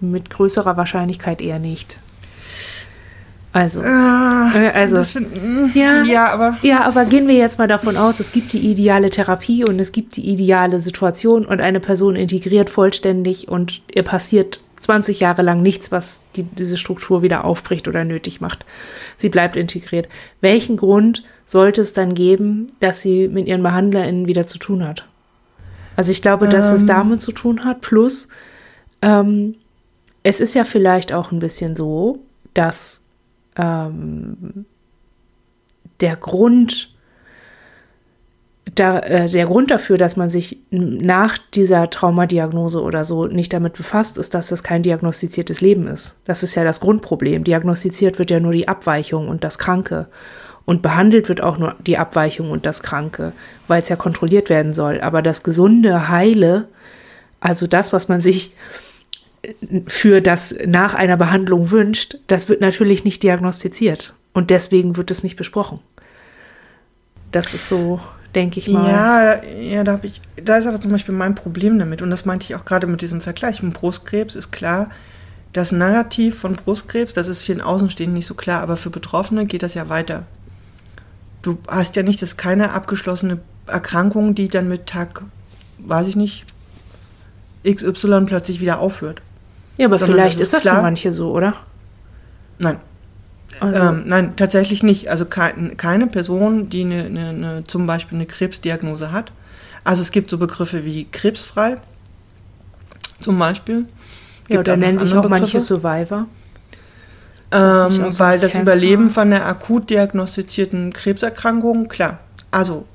mit 0.00 0.30
größerer 0.30 0.76
Wahrscheinlichkeit 0.76 1.40
eher 1.40 1.58
nicht. 1.58 1.98
Also, 3.52 3.82
äh, 3.82 3.86
also 3.86 5.02
find, 5.02 5.28
ja, 5.74 6.04
ja, 6.04 6.32
aber 6.32 6.56
ja, 6.62 6.84
aber 6.84 7.04
gehen 7.04 7.28
wir 7.28 7.34
jetzt 7.34 7.58
mal 7.58 7.68
davon 7.68 7.98
aus, 7.98 8.18
es 8.18 8.32
gibt 8.32 8.54
die 8.54 8.70
ideale 8.70 9.10
Therapie 9.10 9.62
und 9.62 9.78
es 9.78 9.92
gibt 9.92 10.16
die 10.16 10.30
ideale 10.30 10.80
Situation 10.80 11.44
und 11.44 11.60
eine 11.60 11.78
Person 11.78 12.16
integriert 12.16 12.70
vollständig 12.70 13.48
und 13.48 13.82
ihr 13.92 14.04
passiert 14.04 14.60
20 14.82 15.20
Jahre 15.20 15.42
lang 15.42 15.62
nichts, 15.62 15.92
was 15.92 16.22
die, 16.34 16.44
diese 16.44 16.78
Struktur 16.78 17.22
wieder 17.22 17.44
aufbricht 17.44 17.88
oder 17.88 18.04
nötig 18.04 18.40
macht. 18.40 18.64
Sie 19.16 19.28
bleibt 19.28 19.56
integriert. 19.56 20.08
Welchen 20.40 20.76
Grund 20.78 21.22
sollte 21.44 21.82
es 21.82 21.92
dann 21.92 22.14
geben, 22.14 22.66
dass 22.80 23.02
sie 23.02 23.28
mit 23.28 23.46
ihren 23.46 23.62
BehandlerInnen 23.62 24.26
wieder 24.26 24.46
zu 24.46 24.58
tun 24.58 24.86
hat? 24.86 25.06
Also 25.94 26.10
ich 26.10 26.22
glaube, 26.22 26.48
dass 26.48 26.70
ähm. 26.70 26.76
es 26.76 26.86
damit 26.86 27.20
zu 27.20 27.32
tun 27.32 27.64
hat. 27.64 27.80
Plus, 27.80 28.28
ähm, 29.02 29.56
es 30.22 30.40
ist 30.40 30.54
ja 30.54 30.64
vielleicht 30.64 31.12
auch 31.12 31.30
ein 31.30 31.38
bisschen 31.38 31.76
so, 31.76 32.20
dass 32.54 33.01
ähm, 33.56 34.64
der 36.00 36.16
Grund, 36.16 36.94
da, 38.74 38.98
äh, 39.00 39.28
der 39.28 39.46
Grund 39.46 39.70
dafür, 39.70 39.98
dass 39.98 40.16
man 40.16 40.30
sich 40.30 40.58
nach 40.70 41.38
dieser 41.38 41.90
Traumadiagnose 41.90 42.82
oder 42.82 43.04
so 43.04 43.26
nicht 43.26 43.52
damit 43.52 43.74
befasst, 43.74 44.18
ist, 44.18 44.34
dass 44.34 44.48
das 44.48 44.62
kein 44.62 44.82
diagnostiziertes 44.82 45.60
Leben 45.60 45.86
ist. 45.86 46.20
Das 46.24 46.42
ist 46.42 46.54
ja 46.54 46.64
das 46.64 46.80
Grundproblem. 46.80 47.44
Diagnostiziert 47.44 48.18
wird 48.18 48.30
ja 48.30 48.40
nur 48.40 48.52
die 48.52 48.68
Abweichung 48.68 49.28
und 49.28 49.44
das 49.44 49.58
Kranke. 49.58 50.06
Und 50.64 50.80
behandelt 50.80 51.28
wird 51.28 51.42
auch 51.42 51.58
nur 51.58 51.74
die 51.84 51.98
Abweichung 51.98 52.52
und 52.52 52.66
das 52.66 52.84
Kranke, 52.84 53.32
weil 53.66 53.82
es 53.82 53.88
ja 53.88 53.96
kontrolliert 53.96 54.48
werden 54.48 54.74
soll. 54.74 55.00
Aber 55.00 55.20
das 55.20 55.42
gesunde, 55.42 56.08
heile, 56.08 56.68
also 57.40 57.66
das, 57.66 57.92
was 57.92 58.08
man 58.08 58.20
sich 58.20 58.54
für 59.86 60.20
das 60.20 60.54
nach 60.66 60.94
einer 60.94 61.16
Behandlung 61.16 61.70
wünscht, 61.70 62.18
das 62.26 62.48
wird 62.48 62.60
natürlich 62.60 63.04
nicht 63.04 63.22
diagnostiziert. 63.22 64.14
Und 64.32 64.50
deswegen 64.50 64.96
wird 64.96 65.10
es 65.10 65.22
nicht 65.22 65.36
besprochen. 65.36 65.80
Das 67.32 67.54
ist 67.54 67.68
so 67.68 68.00
denke 68.34 68.60
ich 68.60 68.68
mal. 68.68 68.88
Ja, 68.88 69.44
ja, 69.44 69.84
da 69.84 69.98
ich, 70.02 70.20
da 70.36 70.56
ist 70.56 70.66
aber 70.66 70.80
zum 70.80 70.90
Beispiel 70.90 71.14
mein 71.14 71.34
Problem 71.34 71.78
damit. 71.78 72.02
Und 72.02 72.10
das 72.10 72.24
meinte 72.24 72.44
ich 72.44 72.54
auch 72.54 72.64
gerade 72.64 72.86
mit 72.86 73.02
diesem 73.02 73.20
Vergleich. 73.20 73.62
Mit 73.62 73.74
Brustkrebs 73.74 74.34
ist 74.34 74.52
klar, 74.52 74.90
das 75.52 75.72
Narrativ 75.72 76.38
von 76.38 76.54
Brustkrebs, 76.54 77.14
das 77.14 77.28
ist 77.28 77.42
vielen 77.42 77.60
Außenstehenden 77.60 78.14
nicht 78.14 78.26
so 78.26 78.34
klar, 78.34 78.62
aber 78.62 78.76
für 78.76 78.90
Betroffene 78.90 79.46
geht 79.46 79.62
das 79.62 79.74
ja 79.74 79.88
weiter. 79.88 80.24
Du 81.42 81.58
hast 81.68 81.96
ja 81.96 82.02
nicht, 82.02 82.22
das 82.22 82.36
keine 82.36 82.72
abgeschlossene 82.72 83.38
Erkrankung, 83.66 84.34
die 84.34 84.48
dann 84.48 84.68
mit 84.68 84.86
Tag, 84.86 85.22
weiß 85.78 86.08
ich 86.08 86.16
nicht, 86.16 86.46
XY 87.68 88.24
plötzlich 88.26 88.60
wieder 88.60 88.78
aufhört. 88.78 89.20
Ja, 89.78 89.86
aber 89.86 89.98
Sondern 89.98 90.16
vielleicht 90.16 90.38
das 90.38 90.46
ist 90.46 90.52
das 90.54 90.62
klar. 90.62 90.76
für 90.76 90.82
manche 90.82 91.12
so, 91.12 91.32
oder? 91.32 91.54
Nein. 92.58 92.78
Also, 93.60 93.80
Ähm, 93.80 94.04
nein, 94.06 94.36
tatsächlich 94.36 94.82
nicht. 94.82 95.10
Also 95.10 95.24
kein, 95.26 95.76
keine 95.76 96.06
Person, 96.06 96.68
die 96.68 96.82
eine, 96.82 97.04
eine, 97.04 97.28
eine, 97.28 97.64
zum 97.64 97.86
Beispiel 97.86 98.16
eine 98.16 98.26
Krebsdiagnose 98.26 99.12
hat. 99.12 99.32
Also 99.84 100.02
es 100.02 100.10
gibt 100.10 100.30
so 100.30 100.38
Begriffe 100.38 100.84
wie 100.84 101.06
krebsfrei, 101.10 101.76
zum 103.20 103.38
Beispiel. 103.38 103.86
ja, 104.48 104.56
Gibt 104.56 104.60
oder 104.60 104.76
noch 104.76 104.86
nennen 104.86 104.98
sich 104.98 105.12
auch 105.12 105.16
andere 105.16 105.30
manche 105.30 105.58
Begriffe. 105.58 105.66
Survivor. 105.66 106.26
Ähm, 107.50 107.90
so 107.90 108.20
weil 108.20 108.38
das 108.40 108.52
Cancer? 108.52 108.62
Überleben 108.62 109.10
von 109.10 109.30
der 109.30 109.46
akut 109.46 109.90
diagnostizierten 109.90 110.92
Krebserkrankung, 110.92 111.88
klar. 111.88 112.20
Also 112.50 112.86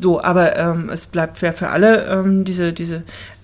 so, 0.00 0.22
aber 0.22 0.56
ähm, 0.56 0.90
es 0.90 1.06
bleibt 1.06 1.38
fair 1.38 1.52
für 1.52 1.68
alle. 1.68 2.06
Ähm, 2.06 2.44
diese, 2.44 2.72
diese, 2.72 3.02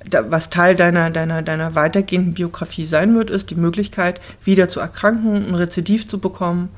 da, 0.09 0.31
was 0.31 0.51
Teil 0.51 0.75
deiner, 0.75 1.11
deiner, 1.11 1.43
deiner 1.43 1.75
weitergehenden 1.75 2.35
Biografie 2.35 2.87
sein 2.87 3.15
wird, 3.15 3.31
ist 3.31 3.51
die 3.51 3.55
Möglichkeit, 3.55 4.21
wieder 4.45 4.69
zu 4.69 4.81
erkranken, 4.81 5.49
ein 5.49 5.55
Rezidiv 5.55 6.07
zu 6.07 6.19
bekommen. 6.19 6.71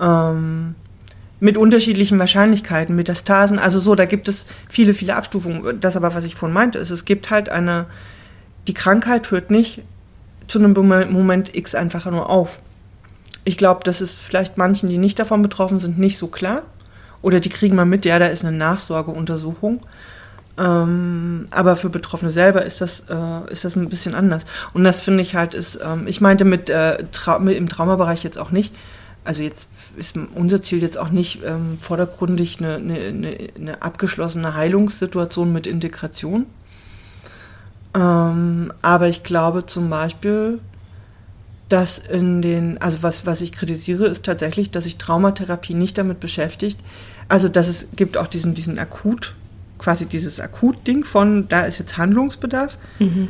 Ähm, 0.00 0.74
mit 1.40 1.56
unterschiedlichen 1.56 2.18
Wahrscheinlichkeiten, 2.18 2.96
Metastasen, 2.96 3.58
also 3.58 3.78
so, 3.78 3.94
da 3.94 4.06
gibt 4.06 4.28
es 4.28 4.44
viele, 4.68 4.92
viele 4.92 5.14
Abstufungen. 5.14 5.80
Das 5.80 5.96
aber, 5.96 6.14
was 6.14 6.24
ich 6.24 6.34
vorhin 6.34 6.54
meinte, 6.54 6.78
ist, 6.78 6.90
es 6.90 7.04
gibt 7.04 7.30
halt 7.30 7.48
eine, 7.48 7.86
die 8.66 8.74
Krankheit 8.74 9.30
hört 9.30 9.50
nicht 9.50 9.82
zu 10.48 10.58
einem 10.58 10.72
Moment 10.72 11.12
Moment 11.12 11.54
X 11.54 11.74
einfach 11.74 12.06
nur 12.06 12.28
auf. 12.28 12.58
Ich 13.44 13.56
glaube, 13.56 13.80
das 13.84 14.00
ist 14.00 14.18
vielleicht 14.18 14.58
manchen, 14.58 14.88
die 14.88 14.98
nicht 14.98 15.18
davon 15.18 15.42
betroffen 15.42 15.78
sind, 15.78 15.98
nicht 15.98 16.18
so 16.18 16.26
klar. 16.26 16.62
Oder 17.22 17.40
die 17.40 17.48
kriegen 17.48 17.76
mal 17.76 17.84
mit, 17.84 18.04
ja, 18.04 18.18
da 18.18 18.26
ist 18.26 18.44
eine 18.44 18.56
Nachsorgeuntersuchung. 18.56 19.80
Ähm, 20.58 21.46
aber 21.52 21.76
für 21.76 21.88
Betroffene 21.88 22.32
selber 22.32 22.64
ist 22.64 22.80
das, 22.80 23.04
äh, 23.08 23.52
ist 23.52 23.64
das 23.64 23.76
ein 23.76 23.88
bisschen 23.88 24.14
anders. 24.14 24.44
Und 24.72 24.84
das 24.84 25.00
finde 25.00 25.22
ich 25.22 25.36
halt 25.36 25.54
ist, 25.54 25.78
ähm, 25.84 26.06
ich 26.06 26.20
meinte 26.20 26.44
mit, 26.44 26.68
äh, 26.68 27.04
Trau 27.12 27.38
mit 27.38 27.56
im 27.56 27.68
Traumabereich 27.68 28.24
jetzt 28.24 28.38
auch 28.38 28.50
nicht, 28.50 28.74
also 29.24 29.42
jetzt 29.42 29.68
ist 29.96 30.16
unser 30.34 30.62
Ziel 30.62 30.82
jetzt 30.82 30.98
auch 30.98 31.10
nicht 31.10 31.42
ähm, 31.44 31.78
vordergründig 31.80 32.58
eine, 32.58 32.76
eine, 32.76 33.36
eine, 33.56 33.82
abgeschlossene 33.82 34.54
Heilungssituation 34.54 35.52
mit 35.52 35.66
Integration. 35.66 36.46
Ähm, 37.94 38.72
aber 38.82 39.08
ich 39.08 39.22
glaube 39.22 39.66
zum 39.66 39.90
Beispiel, 39.90 40.60
dass 41.68 41.98
in 41.98 42.40
den, 42.40 42.78
also 42.78 43.02
was, 43.02 43.26
was 43.26 43.40
ich 43.40 43.52
kritisiere, 43.52 44.06
ist 44.06 44.24
tatsächlich, 44.24 44.70
dass 44.70 44.84
sich 44.84 44.96
Traumatherapie 44.96 45.74
nicht 45.74 45.98
damit 45.98 46.20
beschäftigt. 46.20 46.80
Also, 47.28 47.48
dass 47.48 47.68
es 47.68 47.88
gibt 47.94 48.16
auch 48.16 48.26
diesen, 48.26 48.54
diesen 48.54 48.78
Akut, 48.78 49.34
quasi 49.78 50.06
dieses 50.06 50.40
Akut-Ding 50.40 51.04
von, 51.04 51.46
da 51.48 51.62
ist 51.62 51.78
jetzt 51.78 51.98
Handlungsbedarf. 51.98 52.78
Mhm. 52.98 53.28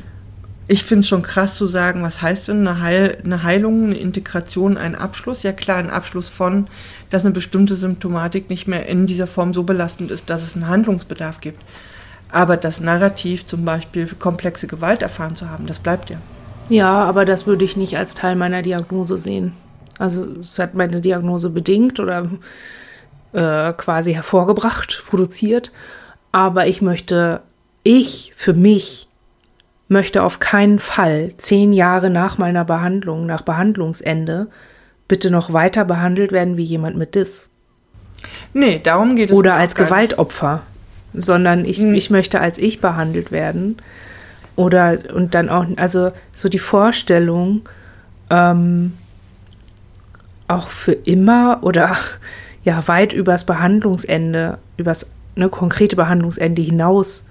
Ich 0.71 0.85
finde 0.85 1.01
es 1.01 1.09
schon 1.09 1.23
krass 1.23 1.57
zu 1.57 1.67
sagen, 1.67 2.03
was 2.03 2.21
heißt 2.23 2.49
denn 2.49 2.67
eine, 2.67 2.81
Heil, 2.81 3.19
eine 3.25 3.43
Heilung, 3.43 3.87
eine 3.87 3.97
Integration, 3.97 4.77
ein 4.77 4.95
Abschluss? 4.95 5.43
Ja 5.43 5.53
klar, 5.53 5.79
ein 5.79 5.91
Abschluss 5.91 6.29
von, 6.29 6.69
dass 7.11 7.25
eine 7.25 7.33
bestimmte 7.33 7.75
Symptomatik 7.75 8.51
nicht 8.51 8.69
mehr 8.69 8.87
in 8.87 9.07
dieser 9.07 9.27
Form 9.27 9.55
so 9.55 9.63
belastend 9.63 10.11
ist, 10.11 10.31
dass 10.31 10.43
es 10.43 10.55
einen 10.55 10.69
Handlungsbedarf 10.69 11.41
gibt. 11.41 11.63
Aber 12.31 12.59
das 12.59 12.81
Narrativ, 12.81 13.47
zum 13.47 13.65
Beispiel 13.65 14.07
komplexe 14.19 14.67
Gewalt 14.67 15.03
erfahren 15.03 15.35
zu 15.35 15.49
haben, 15.49 15.67
das 15.67 15.79
bleibt 15.79 16.11
ja. 16.11 16.19
Ja, 16.69 17.05
aber 17.05 17.25
das 17.25 17.47
würde 17.47 17.65
ich 17.65 17.77
nicht 17.77 17.97
als 17.97 18.15
Teil 18.15 18.37
meiner 18.37 18.63
Diagnose 18.63 19.19
sehen. 19.19 19.53
Also 19.99 20.27
es 20.41 20.59
hat 20.59 20.75
meine 20.75 21.01
Diagnose 21.01 21.51
bedingt 21.51 21.99
oder 21.99 22.29
äh, 23.33 23.73
quasi 23.73 24.15
hervorgebracht, 24.15 25.05
produziert. 25.09 25.73
Aber 26.31 26.67
ich 26.67 26.83
möchte, 26.83 27.41
ich 27.83 28.33
für 28.37 28.53
mich 28.55 29.09
möchte 29.89 30.23
auf 30.23 30.39
keinen 30.39 30.79
Fall 30.79 31.33
zehn 31.39 31.73
Jahre 31.73 32.11
nach 32.11 32.39
meiner 32.39 32.65
Behandlung, 32.65 33.27
nach 33.27 33.43
Behandlungsende, 33.43 34.49
bitte 35.09 35.31
noch 35.31 35.53
weiter 35.53 35.85
behandelt 35.87 36.31
werden 36.31 36.57
wie 36.59 36.65
jemand 36.65 36.97
mit 36.97 37.15
DIS. 37.15 37.51
Nee, 38.53 38.81
darum 38.83 39.17
geht 39.17 39.31
es 39.31 39.37
Oder 39.37 39.55
als. 39.55 39.75
Gewaltopfer. 39.75 40.63
Sondern 41.15 41.65
ich, 41.65 41.79
Hm. 41.79 41.95
ich 41.95 42.11
möchte 42.11 42.41
als 42.41 42.59
ich 42.59 42.81
behandelt 42.83 43.33
werden. 43.33 43.79
Oder 44.59 45.15
und 45.15 45.37
dann 45.37 45.51
auch, 45.51 45.67
also 45.77 46.11
so 46.35 46.49
die 46.49 46.59
Vorstellung, 46.59 47.63
ähm, 48.29 48.95
auch 50.49 50.69
für 50.69 50.95
immer 50.95 51.61
oder 51.63 51.97
ja 52.65 52.89
weit 52.89 53.13
übers 53.13 53.47
Behandlungsende, 53.47 54.59
übers 54.77 55.07
ne, 55.37 55.49
konkrete 55.49 55.95
Behandlungsende 55.95 56.61
hinaus 56.61 57.27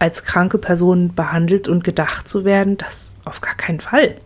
als 0.00 0.24
kranke 0.24 0.58
Person 0.58 1.14
behandelt 1.14 1.68
und 1.68 1.84
gedacht 1.84 2.28
zu 2.28 2.44
werden, 2.44 2.76
das 2.76 3.14
auf 3.24 3.40
gar 3.40 3.54
keinen 3.54 3.78
Fall. 3.78 4.16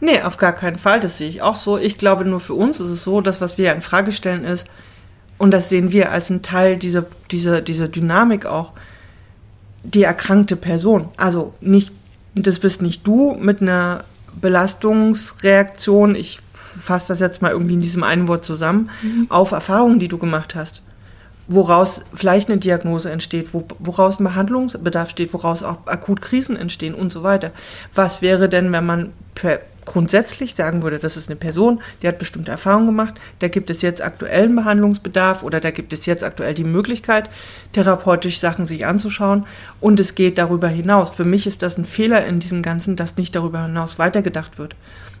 Nee, 0.00 0.20
auf 0.20 0.36
gar 0.36 0.52
keinen 0.52 0.78
Fall. 0.78 1.00
Das 1.00 1.16
sehe 1.16 1.30
ich 1.30 1.40
auch 1.40 1.56
so. 1.56 1.78
Ich 1.78 1.96
glaube, 1.96 2.26
nur 2.26 2.40
für 2.40 2.54
uns 2.54 2.80
ist 2.80 2.90
es 2.90 3.02
so, 3.02 3.22
dass 3.22 3.40
was 3.40 3.56
wir 3.56 3.72
in 3.72 3.80
Frage 3.80 4.12
stellen 4.12 4.44
ist, 4.44 4.66
und 5.38 5.52
das 5.52 5.70
sehen 5.70 5.90
wir 5.90 6.12
als 6.12 6.30
einen 6.30 6.42
Teil 6.42 6.76
dieser, 6.76 7.06
dieser, 7.30 7.62
dieser 7.62 7.88
Dynamik 7.88 8.44
auch, 8.44 8.74
die 9.82 10.02
erkrankte 10.02 10.56
Person. 10.56 11.08
Also 11.16 11.54
nicht, 11.60 11.92
das 12.34 12.58
bist 12.58 12.82
nicht 12.82 13.06
du 13.06 13.34
mit 13.34 13.62
einer 13.62 14.04
Belastungsreaktion, 14.40 16.14
ich 16.14 16.40
fasse 16.54 17.08
das 17.08 17.20
jetzt 17.20 17.42
mal 17.42 17.52
irgendwie 17.52 17.74
in 17.74 17.80
diesem 17.80 18.02
einen 18.02 18.28
Wort 18.28 18.44
zusammen, 18.44 18.90
auf 19.28 19.50
Erfahrungen, 19.50 19.98
die 19.98 20.08
du 20.08 20.18
gemacht 20.18 20.54
hast. 20.54 20.82
Woraus 21.48 22.02
vielleicht 22.14 22.48
eine 22.48 22.58
Diagnose 22.58 23.10
entsteht, 23.10 23.52
wo, 23.52 23.64
woraus 23.80 24.20
ein 24.20 24.24
Behandlungsbedarf 24.24 25.10
steht, 25.10 25.34
woraus 25.34 25.64
auch 25.64 25.78
akut 25.86 26.22
Krisen 26.22 26.56
entstehen 26.56 26.94
und 26.94 27.10
so 27.10 27.24
weiter. 27.24 27.50
Was 27.94 28.22
wäre 28.22 28.48
denn, 28.48 28.70
wenn 28.70 28.86
man 28.86 29.12
per 29.34 29.60
grundsätzlich 29.90 30.54
sagen 30.54 30.84
würde, 30.84 31.00
das 31.00 31.16
ist 31.16 31.28
eine 31.28 31.36
Person, 31.36 31.82
die 32.00 32.06
hat 32.06 32.18
bestimmte 32.18 32.52
Erfahrungen 32.52 32.86
gemacht, 32.86 33.14
da 33.40 33.48
gibt 33.48 33.70
es 33.70 33.82
jetzt 33.82 34.00
aktuellen 34.00 34.54
Behandlungsbedarf 34.54 35.42
oder 35.42 35.58
da 35.58 35.72
gibt 35.72 35.92
es 35.92 36.06
jetzt 36.06 36.22
aktuell 36.22 36.54
die 36.54 36.64
Möglichkeit, 36.64 37.28
therapeutisch 37.72 38.38
Sachen 38.38 38.66
sich 38.66 38.86
anzuschauen 38.86 39.46
und 39.80 39.98
es 39.98 40.14
geht 40.14 40.38
darüber 40.38 40.68
hinaus. 40.68 41.10
Für 41.10 41.24
mich 41.24 41.44
ist 41.48 41.62
das 41.62 41.76
ein 41.76 41.86
Fehler 41.86 42.24
in 42.24 42.38
diesem 42.38 42.62
Ganzen, 42.62 42.94
dass 42.94 43.16
nicht 43.16 43.34
darüber 43.34 43.62
hinaus 43.62 43.98
weitergedacht 43.98 44.58
wird 44.58 44.76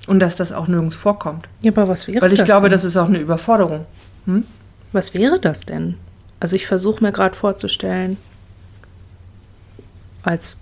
und 0.06 0.20
dass 0.20 0.36
das 0.36 0.52
auch 0.52 0.68
nirgends 0.68 0.94
vorkommt. 0.94 1.48
Ja, 1.62 1.72
aber 1.72 1.88
was 1.88 2.06
wäre 2.06 2.22
Weil 2.22 2.32
ich 2.32 2.38
das 2.38 2.46
glaube, 2.46 2.68
denn? 2.68 2.70
das 2.70 2.84
ist 2.84 2.96
auch 2.96 3.08
eine 3.08 3.18
Überforderung. 3.18 3.86
Hm? 4.26 4.44
Was 4.92 5.14
wäre 5.14 5.40
das 5.40 5.66
denn? 5.66 5.96
Also 6.38 6.54
ich 6.54 6.68
versuche 6.68 7.02
mir 7.02 7.10
gerade 7.10 7.36
vorzustellen, 7.36 8.18
als, 10.22 10.56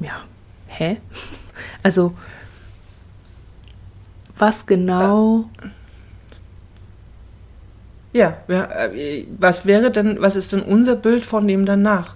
ja, 0.00 0.24
hä? 0.66 0.96
Also, 1.82 2.14
was 4.38 4.66
genau, 4.66 5.44
Ja, 8.12 8.38
äh, 8.48 9.24
was 9.38 9.66
wäre 9.66 9.90
denn, 9.90 10.20
was 10.20 10.34
ist 10.34 10.52
denn 10.52 10.62
unser 10.62 10.96
Bild 10.96 11.24
von 11.24 11.46
dem 11.46 11.64
danach? 11.66 12.14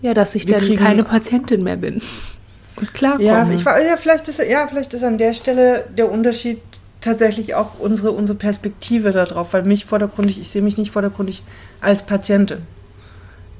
ja, 0.00 0.14
dass 0.14 0.34
ich 0.34 0.48
wir 0.48 0.58
dann 0.58 0.76
keine 0.76 1.04
Patientin 1.04 1.62
mehr 1.62 1.76
bin 1.76 2.02
und 2.76 2.92
klarkomme. 2.92 3.24
Ja, 3.24 3.48
ich, 3.48 3.64
war- 3.64 3.80
ja, 3.80 3.96
vielleicht 3.96 4.26
ist, 4.26 4.40
ja, 4.40 4.66
vielleicht 4.66 4.92
ist 4.94 5.04
an 5.04 5.16
der 5.18 5.32
Stelle 5.32 5.84
der 5.96 6.10
Unterschied 6.10 6.60
tatsächlich 7.00 7.54
auch 7.54 7.78
unsere, 7.78 8.10
unsere 8.10 8.36
Perspektive 8.36 9.12
darauf, 9.12 9.52
weil 9.52 9.62
mich 9.62 9.84
vordergründig, 9.84 10.40
ich 10.40 10.48
sehe 10.48 10.62
mich 10.62 10.76
nicht 10.76 10.90
vordergründig 10.90 11.42
als 11.80 12.02
Patientin. 12.04 12.62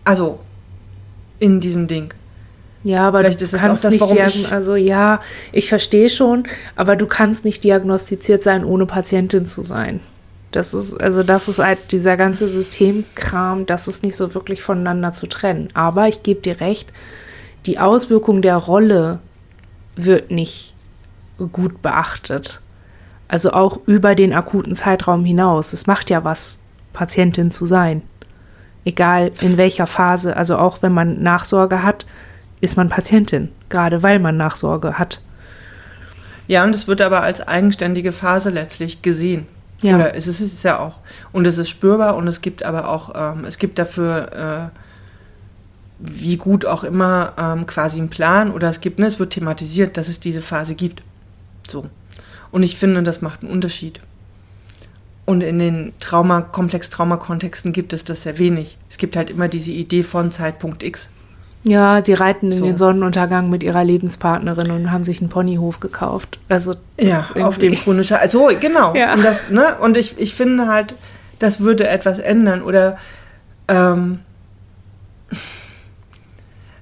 Also 0.04 0.40
in 1.38 1.60
diesem 1.60 1.86
Ding. 1.86 2.12
Ja, 2.84 3.06
aber 3.08 3.20
Vielleicht 3.20 3.40
du 3.40 3.44
ist 3.44 3.52
das 3.54 3.60
kannst 3.60 3.84
das, 3.84 3.92
nicht 3.94 4.12
ich- 4.12 4.52
also 4.52 4.74
ja, 4.74 5.20
ich 5.52 5.68
verstehe 5.68 6.10
schon, 6.10 6.44
aber 6.74 6.96
du 6.96 7.06
kannst 7.06 7.44
nicht 7.44 7.62
diagnostiziert 7.64 8.42
sein, 8.42 8.64
ohne 8.64 8.86
Patientin 8.86 9.46
zu 9.46 9.62
sein. 9.62 10.00
Das 10.50 10.74
ist, 10.74 11.00
also 11.00 11.22
das 11.22 11.48
ist 11.48 11.60
halt 11.60 11.92
dieser 11.92 12.16
ganze 12.16 12.48
Systemkram, 12.48 13.66
das 13.66 13.88
ist 13.88 14.02
nicht 14.02 14.16
so 14.16 14.34
wirklich 14.34 14.62
voneinander 14.62 15.12
zu 15.12 15.26
trennen. 15.26 15.68
Aber 15.74 16.08
ich 16.08 16.22
gebe 16.22 16.40
dir 16.42 16.60
recht, 16.60 16.92
die 17.66 17.78
Auswirkung 17.78 18.42
der 18.42 18.56
Rolle 18.56 19.20
wird 19.96 20.30
nicht 20.30 20.74
gut 21.52 21.80
beachtet. 21.82 22.60
Also 23.28 23.52
auch 23.52 23.78
über 23.86 24.14
den 24.14 24.34
akuten 24.34 24.74
Zeitraum 24.74 25.24
hinaus. 25.24 25.72
Es 25.72 25.86
macht 25.86 26.10
ja 26.10 26.22
was, 26.24 26.58
Patientin 26.92 27.50
zu 27.50 27.64
sein. 27.64 28.02
Egal 28.84 29.30
in 29.40 29.56
welcher 29.56 29.86
Phase, 29.86 30.36
also 30.36 30.58
auch 30.58 30.82
wenn 30.82 30.92
man 30.92 31.22
Nachsorge 31.22 31.82
hat, 31.82 32.04
ist 32.62 32.76
man 32.76 32.88
Patientin, 32.88 33.50
gerade 33.68 34.02
weil 34.02 34.20
man 34.20 34.38
Nachsorge 34.38 34.98
hat. 34.98 35.20
Ja, 36.46 36.62
und 36.64 36.74
es 36.74 36.86
wird 36.86 37.02
aber 37.02 37.22
als 37.22 37.46
eigenständige 37.46 38.12
Phase 38.12 38.50
letztlich 38.50 39.02
gesehen. 39.02 39.46
Ja. 39.80 39.96
Oder 39.96 40.14
es 40.14 40.28
ist 40.28 40.40
es 40.40 40.62
ja 40.62 40.78
auch. 40.78 41.00
Und 41.32 41.44
es 41.46 41.58
ist 41.58 41.68
spürbar 41.68 42.14
und 42.14 42.28
es 42.28 42.40
gibt 42.40 42.62
aber 42.62 42.88
auch, 42.88 43.12
ähm, 43.16 43.44
es 43.44 43.58
gibt 43.58 43.80
dafür, 43.80 44.70
äh, 44.72 44.78
wie 45.98 46.36
gut 46.36 46.64
auch 46.64 46.84
immer, 46.84 47.32
ähm, 47.36 47.66
quasi 47.66 47.98
einen 47.98 48.10
Plan 48.10 48.52
oder 48.52 48.70
es 48.70 48.80
gibt, 48.80 49.00
ne, 49.00 49.06
es 49.06 49.18
wird 49.18 49.32
thematisiert, 49.32 49.96
dass 49.96 50.08
es 50.08 50.20
diese 50.20 50.40
Phase 50.40 50.76
gibt. 50.76 51.02
So. 51.68 51.86
Und 52.52 52.62
ich 52.62 52.76
finde, 52.76 53.02
das 53.02 53.22
macht 53.22 53.42
einen 53.42 53.50
Unterschied. 53.50 54.00
Und 55.24 55.42
in 55.42 55.58
den 55.58 55.92
Trauma, 55.98 56.42
Komplex-Trauma-Kontexten 56.42 57.72
gibt 57.72 57.92
es 57.92 58.04
das 58.04 58.22
sehr 58.22 58.38
wenig. 58.38 58.78
Es 58.88 58.98
gibt 58.98 59.16
halt 59.16 59.30
immer 59.30 59.48
diese 59.48 59.72
Idee 59.72 60.04
von 60.04 60.30
Zeitpunkt 60.30 60.84
X. 60.84 61.10
Ja, 61.64 62.04
sie 62.04 62.14
reiten 62.14 62.50
in 62.50 62.58
so. 62.58 62.64
den 62.64 62.76
Sonnenuntergang 62.76 63.48
mit 63.48 63.62
ihrer 63.62 63.84
Lebenspartnerin 63.84 64.70
und 64.72 64.90
haben 64.90 65.04
sich 65.04 65.20
einen 65.20 65.30
Ponyhof 65.30 65.78
gekauft. 65.78 66.38
Also 66.48 66.74
ja, 66.98 67.28
auf 67.40 67.58
dem 67.58 67.74
chronischen. 67.74 68.16
Also 68.16 68.50
genau. 68.58 68.94
Ja. 68.94 69.14
Und, 69.14 69.24
das, 69.24 69.50
ne? 69.50 69.76
und 69.80 69.96
ich, 69.96 70.18
ich 70.18 70.34
finde 70.34 70.66
halt, 70.66 70.96
das 71.38 71.60
würde 71.60 71.86
etwas 71.88 72.18
ändern. 72.18 72.62
Oder 72.62 72.98
ähm, 73.68 74.20
ich 75.30 75.38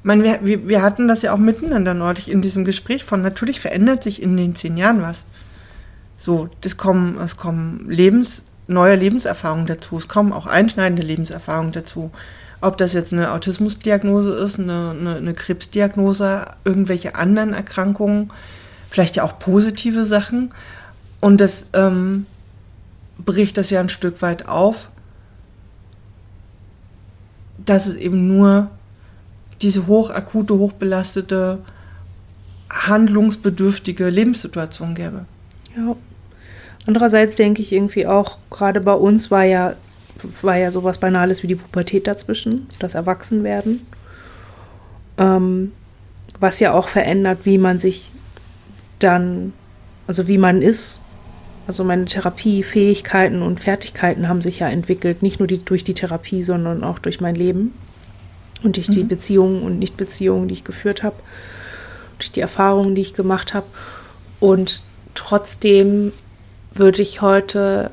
meine, 0.04 0.24
wir, 0.24 0.38
wir, 0.42 0.68
wir 0.68 0.82
hatten 0.82 1.08
das 1.08 1.20
ja 1.20 1.34
auch 1.34 1.38
miteinander 1.38 1.92
neulich 1.92 2.30
in 2.30 2.40
diesem 2.40 2.64
Gespräch 2.64 3.04
von, 3.04 3.20
natürlich 3.20 3.60
verändert 3.60 4.02
sich 4.02 4.22
in 4.22 4.36
den 4.36 4.54
zehn 4.54 4.78
Jahren 4.78 5.02
was. 5.02 5.24
So, 6.16 6.48
das 6.62 6.78
kommen, 6.78 7.18
es 7.18 7.36
kommen 7.36 7.86
Lebens, 7.90 8.44
neue 8.66 8.96
Lebenserfahrungen 8.96 9.66
dazu, 9.66 9.98
es 9.98 10.08
kommen 10.08 10.32
auch 10.32 10.46
einschneidende 10.46 11.02
Lebenserfahrungen 11.02 11.72
dazu. 11.72 12.10
Ob 12.60 12.76
das 12.76 12.92
jetzt 12.92 13.12
eine 13.12 13.32
Autismusdiagnose 13.32 14.32
ist, 14.34 14.58
eine, 14.58 14.90
eine, 14.90 15.16
eine 15.16 15.34
Krebsdiagnose, 15.34 16.46
irgendwelche 16.64 17.14
anderen 17.14 17.54
Erkrankungen, 17.54 18.30
vielleicht 18.90 19.16
ja 19.16 19.22
auch 19.22 19.38
positive 19.38 20.04
Sachen. 20.04 20.52
Und 21.20 21.40
das 21.40 21.66
ähm, 21.72 22.26
bricht 23.18 23.56
das 23.56 23.70
ja 23.70 23.80
ein 23.80 23.88
Stück 23.88 24.20
weit 24.22 24.46
auf, 24.46 24.88
dass 27.64 27.86
es 27.86 27.96
eben 27.96 28.26
nur 28.26 28.70
diese 29.62 29.86
hochakute, 29.86 30.54
hochbelastete, 30.54 31.58
handlungsbedürftige 32.70 34.08
Lebenssituation 34.08 34.94
gäbe. 34.94 35.24
Ja. 35.76 35.96
Andererseits 36.86 37.36
denke 37.36 37.60
ich 37.62 37.72
irgendwie 37.72 38.06
auch, 38.06 38.38
gerade 38.50 38.80
bei 38.80 38.94
uns 38.94 39.30
war 39.30 39.44
ja 39.44 39.74
war 40.42 40.56
ja 40.56 40.70
sowas 40.70 40.98
Banales 40.98 41.42
wie 41.42 41.46
die 41.46 41.54
Pubertät 41.54 42.06
dazwischen, 42.06 42.68
das 42.78 42.94
Erwachsenwerden. 42.94 43.86
Ähm, 45.18 45.72
was 46.40 46.58
ja 46.58 46.72
auch 46.72 46.88
verändert, 46.88 47.40
wie 47.44 47.58
man 47.58 47.78
sich 47.78 48.10
dann, 48.98 49.52
also 50.06 50.26
wie 50.26 50.38
man 50.38 50.62
ist. 50.62 51.00
Also 51.66 51.84
meine 51.84 52.06
Therapiefähigkeiten 52.06 53.42
und 53.42 53.60
Fertigkeiten 53.60 54.28
haben 54.28 54.40
sich 54.40 54.58
ja 54.58 54.68
entwickelt, 54.68 55.22
nicht 55.22 55.38
nur 55.38 55.46
die, 55.46 55.64
durch 55.64 55.84
die 55.84 55.94
Therapie, 55.94 56.42
sondern 56.42 56.82
auch 56.82 56.98
durch 56.98 57.20
mein 57.20 57.34
Leben 57.34 57.74
und 58.64 58.76
durch 58.76 58.88
mhm. 58.88 58.92
die 58.92 59.02
Beziehungen 59.04 59.62
und 59.62 59.78
Nichtbeziehungen, 59.78 60.48
die 60.48 60.54
ich 60.54 60.64
geführt 60.64 61.02
habe, 61.02 61.16
durch 62.18 62.32
die 62.32 62.40
Erfahrungen, 62.40 62.94
die 62.94 63.02
ich 63.02 63.14
gemacht 63.14 63.54
habe. 63.54 63.66
Und 64.40 64.82
trotzdem 65.14 66.12
würde 66.72 67.02
ich 67.02 67.20
heute, 67.20 67.90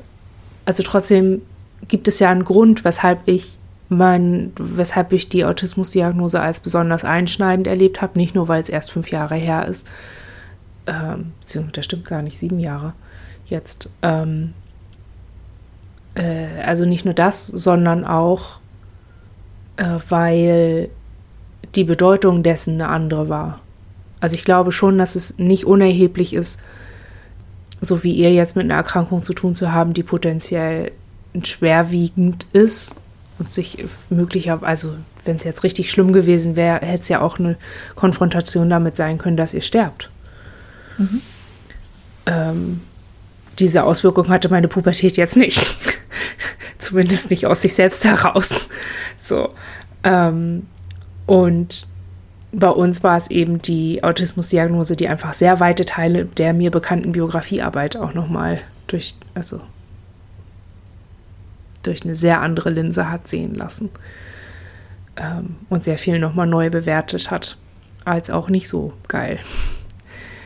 also 0.64 0.82
trotzdem 0.82 1.42
gibt 1.88 2.08
es 2.08 2.18
ja 2.18 2.30
einen 2.30 2.44
Grund, 2.44 2.84
weshalb 2.84 3.26
ich 3.26 3.58
mein, 3.88 4.52
weshalb 4.58 5.12
ich 5.12 5.28
die 5.28 5.44
Autismusdiagnose 5.44 6.40
als 6.40 6.60
besonders 6.60 7.04
einschneidend 7.04 7.66
erlebt 7.66 8.02
habe, 8.02 8.18
nicht 8.18 8.34
nur 8.34 8.48
weil 8.48 8.62
es 8.62 8.68
erst 8.68 8.92
fünf 8.92 9.10
Jahre 9.10 9.34
her 9.34 9.66
ist, 9.66 9.86
ähm, 10.86 11.32
beziehungsweise 11.40 11.72
das 11.72 11.84
stimmt 11.86 12.04
gar 12.04 12.22
nicht, 12.22 12.38
sieben 12.38 12.60
Jahre 12.60 12.92
jetzt. 13.46 13.90
Ähm, 14.02 14.52
äh, 16.14 16.60
also 16.64 16.84
nicht 16.84 17.04
nur 17.04 17.14
das, 17.14 17.46
sondern 17.46 18.04
auch, 18.04 18.58
äh, 19.76 19.98
weil 20.08 20.90
die 21.74 21.84
Bedeutung 21.84 22.42
dessen 22.42 22.74
eine 22.74 22.88
andere 22.88 23.28
war. 23.28 23.60
Also 24.20 24.34
ich 24.34 24.44
glaube 24.44 24.72
schon, 24.72 24.98
dass 24.98 25.16
es 25.16 25.38
nicht 25.38 25.64
unerheblich 25.64 26.34
ist, 26.34 26.60
so 27.80 28.02
wie 28.02 28.12
ihr 28.12 28.32
jetzt 28.32 28.56
mit 28.56 28.64
einer 28.64 28.74
Erkrankung 28.74 29.22
zu 29.22 29.32
tun 29.32 29.54
zu 29.54 29.72
haben, 29.72 29.94
die 29.94 30.02
potenziell 30.02 30.90
schwerwiegend 31.46 32.46
ist 32.52 32.96
und 33.38 33.50
sich 33.50 33.84
möglicherweise, 34.10 34.66
also 34.66 34.94
wenn 35.24 35.36
es 35.36 35.44
jetzt 35.44 35.62
richtig 35.62 35.90
schlimm 35.90 36.12
gewesen 36.12 36.56
wäre, 36.56 36.84
hätte 36.84 37.02
es 37.02 37.08
ja 37.08 37.20
auch 37.20 37.38
eine 37.38 37.56
Konfrontation 37.94 38.70
damit 38.70 38.96
sein 38.96 39.18
können, 39.18 39.36
dass 39.36 39.54
ihr 39.54 39.60
sterbt. 39.60 40.10
Mhm. 40.96 41.22
Ähm, 42.26 42.80
diese 43.58 43.84
Auswirkung 43.84 44.28
hatte 44.28 44.48
meine 44.48 44.68
Pubertät 44.68 45.16
jetzt 45.16 45.36
nicht. 45.36 45.76
Zumindest 46.78 47.30
nicht 47.30 47.46
aus 47.46 47.62
sich 47.62 47.74
selbst 47.74 48.04
heraus. 48.04 48.68
So. 49.20 49.50
Ähm, 50.04 50.66
und 51.26 51.86
bei 52.52 52.70
uns 52.70 53.02
war 53.02 53.16
es 53.16 53.30
eben 53.30 53.60
die 53.60 54.02
Autismusdiagnose, 54.02 54.96
die 54.96 55.08
einfach 55.08 55.34
sehr 55.34 55.60
weite 55.60 55.84
Teile 55.84 56.24
der 56.24 56.54
mir 56.54 56.70
bekannten 56.70 57.12
Biografiearbeit 57.12 57.96
auch 57.96 58.14
nochmal 58.14 58.60
durch, 58.86 59.14
also 59.34 59.60
durch 61.88 62.04
eine 62.04 62.14
sehr 62.14 62.40
andere 62.40 62.70
Linse 62.70 63.10
hat 63.10 63.26
sehen 63.28 63.54
lassen 63.54 63.90
ähm, 65.16 65.56
und 65.68 65.84
sehr 65.84 65.98
viel 65.98 66.18
nochmal 66.18 66.46
neu 66.46 66.70
bewertet 66.70 67.30
hat, 67.30 67.56
als 68.04 68.30
auch 68.30 68.48
nicht 68.48 68.68
so 68.68 68.92
geil. 69.08 69.38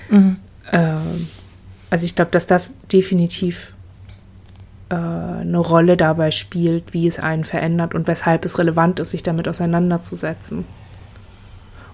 Mhm. 0.08 0.36
Ähm, 0.70 1.28
also 1.90 2.06
ich 2.06 2.16
glaube, 2.16 2.30
dass 2.30 2.46
das 2.46 2.74
definitiv 2.92 3.74
äh, 4.88 4.94
eine 4.94 5.58
Rolle 5.58 5.96
dabei 5.96 6.30
spielt, 6.30 6.92
wie 6.94 7.06
es 7.06 7.18
einen 7.18 7.44
verändert 7.44 7.94
und 7.94 8.06
weshalb 8.06 8.44
es 8.44 8.58
relevant 8.58 9.00
ist, 9.00 9.10
sich 9.10 9.22
damit 9.22 9.48
auseinanderzusetzen. 9.48 10.64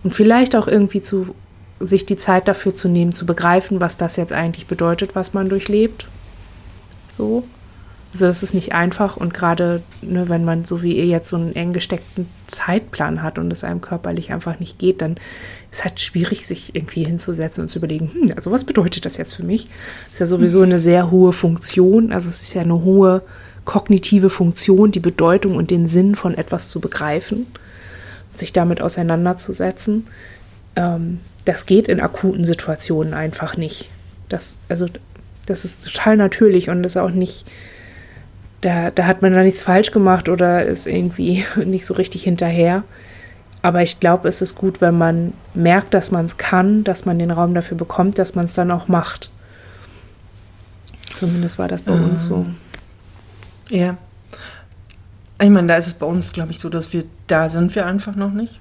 Und 0.05 0.15
vielleicht 0.15 0.55
auch 0.55 0.69
irgendwie 0.69 1.03
zu 1.03 1.35
sich 1.81 2.07
die 2.07 2.17
Zeit 2.17 2.49
dafür 2.49 2.75
zu 2.75 2.89
nehmen, 2.89 3.13
zu 3.13 3.25
begreifen, 3.25 3.81
was 3.81 3.97
das 3.97 4.17
jetzt 4.17 4.33
eigentlich 4.33 4.67
bedeutet, 4.67 5.15
was 5.15 5.33
man 5.33 5.49
durchlebt. 5.49 6.09
So. 7.09 7.45
Also 8.13 8.27
das 8.27 8.43
ist 8.43 8.55
nicht 8.55 8.73
einfach 8.73 9.17
und 9.19 9.35
gerade 9.35 9.83
ne, 10.01 10.29
wenn 10.29 10.45
man 10.45 10.65
so 10.65 10.83
wie 10.83 10.97
ihr 10.97 11.05
jetzt 11.05 11.29
so 11.29 11.37
einen 11.37 11.55
eng 11.55 11.75
gesteckten 11.75 12.27
Zeitplan 12.47 13.23
hat 13.23 13.39
und 13.39 13.53
es 13.53 13.65
einem 13.65 13.83
körperlich 13.83 14.33
einfach 14.33 14.59
nicht 14.61 14.79
geht, 14.79 15.03
dann 15.03 15.17
ist 15.71 15.85
halt 15.85 16.01
schwierig, 16.01 16.47
sich 16.47 16.75
irgendwie 16.75 17.05
hinzusetzen 17.05 17.63
und 17.63 17.69
zu 17.69 17.79
überlegen, 17.79 18.11
hm, 18.13 18.33
also 18.35 18.51
was 18.51 18.65
bedeutet 18.65 19.05
das 19.05 19.19
jetzt 19.19 19.35
für 19.35 19.43
mich? 19.43 19.69
Das 20.07 20.15
ist 20.15 20.21
ja 20.21 20.27
sowieso 20.27 20.63
eine 20.63 20.79
sehr 20.79 21.11
hohe 21.11 21.35
Funktion, 21.35 22.11
also 22.13 22.31
es 22.31 22.41
ist 22.41 22.55
ja 22.55 22.63
eine 22.63 22.83
hohe 22.83 23.23
kognitive 23.67 24.31
Funktion, 24.31 24.93
die 24.93 25.01
Bedeutung 25.01 25.55
und 25.57 25.71
den 25.71 25.87
Sinn 25.87 26.15
von 26.15 26.35
etwas 26.35 26.71
zu 26.71 26.81
begreifen 26.81 27.47
und 28.31 28.39
sich 28.39 28.55
damit 28.55 28.81
auseinanderzusetzen. 28.81 30.07
Ähm, 30.75 31.21
das 31.45 31.67
geht 31.67 31.89
in 31.89 32.01
akuten 32.01 32.47
Situationen 32.47 33.13
einfach 33.13 33.59
nicht. 33.59 33.91
Das, 34.31 34.59
also, 34.71 34.87
das 35.45 35.67
ist 35.67 35.85
total 35.85 36.17
natürlich 36.17 36.71
und 36.71 36.85
ist 36.85 36.97
auch 36.97 37.11
nicht 37.11 37.45
da, 38.61 38.91
da 38.91 39.07
hat 39.07 39.23
man 39.23 39.33
da 39.33 39.43
nichts 39.43 39.63
falsch 39.63 39.91
gemacht 39.91 40.29
oder 40.29 40.67
ist 40.67 40.87
irgendwie 40.87 41.45
nicht 41.65 41.87
so 41.87 41.95
richtig 41.95 42.25
hinterher. 42.25 42.83
Aber 43.61 43.83
ich 43.83 43.99
glaube, 44.01 44.29
es 44.29 44.41
ist 44.41 44.55
gut, 44.55 44.81
wenn 44.81 44.97
man 44.97 45.33
merkt, 45.55 45.93
dass 45.95 46.11
man 46.11 46.27
es 46.27 46.37
kann, 46.37 46.85
dass 46.85 47.07
man 47.07 47.19
den 47.19 47.31
Raum 47.31 47.55
dafür 47.55 47.77
bekommt, 47.77 48.19
dass 48.19 48.35
man 48.35 48.45
es 48.45 48.55
dann 48.55 48.71
auch 48.71 48.89
macht. 48.89 49.31
Zumindest 51.13 51.59
war 51.59 51.69
das 51.69 51.83
bei 51.83 51.93
ähm, 51.93 52.11
uns 52.11 52.25
so. 52.25 52.47
Ja. 53.69 53.97
Ich 55.41 55.51
meine, 55.51 55.67
da 55.67 55.77
ist 55.77 55.89
es 55.89 55.95
bei 55.95 56.07
uns, 56.07 56.33
glaube 56.33 56.53
ich, 56.53 56.61
so, 56.61 56.69
dass 56.69 56.93
wir, 56.93 57.05
da 57.27 57.49
sind 57.49 57.75
wir 57.75 57.87
einfach 57.87 58.15
noch 58.15 58.33
nicht. 58.33 58.59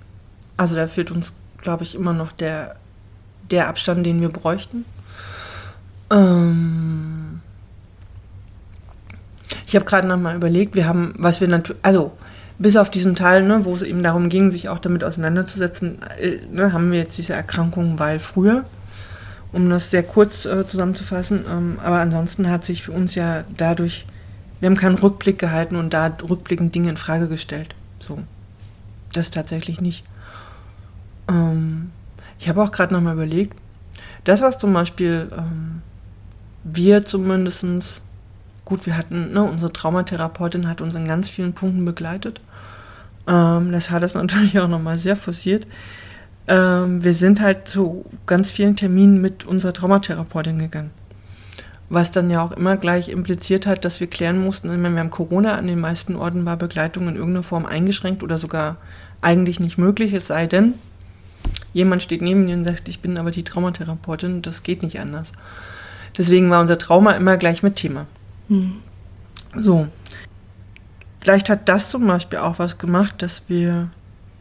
Also 0.57 0.75
da 0.75 0.87
fehlt 0.87 1.11
uns, 1.11 1.33
glaube 1.61 1.83
ich, 1.83 1.95
immer 1.95 2.13
noch 2.13 2.31
der, 2.31 2.75
der 3.51 3.67
Abstand, 3.67 4.05
den 4.05 4.21
wir 4.21 4.29
bräuchten. 4.29 4.85
Ähm, 6.09 7.16
ich 9.67 9.75
habe 9.75 9.85
gerade 9.85 10.07
noch 10.07 10.17
mal 10.17 10.35
überlegt, 10.35 10.75
wir 10.75 10.87
haben, 10.87 11.13
was 11.17 11.41
wir 11.41 11.49
natürlich, 11.49 11.83
also 11.83 12.13
bis 12.57 12.77
auf 12.77 12.89
diesen 12.89 13.15
Teil, 13.15 13.43
ne, 13.43 13.65
wo 13.65 13.75
es 13.75 13.81
eben 13.81 14.01
darum 14.01 14.29
ging, 14.29 14.49
sich 14.49 14.69
auch 14.69 14.79
damit 14.79 15.03
auseinanderzusetzen, 15.03 16.01
äh, 16.17 16.37
ne, 16.49 16.71
haben 16.71 16.91
wir 16.91 16.99
jetzt 16.99 17.17
diese 17.17 17.33
Erkrankung, 17.33 17.99
weil 17.99 18.19
früher, 18.19 18.63
um 19.51 19.69
das 19.69 19.91
sehr 19.91 20.03
kurz 20.03 20.45
äh, 20.45 20.65
zusammenzufassen, 20.65 21.43
ähm, 21.51 21.79
aber 21.83 21.99
ansonsten 21.99 22.49
hat 22.49 22.63
sich 22.63 22.81
für 22.81 22.93
uns 22.93 23.13
ja 23.13 23.43
dadurch, 23.57 24.05
wir 24.61 24.69
haben 24.69 24.77
keinen 24.77 24.95
Rückblick 24.95 25.37
gehalten 25.37 25.75
und 25.75 25.93
da 25.93 26.15
rückblickend 26.27 26.73
Dinge 26.73 26.89
in 26.89 26.97
Frage 26.97 27.27
gestellt. 27.27 27.75
So, 27.99 28.19
das 29.11 29.31
tatsächlich 29.31 29.81
nicht. 29.81 30.05
Ähm, 31.27 31.91
ich 32.39 32.47
habe 32.47 32.63
auch 32.63 32.71
gerade 32.71 32.93
noch 32.93 33.01
mal 33.01 33.13
überlegt, 33.13 33.53
das, 34.23 34.41
was 34.41 34.59
zum 34.59 34.71
Beispiel 34.71 35.29
ähm, 35.37 35.81
wir 36.63 37.05
zumindestens 37.05 38.01
gut, 38.67 38.85
wir 38.85 38.97
hatten, 38.97 39.31
ne, 39.31 39.43
unsere 39.43 39.71
Traumatherapeutin 39.71 40.67
hat 40.67 40.81
uns 40.81 40.93
in 40.93 41.07
ganz 41.07 41.29
vielen 41.29 41.53
Punkten 41.53 41.85
begleitet. 41.85 42.41
Ähm, 43.25 43.71
das 43.71 43.89
hat 43.89 44.03
es 44.03 44.13
natürlich 44.15 44.59
auch 44.59 44.67
nochmal 44.67 44.99
sehr 44.99 45.15
forciert. 45.15 45.65
Ähm, 46.47 47.01
wir 47.03 47.13
sind 47.13 47.39
halt 47.41 47.69
zu 47.69 48.05
ganz 48.25 48.51
vielen 48.51 48.75
Terminen 48.75 49.21
mit 49.21 49.45
unserer 49.45 49.73
Traumatherapeutin 49.73 50.59
gegangen. 50.59 50.91
was 51.89 52.11
dann 52.11 52.29
ja 52.29 52.43
auch 52.43 52.51
immer 52.51 52.75
gleich 52.75 53.07
impliziert 53.07 53.65
hat, 53.65 53.85
dass 53.85 54.01
wir 54.01 54.07
klären 54.07 54.37
mussten, 54.37 54.67
meine, 54.67 54.95
wir 54.95 54.99
haben 54.99 55.09
Corona, 55.09 55.55
an 55.55 55.67
den 55.67 55.79
meisten 55.79 56.17
Orten 56.17 56.45
war 56.45 56.57
Begleitung 56.57 57.07
in 57.07 57.15
irgendeiner 57.15 57.43
Form 57.43 57.65
eingeschränkt 57.65 58.23
oder 58.23 58.37
sogar 58.37 58.75
eigentlich 59.21 59.61
nicht 59.61 59.77
möglich, 59.77 60.11
es 60.11 60.27
sei 60.27 60.47
denn, 60.47 60.73
jemand 61.71 62.03
steht 62.03 62.21
neben 62.21 62.43
mir 62.43 62.57
und 62.57 62.65
sagt, 62.65 62.89
ich 62.89 62.99
bin 62.99 63.17
aber 63.17 63.31
die 63.31 63.43
Traumatherapeutin, 63.43 64.41
das 64.41 64.63
geht 64.63 64.83
nicht 64.83 64.99
anders. 64.99 65.31
Deswegen 66.17 66.49
war 66.49 66.59
unser 66.59 66.77
Trauma 66.77 67.13
immer 67.13 67.37
gleich 67.37 67.63
mit 67.63 67.77
Thema. 67.77 68.05
Mhm. 68.47 68.81
So. 69.55 69.87
Vielleicht 71.19 71.49
hat 71.49 71.67
das 71.67 71.89
zum 71.89 72.07
Beispiel 72.07 72.39
auch 72.39 72.59
was 72.59 72.77
gemacht, 72.77 73.21
dass 73.21 73.43
wir, 73.47 73.89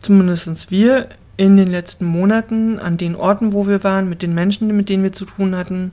zumindest 0.03 0.71
wir, 0.71 1.09
in 1.37 1.57
den 1.57 1.69
letzten 1.69 2.07
Monaten 2.07 2.79
an 2.79 2.97
den 2.97 3.15
Orten, 3.15 3.53
wo 3.53 3.67
wir 3.67 3.85
waren, 3.85 4.09
mit 4.09 4.23
den 4.23 4.35
Menschen, 4.35 4.75
mit 4.75 4.89
denen 4.89 5.03
wir 5.03 5.13
zu 5.13 5.27
tun 5.27 5.55
hatten, 5.55 5.93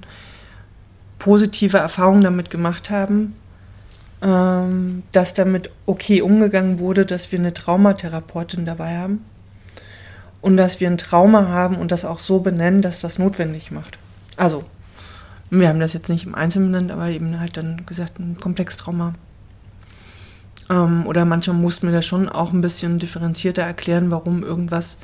positive 1.19 1.77
Erfahrungen 1.77 2.21
damit 2.21 2.49
gemacht 2.49 2.89
haben, 2.89 3.35
ähm, 4.21 5.03
dass 5.11 5.33
damit 5.33 5.69
okay 5.85 6.21
umgegangen 6.21 6.79
wurde, 6.79 7.05
dass 7.05 7.31
wir 7.31 7.39
eine 7.39 7.53
Traumatherapeutin 7.53 8.65
dabei 8.65 8.97
haben 8.97 9.25
und 10.41 10.57
dass 10.57 10.79
wir 10.79 10.89
ein 10.89 10.97
Trauma 10.97 11.47
haben 11.47 11.77
und 11.77 11.91
das 11.91 12.05
auch 12.05 12.19
so 12.19 12.39
benennen, 12.39 12.81
dass 12.81 13.01
das 13.01 13.19
notwendig 13.19 13.71
macht. 13.71 13.97
Also, 14.37 14.63
wir 15.59 15.67
haben 15.69 15.79
das 15.79 15.93
jetzt 15.93 16.09
nicht 16.09 16.25
im 16.25 16.35
Einzelnen 16.35 16.71
benannt, 16.71 16.91
aber 16.91 17.09
eben 17.09 17.39
halt 17.39 17.57
dann 17.57 17.85
gesagt, 17.85 18.19
ein 18.19 18.37
Komplextrauma. 18.39 19.13
Ähm, 20.69 21.05
oder 21.05 21.25
manchmal 21.25 21.57
mussten 21.57 21.87
wir 21.87 21.93
das 21.93 22.05
schon 22.05 22.29
auch 22.29 22.53
ein 22.53 22.61
bisschen 22.61 22.99
differenzierter 22.99 23.61
erklären, 23.61 24.11
warum 24.11 24.43
irgendwas 24.43 24.97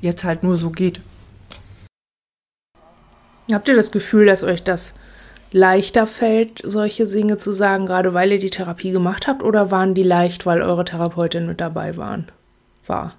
jetzt 0.00 0.24
halt 0.24 0.42
nur 0.42 0.56
so 0.56 0.70
geht. 0.70 1.00
Habt 3.52 3.68
ihr 3.68 3.76
das 3.76 3.92
Gefühl, 3.92 4.26
dass 4.26 4.42
euch 4.42 4.62
das 4.62 4.94
leichter 5.50 6.06
fällt, 6.06 6.62
solche 6.64 7.06
Dinge 7.06 7.36
zu 7.36 7.52
sagen, 7.52 7.84
gerade 7.84 8.14
weil 8.14 8.32
ihr 8.32 8.38
die 8.38 8.50
Therapie 8.50 8.92
gemacht 8.92 9.26
habt, 9.26 9.42
oder 9.42 9.70
waren 9.70 9.94
die 9.94 10.02
leicht, 10.02 10.46
weil 10.46 10.62
eure 10.62 10.84
Therapeutin 10.84 11.46
mit 11.46 11.60
dabei 11.60 11.96
waren, 11.96 12.28
war? 12.86 13.14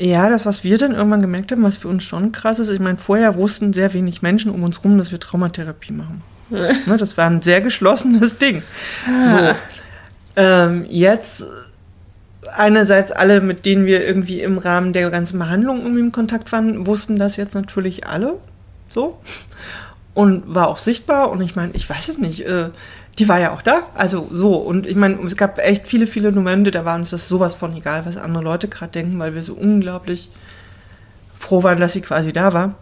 Ja, 0.00 0.30
das, 0.30 0.46
was 0.46 0.64
wir 0.64 0.78
dann 0.78 0.92
irgendwann 0.92 1.20
gemerkt 1.20 1.52
haben, 1.52 1.62
was 1.62 1.76
für 1.76 1.88
uns 1.88 2.04
schon 2.04 2.32
krass 2.32 2.58
ist, 2.58 2.70
ich 2.70 2.80
meine, 2.80 2.96
vorher 2.96 3.36
wussten 3.36 3.74
sehr 3.74 3.92
wenig 3.92 4.22
Menschen 4.22 4.50
um 4.50 4.62
uns 4.62 4.82
rum, 4.82 4.96
dass 4.96 5.12
wir 5.12 5.20
Traumatherapie 5.20 5.92
machen. 5.92 6.22
ne, 6.50 6.96
das 6.96 7.18
war 7.18 7.26
ein 7.26 7.42
sehr 7.42 7.60
geschlossenes 7.60 8.38
Ding. 8.38 8.62
Ah. 9.06 9.38
So. 9.38 9.56
Ähm, 10.36 10.84
jetzt 10.88 11.44
einerseits 12.56 13.12
alle, 13.12 13.42
mit 13.42 13.66
denen 13.66 13.84
wir 13.84 14.02
irgendwie 14.02 14.40
im 14.40 14.56
Rahmen 14.56 14.94
der 14.94 15.10
ganzen 15.10 15.38
Behandlung 15.38 15.82
irgendwie 15.82 16.00
im 16.00 16.12
Kontakt 16.12 16.50
waren, 16.50 16.86
wussten 16.86 17.18
das 17.18 17.36
jetzt 17.36 17.54
natürlich 17.54 18.06
alle 18.06 18.38
so 18.86 19.20
und 20.14 20.54
war 20.54 20.68
auch 20.68 20.78
sichtbar 20.78 21.30
und 21.30 21.42
ich 21.42 21.56
meine, 21.56 21.72
ich 21.74 21.88
weiß 21.88 22.08
es 22.08 22.16
nicht, 22.16 22.46
äh, 22.46 22.70
die 23.20 23.28
war 23.28 23.38
ja 23.38 23.52
auch 23.52 23.60
da, 23.60 23.82
also 23.94 24.28
so 24.32 24.54
und 24.54 24.86
ich 24.86 24.96
meine, 24.96 25.22
es 25.26 25.36
gab 25.36 25.58
echt 25.58 25.86
viele, 25.86 26.06
viele 26.06 26.32
Momente, 26.32 26.70
da 26.70 26.86
war 26.86 26.96
uns 26.96 27.10
das 27.10 27.28
sowas 27.28 27.54
von 27.54 27.76
egal, 27.76 28.06
was 28.06 28.16
andere 28.16 28.42
Leute 28.42 28.66
gerade 28.66 28.92
denken, 28.92 29.18
weil 29.18 29.34
wir 29.34 29.42
so 29.42 29.52
unglaublich 29.52 30.30
froh 31.38 31.62
waren, 31.62 31.78
dass 31.78 31.92
sie 31.92 32.00
quasi 32.00 32.32
da 32.32 32.54
war. 32.54 32.74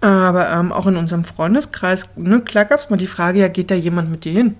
Aber 0.00 0.48
ähm, 0.48 0.72
auch 0.72 0.86
in 0.86 0.96
unserem 0.96 1.24
Freundeskreis, 1.24 2.08
ne, 2.16 2.40
klar 2.40 2.64
gab 2.64 2.80
es 2.80 2.88
mal 2.88 2.96
die 2.96 3.06
Frage, 3.06 3.40
ja, 3.40 3.48
geht 3.48 3.70
da 3.70 3.74
jemand 3.74 4.10
mit 4.10 4.24
dir 4.24 4.32
hin? 4.32 4.54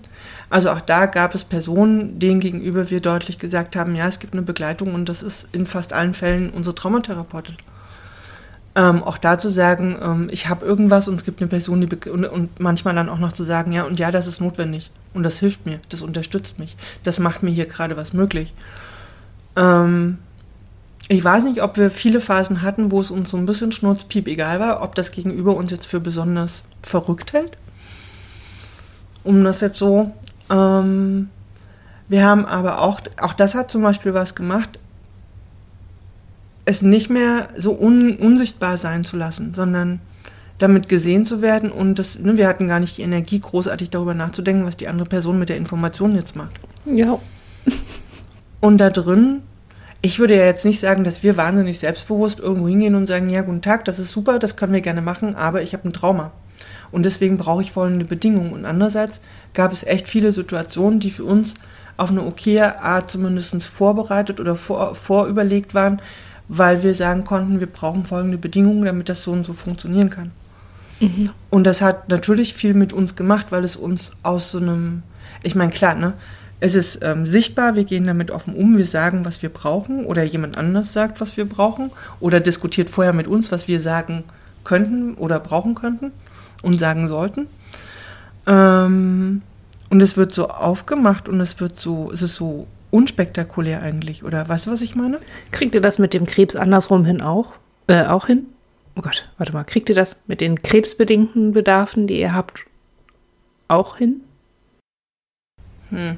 Also 0.49 0.69
auch 0.69 0.81
da 0.81 1.07
gab 1.07 1.33
es 1.33 1.45
Personen, 1.45 2.19
denen 2.19 2.39
gegenüber 2.39 2.89
wir 2.91 2.99
deutlich 2.99 3.39
gesagt 3.39 3.75
haben, 3.75 3.95
ja, 3.95 4.07
es 4.07 4.19
gibt 4.19 4.33
eine 4.33 4.41
Begleitung 4.43 4.93
und 4.93 5.09
das 5.09 5.23
ist 5.23 5.47
in 5.51 5.65
fast 5.65 5.93
allen 5.93 6.13
Fällen 6.13 6.49
unsere 6.49 6.75
Traumatherapeutin. 6.75 7.55
Ähm, 8.79 9.03
auch 9.03 9.17
da 9.17 9.37
zu 9.37 9.49
sagen, 9.49 9.97
ähm, 10.01 10.27
ich 10.31 10.47
habe 10.47 10.65
irgendwas 10.65 11.09
und 11.09 11.15
es 11.15 11.25
gibt 11.25 11.41
eine 11.41 11.49
Person, 11.49 11.81
die 11.81 12.09
und, 12.09 12.23
und, 12.23 12.59
manchmal 12.61 12.95
dann 12.95 13.09
auch 13.09 13.19
noch 13.19 13.33
zu 13.33 13.43
sagen, 13.43 13.73
ja, 13.73 13.83
und 13.83 13.99
ja, 13.99 14.09
das 14.09 14.25
ist 14.25 14.39
notwendig 14.39 14.89
und 15.13 15.23
das 15.23 15.39
hilft 15.39 15.65
mir, 15.65 15.81
das 15.89 16.01
unterstützt 16.01 16.59
mich, 16.59 16.77
das 17.03 17.19
macht 17.19 17.43
mir 17.43 17.49
hier 17.49 17.65
gerade 17.65 17.97
was 17.97 18.13
möglich. 18.13 18.53
Ähm, 19.57 20.19
ich 21.09 21.21
weiß 21.21 21.43
nicht, 21.43 21.61
ob 21.61 21.75
wir 21.75 21.91
viele 21.91 22.21
Phasen 22.21 22.61
hatten, 22.61 22.91
wo 22.91 23.01
es 23.01 23.11
uns 23.11 23.31
so 23.31 23.37
ein 23.37 23.45
bisschen 23.45 23.73
schnurzpiep 23.73 24.27
egal 24.27 24.61
war, 24.61 24.81
ob 24.81 24.95
das 24.95 25.11
Gegenüber 25.11 25.57
uns 25.57 25.71
jetzt 25.71 25.87
für 25.87 25.99
besonders 25.99 26.63
verrückt 26.81 27.33
hält. 27.33 27.57
Um 29.23 29.43
das 29.43 29.59
jetzt 29.59 29.79
so 29.79 30.13
ähm, 30.49 31.29
wir 32.09 32.25
haben 32.25 32.45
aber 32.45 32.81
auch, 32.81 33.01
auch 33.21 33.33
das 33.33 33.55
hat 33.55 33.69
zum 33.69 33.83
Beispiel 33.83 34.13
was 34.13 34.33
gemacht, 34.33 34.79
es 36.69 36.83
nicht 36.83 37.09
mehr 37.09 37.47
so 37.55 37.77
un, 37.77 38.15
unsichtbar 38.15 38.77
sein 38.77 39.03
zu 39.03 39.17
lassen, 39.17 39.53
sondern 39.55 39.99
damit 40.59 40.87
gesehen 40.87 41.25
zu 41.25 41.41
werden 41.41 41.71
und 41.71 41.97
das, 41.97 42.19
ne, 42.19 42.37
wir 42.37 42.47
hatten 42.47 42.67
gar 42.67 42.79
nicht 42.79 42.97
die 42.97 43.01
Energie, 43.01 43.39
großartig 43.39 43.89
darüber 43.89 44.13
nachzudenken, 44.13 44.65
was 44.65 44.77
die 44.77 44.87
andere 44.87 45.07
Person 45.07 45.39
mit 45.39 45.49
der 45.49 45.57
Information 45.57 46.13
jetzt 46.13 46.35
macht. 46.35 46.59
Ja. 46.85 47.17
Und 48.61 48.77
da 48.77 48.89
drin, 48.89 49.41
ich 50.01 50.19
würde 50.19 50.35
ja 50.35 50.43
jetzt 50.43 50.65
nicht 50.65 50.81
sagen, 50.81 51.05
dass 51.05 51.23
wir 51.23 51.37
wahnsinnig 51.37 51.79
selbstbewusst 51.79 52.41
irgendwo 52.41 52.67
hingehen 52.67 52.95
und 52.95 53.07
sagen, 53.07 53.29
ja, 53.29 53.41
guten 53.41 53.61
Tag, 53.61 53.85
das 53.85 53.99
ist 53.99 54.11
super, 54.11 54.37
das 54.37 54.57
können 54.57 54.73
wir 54.73 54.81
gerne 54.81 55.01
machen, 55.01 55.33
aber 55.35 55.61
ich 55.61 55.71
habe 55.71 55.87
ein 55.87 55.93
Trauma. 55.93 56.33
Und 56.91 57.05
deswegen 57.05 57.37
brauche 57.37 57.61
ich 57.61 57.71
folgende 57.71 58.03
Bedingungen. 58.03 58.51
Und 58.51 58.65
andererseits 58.65 59.21
gab 59.53 59.71
es 59.71 59.85
echt 59.85 60.09
viele 60.09 60.33
Situationen, 60.33 60.99
die 60.99 61.11
für 61.11 61.23
uns 61.23 61.53
auf 61.95 62.11
eine 62.11 62.25
okaye 62.25 62.81
Art 62.81 63.09
zumindest 63.09 63.63
vorbereitet 63.63 64.41
oder 64.41 64.57
vor, 64.57 64.93
vorüberlegt 64.93 65.73
waren, 65.73 66.01
weil 66.49 66.83
wir 66.83 66.95
sagen 66.95 67.23
konnten, 67.23 67.59
wir 67.59 67.67
brauchen 67.67 68.05
folgende 68.05 68.37
Bedingungen, 68.37 68.83
damit 68.83 69.07
das 69.07 69.23
so 69.23 69.31
und 69.31 69.45
so 69.45 69.53
funktionieren 69.53 70.09
kann. 70.09 70.31
Mhm. 70.99 71.29
Und 71.49 71.63
das 71.63 71.81
hat 71.81 72.09
natürlich 72.09 72.55
viel 72.55 72.73
mit 72.73 72.91
uns 72.91 73.15
gemacht, 73.15 73.47
weil 73.51 73.63
es 73.63 73.75
uns 73.75 74.11
aus 74.23 74.51
so 74.51 74.57
einem, 74.57 75.03
ich 75.43 75.55
meine, 75.55 75.71
klar, 75.71 75.95
ne? 75.95 76.13
Es 76.61 76.75
ist 76.75 76.99
ähm, 77.03 77.25
sichtbar, 77.25 77.75
wir 77.75 77.85
gehen 77.85 78.03
damit 78.03 78.31
offen 78.31 78.53
um, 78.53 78.77
wir 78.77 78.85
sagen, 78.85 79.23
was 79.23 79.41
wir 79.41 79.47
brauchen, 79.47 80.03
oder 80.03 80.23
jemand 80.23 80.57
anders 80.57 80.91
sagt, 80.91 81.21
was 81.21 81.37
wir 81.37 81.47
brauchen, 81.47 81.91
oder 82.19 82.41
diskutiert 82.41 82.89
vorher 82.89 83.13
mit 83.13 83.27
uns, 83.27 83.49
was 83.53 83.69
wir 83.69 83.79
sagen 83.79 84.25
könnten 84.65 85.13
oder 85.13 85.39
brauchen 85.39 85.75
könnten 85.75 86.11
und 86.61 86.73
sagen 86.73 87.07
sollten. 87.07 87.47
Ähm, 88.45 89.41
und 89.89 90.01
es 90.01 90.17
wird 90.17 90.33
so 90.33 90.49
aufgemacht 90.49 91.29
und 91.29 91.39
es 91.39 91.61
wird 91.61 91.79
so, 91.79 92.11
es 92.11 92.21
ist 92.21 92.35
so 92.35 92.67
unspektakulär 92.91 93.81
eigentlich, 93.81 94.23
oder 94.23 94.47
weißt 94.47 94.67
du, 94.67 94.71
was 94.71 94.81
ich 94.81 94.95
meine? 94.95 95.19
Kriegt 95.51 95.75
ihr 95.75 95.81
das 95.81 95.99
mit 95.99 96.13
dem 96.13 96.25
Krebs 96.25 96.55
andersrum 96.55 97.05
hin 97.05 97.21
auch? 97.21 97.53
Äh, 97.87 98.05
auch 98.05 98.27
hin? 98.27 98.47
Oh 98.95 99.01
Gott, 99.01 99.29
warte 99.37 99.53
mal, 99.53 99.63
kriegt 99.63 99.89
ihr 99.89 99.95
das 99.95 100.23
mit 100.27 100.41
den 100.41 100.61
krebsbedingten 100.61 101.53
Bedarfen, 101.53 102.07
die 102.07 102.19
ihr 102.19 102.33
habt, 102.33 102.65
auch 103.67 103.97
hin? 103.97 104.21
Hm. 105.89 106.17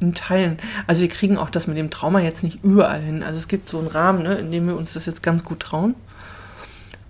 In 0.00 0.14
Teilen. 0.14 0.58
Also 0.86 1.02
wir 1.02 1.08
kriegen 1.08 1.36
auch 1.36 1.50
das 1.50 1.66
mit 1.66 1.76
dem 1.76 1.90
Trauma 1.90 2.20
jetzt 2.20 2.44
nicht 2.44 2.62
überall 2.62 3.00
hin. 3.00 3.24
Also 3.24 3.38
es 3.38 3.48
gibt 3.48 3.68
so 3.68 3.78
einen 3.78 3.88
Rahmen, 3.88 4.22
ne, 4.22 4.36
in 4.36 4.52
dem 4.52 4.68
wir 4.68 4.76
uns 4.76 4.92
das 4.92 5.06
jetzt 5.06 5.22
ganz 5.22 5.42
gut 5.42 5.60
trauen. 5.60 5.96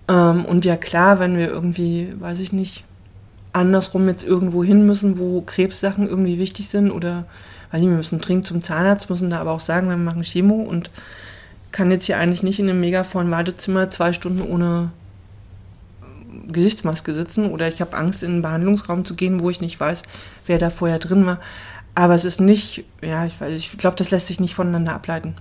Ähm, 0.08 0.46
und 0.46 0.64
ja 0.64 0.76
klar, 0.76 1.20
wenn 1.20 1.36
wir 1.36 1.48
irgendwie, 1.48 2.14
weiß 2.18 2.40
ich 2.40 2.52
nicht, 2.52 2.84
andersrum 3.52 4.08
jetzt 4.08 4.24
irgendwo 4.24 4.62
hin 4.62 4.86
müssen, 4.86 5.18
wo 5.18 5.40
Krebssachen 5.40 6.08
irgendwie 6.08 6.38
wichtig 6.38 6.68
sind 6.68 6.90
oder 6.90 7.26
weiß 7.70 7.80
nicht, 7.80 7.90
wir 7.90 7.96
müssen 7.96 8.20
dringend 8.20 8.44
zum 8.44 8.60
Zahnarzt, 8.60 9.10
müssen 9.10 9.30
da 9.30 9.40
aber 9.40 9.52
auch 9.52 9.60
sagen, 9.60 9.88
wir 9.88 9.96
machen 9.96 10.22
Chemo 10.22 10.54
und 10.54 10.90
kann 11.72 11.90
jetzt 11.90 12.06
hier 12.06 12.18
eigentlich 12.18 12.42
nicht 12.42 12.58
in 12.58 12.68
einem 12.68 12.80
mega 12.80 13.04
vollen 13.04 13.30
Wartezimmer 13.30 13.90
zwei 13.90 14.12
Stunden 14.12 14.42
ohne 14.42 14.90
Gesichtsmaske 16.50 17.12
sitzen 17.12 17.50
oder 17.50 17.68
ich 17.68 17.80
habe 17.80 17.96
Angst, 17.96 18.22
in 18.22 18.32
einen 18.32 18.42
Behandlungsraum 18.42 19.04
zu 19.04 19.14
gehen, 19.14 19.40
wo 19.40 19.50
ich 19.50 19.60
nicht 19.60 19.78
weiß, 19.78 20.02
wer 20.46 20.58
da 20.58 20.70
vorher 20.70 20.98
drin 20.98 21.26
war. 21.26 21.40
Aber 21.94 22.14
es 22.14 22.24
ist 22.24 22.40
nicht, 22.40 22.84
ja, 23.02 23.26
ich 23.26 23.34
ich 23.40 23.76
glaube, 23.76 23.96
das 23.96 24.10
lässt 24.10 24.28
sich 24.28 24.40
nicht 24.40 24.54
voneinander 24.54 24.94
ableiten. 24.94 25.34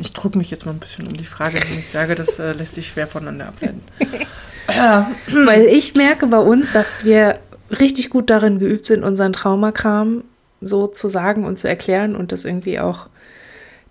Ich 0.00 0.12
drücke 0.12 0.38
mich 0.38 0.50
jetzt 0.50 0.64
mal 0.64 0.72
ein 0.72 0.78
bisschen 0.78 1.06
um 1.06 1.12
die 1.12 1.24
Frage, 1.24 1.54
wenn 1.54 1.78
ich 1.78 1.90
sage, 1.90 2.14
das 2.14 2.38
äh, 2.38 2.52
lässt 2.52 2.74
sich 2.74 2.88
schwer 2.88 3.06
voneinander 3.06 3.48
ableiten. 3.48 3.82
Weil 5.46 5.66
ich 5.66 5.94
merke 5.94 6.26
bei 6.26 6.38
uns, 6.38 6.72
dass 6.72 7.04
wir 7.04 7.38
richtig 7.78 8.10
gut 8.10 8.30
darin 8.30 8.58
geübt 8.58 8.86
sind, 8.86 9.04
unseren 9.04 9.32
Traumakram 9.32 10.24
so 10.60 10.86
zu 10.86 11.08
sagen 11.08 11.44
und 11.44 11.58
zu 11.58 11.68
erklären 11.68 12.16
und 12.16 12.32
das 12.32 12.44
irgendwie 12.44 12.78
auch 12.78 13.08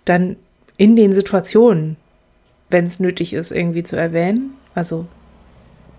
dann 0.04 0.36
in 0.76 0.96
den 0.96 1.14
Situationen, 1.14 1.96
wenn 2.70 2.86
es 2.86 2.98
nötig 2.98 3.34
ist, 3.34 3.52
irgendwie 3.52 3.82
zu 3.82 3.96
erwähnen. 3.96 4.54
Also 4.74 5.06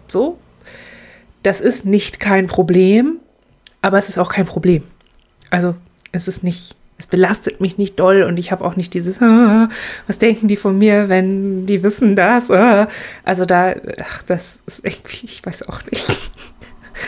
so. 0.07 0.37
Das 1.43 1.61
ist 1.61 1.85
nicht 1.85 2.19
kein 2.19 2.47
Problem, 2.47 3.19
aber 3.81 3.97
es 3.97 4.09
ist 4.09 4.17
auch 4.17 4.31
kein 4.31 4.45
Problem. 4.45 4.83
Also 5.49 5.75
es 6.11 6.27
ist 6.27 6.43
nicht 6.43 6.75
es 7.03 7.07
belastet 7.07 7.59
mich 7.59 7.77
nicht 7.77 7.99
doll 7.99 8.23
und 8.23 8.39
ich 8.39 8.51
habe 8.53 8.63
auch 8.63 8.77
nicht 8.77 8.93
dieses, 8.93 9.21
ah, 9.21 9.67
was 10.07 10.19
denken 10.19 10.47
die 10.47 10.55
von 10.55 10.77
mir, 10.77 11.09
wenn 11.09 11.65
die 11.65 11.83
wissen 11.83 12.15
das? 12.15 12.49
Ah. 12.49 12.87
Also 13.25 13.45
da, 13.45 13.75
ach, 14.01 14.23
das 14.23 14.59
ist 14.65 14.85
irgendwie, 14.85 15.25
ich 15.25 15.45
weiß 15.45 15.67
auch 15.67 15.81
nicht. 15.91 16.09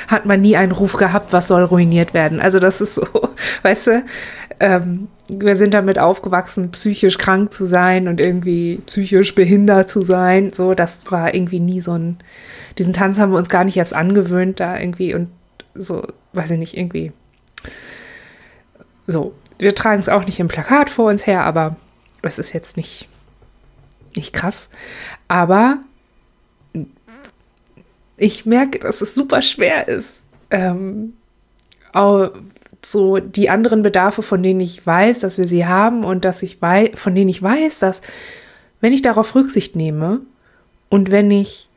hat 0.07 0.25
man 0.25 0.41
nie 0.41 0.57
einen 0.57 0.73
Ruf 0.73 0.93
gehabt, 0.97 1.31
was 1.31 1.47
soll 1.47 1.63
ruiniert 1.63 2.13
werden. 2.13 2.41
Also 2.41 2.59
das 2.59 2.81
ist 2.81 2.95
so, 2.95 3.07
weißt 3.63 3.87
du, 3.87 4.03
ähm, 4.59 5.07
wir 5.29 5.55
sind 5.55 5.73
damit 5.73 5.97
aufgewachsen, 5.97 6.71
psychisch 6.71 7.17
krank 7.17 7.53
zu 7.53 7.65
sein 7.65 8.09
und 8.09 8.19
irgendwie 8.19 8.81
psychisch 8.85 9.33
behindert 9.33 9.89
zu 9.89 10.03
sein. 10.03 10.51
So, 10.51 10.73
das 10.73 11.09
war 11.09 11.33
irgendwie 11.33 11.61
nie 11.61 11.79
so 11.79 11.93
ein, 11.93 12.17
diesen 12.77 12.91
Tanz 12.91 13.17
haben 13.17 13.31
wir 13.31 13.37
uns 13.37 13.49
gar 13.49 13.63
nicht 13.63 13.77
erst 13.77 13.93
angewöhnt, 13.93 14.59
da 14.59 14.77
irgendwie 14.77 15.15
und 15.15 15.29
so, 15.73 16.05
weiß 16.33 16.51
ich 16.51 16.59
nicht, 16.59 16.75
irgendwie. 16.75 17.13
So, 19.07 19.33
wir 19.57 19.75
tragen 19.75 19.99
es 19.99 20.09
auch 20.09 20.25
nicht 20.25 20.39
im 20.39 20.47
Plakat 20.47 20.89
vor 20.89 21.09
uns 21.09 21.25
her, 21.27 21.43
aber 21.43 21.75
es 22.21 22.39
ist 22.39 22.53
jetzt 22.53 22.77
nicht, 22.77 23.07
nicht 24.15 24.33
krass. 24.33 24.69
Aber 25.27 25.79
ich 28.17 28.45
merke, 28.45 28.79
dass 28.79 29.01
es 29.01 29.15
super 29.15 29.41
schwer 29.41 29.87
ist, 29.87 30.25
ähm, 30.51 31.13
auch 31.93 32.31
so 32.83 33.17
die 33.17 33.49
anderen 33.49 33.81
Bedarfe, 33.81 34.21
von 34.21 34.43
denen 34.43 34.59
ich 34.59 34.85
weiß, 34.85 35.19
dass 35.19 35.37
wir 35.37 35.47
sie 35.47 35.65
haben 35.65 36.03
und 36.03 36.25
dass 36.25 36.43
ich 36.43 36.61
weiß, 36.61 36.91
von 36.95 37.15
denen 37.15 37.29
ich 37.29 37.41
weiß, 37.41 37.79
dass 37.79 38.01
wenn 38.81 38.93
ich 38.93 39.01
darauf 39.01 39.33
Rücksicht 39.33 39.75
nehme 39.75 40.21
und 40.89 41.11
wenn 41.11 41.31
ich 41.31 41.69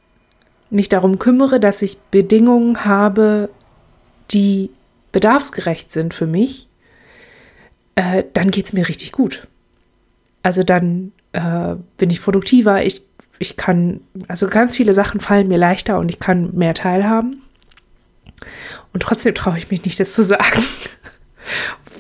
mich 0.71 0.89
darum 0.89 1.19
kümmere, 1.19 1.61
dass 1.61 1.81
ich 1.81 1.99
Bedingungen 2.11 2.85
habe, 2.85 3.49
die 4.31 4.71
bedarfsgerecht 5.13 5.93
sind 5.93 6.13
für 6.13 6.27
mich, 6.27 6.68
äh, 7.99 8.23
dann 8.33 8.53
geht 8.53 8.67
es 8.67 8.73
mir 8.73 8.89
richtig 8.89 9.11
gut. 9.11 9.49
Also 10.45 10.63
dann 10.63 11.11
äh, 11.33 11.75
bin 11.97 12.11
ich 12.11 12.23
produktiver, 12.23 12.85
ich 12.85 13.03
ich 13.41 13.57
kann, 13.57 14.01
also 14.27 14.49
ganz 14.49 14.77
viele 14.77 14.95
Sachen 14.95 15.21
fallen 15.21 15.49
mir 15.49 15.59
leichter 15.59 15.99
und 15.99 16.09
ich 16.09 16.19
kann 16.19 16.57
mehr 16.57 16.75
teilhaben. 16.75 17.43
Und 18.93 19.03
trotzdem 19.03 19.35
traue 19.35 19.59
ich 19.59 19.71
mich 19.71 19.85
nicht, 19.85 19.99
das 20.01 20.13
zu 20.13 20.25
sagen, 20.25 20.63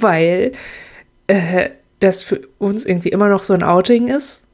weil 0.01 0.53
äh, 1.27 1.71
das 2.01 2.23
für 2.23 2.41
uns 2.59 2.85
irgendwie 2.85 3.11
immer 3.11 3.29
noch 3.29 3.45
so 3.45 3.55
ein 3.55 3.63
Outing 3.63 4.09
ist 4.09 4.45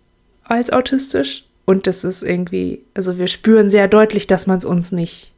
als 0.44 0.70
autistisch. 0.70 1.44
Und 1.66 1.86
das 1.86 2.04
ist 2.04 2.22
irgendwie, 2.22 2.84
also 2.94 3.18
wir 3.18 3.26
spüren 3.26 3.70
sehr 3.70 3.88
deutlich, 3.88 4.26
dass 4.26 4.46
man 4.46 4.58
es 4.58 4.64
uns 4.64 4.92
nicht 4.92 5.32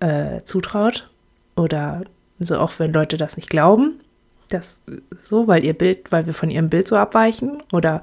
äh, 0.00 0.42
zutraut. 0.44 1.10
Oder 1.56 2.04
also 2.40 2.58
auch 2.58 2.78
wenn 2.78 2.92
Leute 2.92 3.16
das 3.16 3.36
nicht 3.36 3.50
glauben, 3.50 3.98
das 4.48 4.84
so, 5.20 5.46
weil 5.48 5.64
ihr 5.64 5.74
Bild, 5.74 6.12
weil 6.12 6.26
wir 6.26 6.34
von 6.34 6.50
ihrem 6.50 6.68
Bild 6.68 6.88
so 6.88 6.96
abweichen 6.96 7.62
oder 7.72 8.02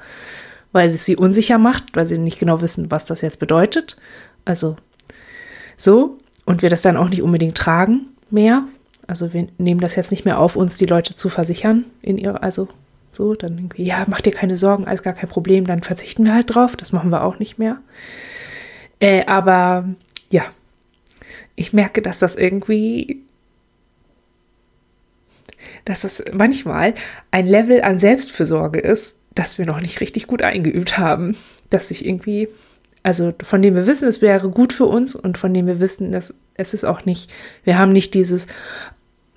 weil 0.72 0.90
es 0.90 1.06
sie 1.06 1.16
unsicher 1.16 1.58
macht, 1.58 1.96
weil 1.96 2.06
sie 2.06 2.18
nicht 2.18 2.40
genau 2.40 2.62
wissen, 2.62 2.92
was 2.92 3.06
das 3.06 3.22
jetzt 3.22 3.40
bedeutet. 3.40 3.98
Also 4.46 4.76
so. 5.78 6.18
Und 6.46 6.62
wir 6.62 6.70
das 6.70 6.82
dann 6.82 6.98
auch 6.98 7.10
nicht 7.10 7.22
unbedingt 7.22 7.58
tragen 7.58 8.08
mehr. 8.30 8.64
Also 9.08 9.34
wir 9.34 9.48
nehmen 9.58 9.80
das 9.80 9.96
jetzt 9.96 10.12
nicht 10.12 10.26
mehr 10.26 10.40
auf, 10.40 10.56
uns 10.56 10.78
die 10.78 10.86
Leute 10.86 11.16
zu 11.16 11.30
versichern 11.30 11.86
in 12.02 12.18
ihrer, 12.18 12.44
also 12.44 12.68
so, 13.12 13.36
dann 13.36 13.58
irgendwie, 13.58 13.84
ja, 13.84 14.06
mach 14.08 14.22
dir 14.22 14.32
keine 14.32 14.58
Sorgen, 14.58 14.86
alles 14.86 15.04
gar 15.04 15.14
kein 15.14 15.30
Problem, 15.30 15.68
dann 15.68 15.84
verzichten 15.84 16.26
wir 16.26 16.34
halt 16.34 16.54
drauf. 16.54 16.76
Das 16.76 16.92
machen 16.92 17.12
wir 17.12 17.24
auch 17.24 17.40
nicht 17.40 17.60
mehr. 17.60 17.78
Äh, 19.00 19.26
aber 19.26 19.88
ja, 20.30 20.44
ich 21.56 21.74
merke, 21.74 22.02
dass 22.02 22.20
das 22.20 22.36
irgendwie, 22.36 23.22
dass 25.86 26.02
das 26.02 26.24
manchmal 26.34 26.94
ein 27.32 27.48
Level 27.48 27.82
an 27.82 28.00
Selbstfürsorge 28.00 28.80
ist, 28.80 29.18
das 29.36 29.58
wir 29.58 29.66
noch 29.66 29.82
nicht 29.82 30.00
richtig 30.02 30.28
gut 30.28 30.42
eingeübt 30.42 30.98
haben. 30.98 31.36
Dass 31.70 31.90
sich 31.90 32.06
irgendwie, 32.06 32.48
also 33.02 33.34
von 33.42 33.62
dem 33.62 33.76
wir 33.76 33.88
wissen, 33.88 34.08
es 34.08 34.22
wäre 34.22 34.50
gut 34.50 34.74
für 34.74 34.86
uns 34.86 35.16
und 35.16 35.38
von 35.38 35.54
dem 35.54 35.68
wir 35.68 35.80
wissen, 35.80 36.12
dass 36.12 36.34
es 36.56 36.74
ist 36.74 36.86
auch 36.86 37.06
nicht, 37.06 37.32
wir 37.64 37.78
haben 37.78 37.92
nicht 37.92 38.14
dieses, 38.14 38.48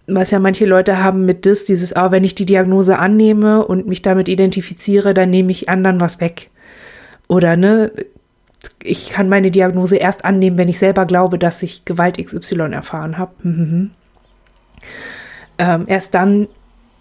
was 0.07 0.31
ja 0.31 0.39
manche 0.39 0.67
Leute 0.67 1.03
haben 1.03 1.25
mit 1.25 1.47
das, 1.47 1.65
dieses, 1.65 1.95
ah, 1.95 2.11
wenn 2.11 2.25
ich 2.25 2.35
die 2.35 2.47
Diagnose 2.47 2.99
annehme 2.99 3.67
und 3.67 3.87
mich 3.87 4.03
damit 4.03 4.29
identifiziere, 4.29 5.15
dann 5.15 5.31
nehme 5.31 5.51
ich 5.51 5.69
anderen 5.69 6.01
was 6.01 6.21
weg. 6.21 6.51
Oder 7.29 7.57
ne, 7.57 7.91
ich 8.83 9.11
kann 9.11 9.29
meine 9.29 9.51
Diagnose 9.51 9.97
erst 9.97 10.25
annehmen, 10.25 10.59
wenn 10.59 10.69
ich 10.69 10.79
selber 10.79 11.07
glaube, 11.07 11.39
dass 11.39 11.63
ich 11.63 11.85
Gewalt 11.85 12.25
XY 12.25 12.73
erfahren 12.73 13.19
habe. 13.19 13.33
Mhm. 13.43 13.91
Ähm, 15.59 15.85
erst 15.87 16.15
dann, 16.15 16.49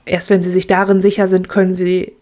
erst 0.06 0.30
wenn 0.30 0.43
sie 0.43 0.51
sich 0.51 0.68
darin 0.68 1.01
sicher 1.01 1.28
sind, 1.28 1.49
können 1.49 1.74
sie 1.74 2.14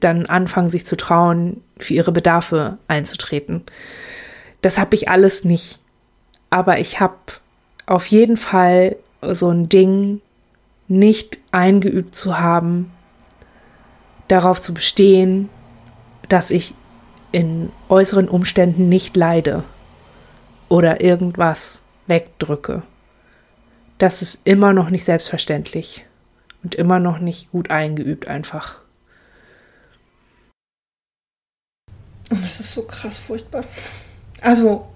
dann 0.00 0.26
anfangen, 0.26 0.68
sich 0.68 0.86
zu 0.86 0.96
trauen, 0.96 1.62
für 1.78 1.94
ihre 1.94 2.12
Bedarfe 2.12 2.78
einzutreten. 2.88 3.62
Das 4.62 4.78
habe 4.78 4.94
ich 4.94 5.08
alles 5.08 5.44
nicht. 5.44 5.78
Aber 6.50 6.78
ich 6.78 7.00
habe 7.00 7.16
auf 7.86 8.06
jeden 8.06 8.36
Fall 8.36 8.96
so 9.22 9.50
ein 9.50 9.68
Ding 9.68 10.20
nicht 10.88 11.38
eingeübt 11.52 12.14
zu 12.14 12.38
haben, 12.40 12.90
darauf 14.28 14.60
zu 14.60 14.74
bestehen, 14.74 15.48
dass 16.28 16.50
ich 16.50 16.74
in 17.32 17.70
äußeren 17.88 18.28
Umständen 18.28 18.88
nicht 18.88 19.16
leide 19.16 19.62
oder 20.68 21.00
irgendwas 21.00 21.82
wegdrücke. 22.06 22.82
Das 24.00 24.22
ist 24.22 24.46
immer 24.46 24.72
noch 24.72 24.88
nicht 24.88 25.04
selbstverständlich 25.04 26.06
und 26.62 26.74
immer 26.74 26.98
noch 26.98 27.18
nicht 27.18 27.50
gut 27.50 27.70
eingeübt 27.70 28.26
einfach. 28.26 28.80
Und 32.30 32.42
das 32.42 32.60
ist 32.60 32.72
so 32.72 32.82
krass 32.82 33.18
furchtbar. 33.18 33.62
Also, 34.40 34.88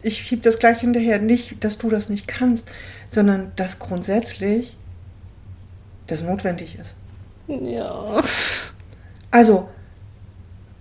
ich 0.00 0.18
schiebe 0.18 0.42
das 0.42 0.60
gleich 0.60 0.78
hinterher. 0.78 1.18
Nicht, 1.18 1.64
dass 1.64 1.76
du 1.76 1.90
das 1.90 2.08
nicht 2.08 2.28
kannst, 2.28 2.70
sondern 3.10 3.50
dass 3.56 3.80
grundsätzlich 3.80 4.76
das 6.06 6.22
notwendig 6.22 6.78
ist. 6.78 6.94
Ja. 7.48 8.20
Also, 9.32 9.68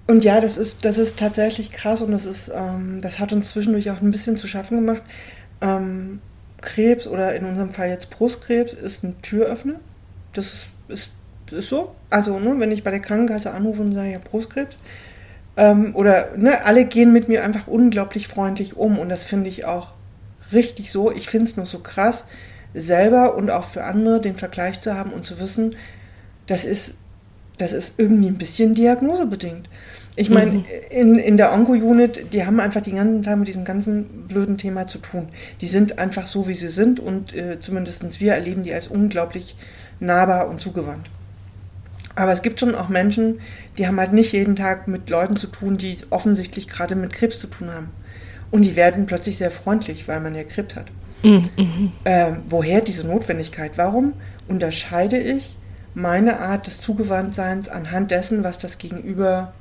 und 0.06 0.24
ja, 0.24 0.40
das 0.40 0.60
ist, 0.60 0.86
das 0.86 1.00
ist 1.00 1.18
tatsächlich 1.18 1.72
krass 1.72 2.04
und 2.04 2.12
das 2.12 2.26
ist, 2.26 2.52
ähm, 2.54 3.02
das 3.02 3.18
hat 3.18 3.34
uns 3.34 3.50
zwischendurch 3.50 3.90
auch 3.90 4.02
ein 4.02 4.12
bisschen 4.12 4.38
zu 4.38 4.48
schaffen 4.48 4.86
gemacht. 4.86 5.02
Ähm, 5.62 6.22
Krebs 6.62 7.08
oder 7.08 7.36
in 7.36 7.46
unserem 7.46 7.72
Fall 7.72 7.90
jetzt 7.90 8.10
Brustkrebs 8.10 8.74
ist 8.74 9.04
ein 9.04 9.22
Türöffner. 9.22 9.76
Das 10.34 10.46
ist, 10.46 10.68
ist, 10.88 11.10
ist 11.52 11.70
so. 11.70 11.96
Also, 12.10 12.40
ne, 12.40 12.56
wenn 12.60 12.72
ich 12.72 12.84
bei 12.84 12.92
der 12.92 13.00
Krankenkasse 13.00 13.52
anrufe 13.52 13.82
und 13.82 13.94
sage, 13.94 14.12
ja, 14.12 14.20
Brustkrebs, 14.20 14.76
ähm, 15.58 15.96
oder 15.96 16.36
ne, 16.36 16.66
alle 16.66 16.86
gehen 16.86 17.14
mit 17.14 17.28
mir 17.28 17.44
einfach 17.44 17.68
unglaublich 17.68 18.28
freundlich 18.28 18.76
um 18.76 19.00
und 19.00 19.10
das 19.10 19.24
finde 19.24 19.50
ich 19.50 19.66
auch 19.66 19.90
richtig 20.52 20.92
so. 20.92 21.12
Ich 21.12 21.30
finde 21.30 21.46
es 21.46 21.58
nur 21.58 21.66
so 21.66 21.80
krass, 21.80 22.26
selber 22.74 23.36
und 23.36 23.50
auch 23.50 23.64
für 23.64 23.84
andere 23.84 24.20
den 24.20 24.36
Vergleich 24.36 24.80
zu 24.80 24.96
haben 24.96 25.12
und 25.12 25.26
zu 25.26 25.40
wissen, 25.40 25.76
das 26.48 26.66
ist, 26.66 26.96
das 27.58 27.72
ist 27.72 27.94
irgendwie 27.98 28.28
ein 28.28 28.38
bisschen 28.38 28.74
diagnosebedingt. 28.74 29.70
Ich 30.18 30.30
meine, 30.30 30.52
mhm. 30.52 30.66
in, 30.90 31.16
in 31.16 31.38
der 31.38 31.52
Onko-Unit, 31.54 32.34
die 32.34 32.46
haben 32.46 32.60
einfach 32.60 32.82
den 32.82 32.96
ganzen 32.96 33.22
Tag 33.22 33.38
mit 33.38 33.48
diesem 33.48 33.66
ganzen 33.66 34.28
blöden 34.28 34.58
Thema 34.58 34.88
zu 34.88 35.00
tun. 35.00 35.28
Die 35.60 35.68
sind 35.68 36.00
einfach 36.00 36.26
so, 36.26 36.48
wie 36.48 36.56
sie 36.56 36.70
sind 36.70 37.00
und 37.00 37.36
äh, 37.36 37.60
zumindest 37.60 38.22
wir 38.22 38.34
erleben 38.34 38.64
die 38.64 38.74
als 38.74 38.88
unglaublich 38.88 39.58
nahbar 40.00 40.48
und 40.48 40.62
zugewandt. 40.62 41.10
Aber 42.16 42.32
es 42.32 42.42
gibt 42.42 42.62
schon 42.62 42.76
auch 42.76 42.88
Menschen, 42.88 43.40
die 43.78 43.88
haben 43.88 44.00
halt 44.00 44.14
nicht 44.14 44.32
jeden 44.32 44.56
Tag 44.56 44.88
mit 44.88 45.10
Leuten 45.10 45.36
zu 45.36 45.48
tun, 45.48 45.76
die 45.76 45.98
offensichtlich 46.12 46.70
gerade 46.70 46.96
mit 46.96 47.12
Krebs 47.12 47.40
zu 47.40 47.48
tun 47.48 47.70
haben. 47.74 47.90
Und 48.52 48.62
die 48.62 48.78
werden 48.78 49.06
plötzlich 49.06 49.38
sehr 49.38 49.52
freundlich, 49.52 50.08
weil 50.08 50.22
man 50.22 50.34
ja 50.34 50.44
Krebs 50.44 50.78
hat. 50.78 50.86
Mhm. 51.24 51.92
Ähm, 52.06 52.38
woher 52.48 52.80
diese 52.80 53.06
Notwendigkeit? 53.06 53.74
Warum 53.76 54.14
unterscheide 54.48 55.18
ich 55.18 55.56
meine 55.94 56.40
Art 56.40 56.68
des 56.68 56.80
Zugewandtseins 56.80 57.68
anhand 57.68 58.12
dessen, 58.12 58.44
was 58.44 58.60
das 58.60 58.78
Gegenüber 58.78 59.54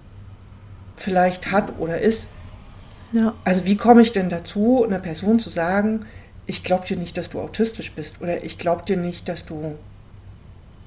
vielleicht 0.96 1.50
hat 1.50 1.78
oder 1.78 2.00
ist? 2.00 2.26
Ja. 3.12 3.34
Also 3.44 3.64
wie 3.64 3.76
komme 3.76 4.02
ich 4.02 4.12
denn 4.12 4.28
dazu, 4.28 4.84
einer 4.84 4.98
Person 4.98 5.38
zu 5.38 5.50
sagen, 5.50 6.06
ich 6.46 6.64
glaube 6.64 6.86
dir 6.86 6.96
nicht, 6.96 7.16
dass 7.16 7.30
du 7.30 7.40
autistisch 7.40 7.92
bist 7.92 8.20
oder 8.20 8.44
ich 8.44 8.58
glaube 8.58 8.82
dir 8.84 8.96
nicht, 8.96 9.28
dass 9.28 9.44
du 9.44 9.76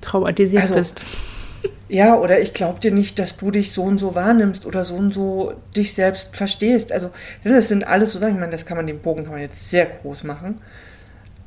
traumatisiert 0.02 0.64
also, 0.64 0.76
bist. 0.76 1.02
Ja, 1.90 2.16
oder 2.16 2.42
ich 2.42 2.54
glaube 2.54 2.80
dir 2.80 2.92
nicht, 2.92 3.18
dass 3.18 3.38
du 3.38 3.50
dich 3.50 3.72
so 3.72 3.84
und 3.84 3.98
so 3.98 4.14
wahrnimmst 4.14 4.66
oder 4.66 4.84
so 4.84 4.96
und 4.96 5.14
so 5.14 5.54
dich 5.76 5.94
selbst 5.94 6.36
verstehst. 6.36 6.92
Also, 6.92 7.12
das 7.44 7.70
sind 7.70 7.88
alles 7.88 8.12
so 8.12 8.20
Sachen, 8.20 8.34
ich 8.34 8.40
meine, 8.40 8.52
das 8.52 8.66
kann 8.66 8.78
man, 8.78 8.88
den 8.88 9.00
Bogen 9.00 9.24
kann 9.24 9.32
man 9.32 9.42
jetzt 9.42 9.70
sehr 9.70 9.86
groß 9.86 10.24
machen. 10.26 10.62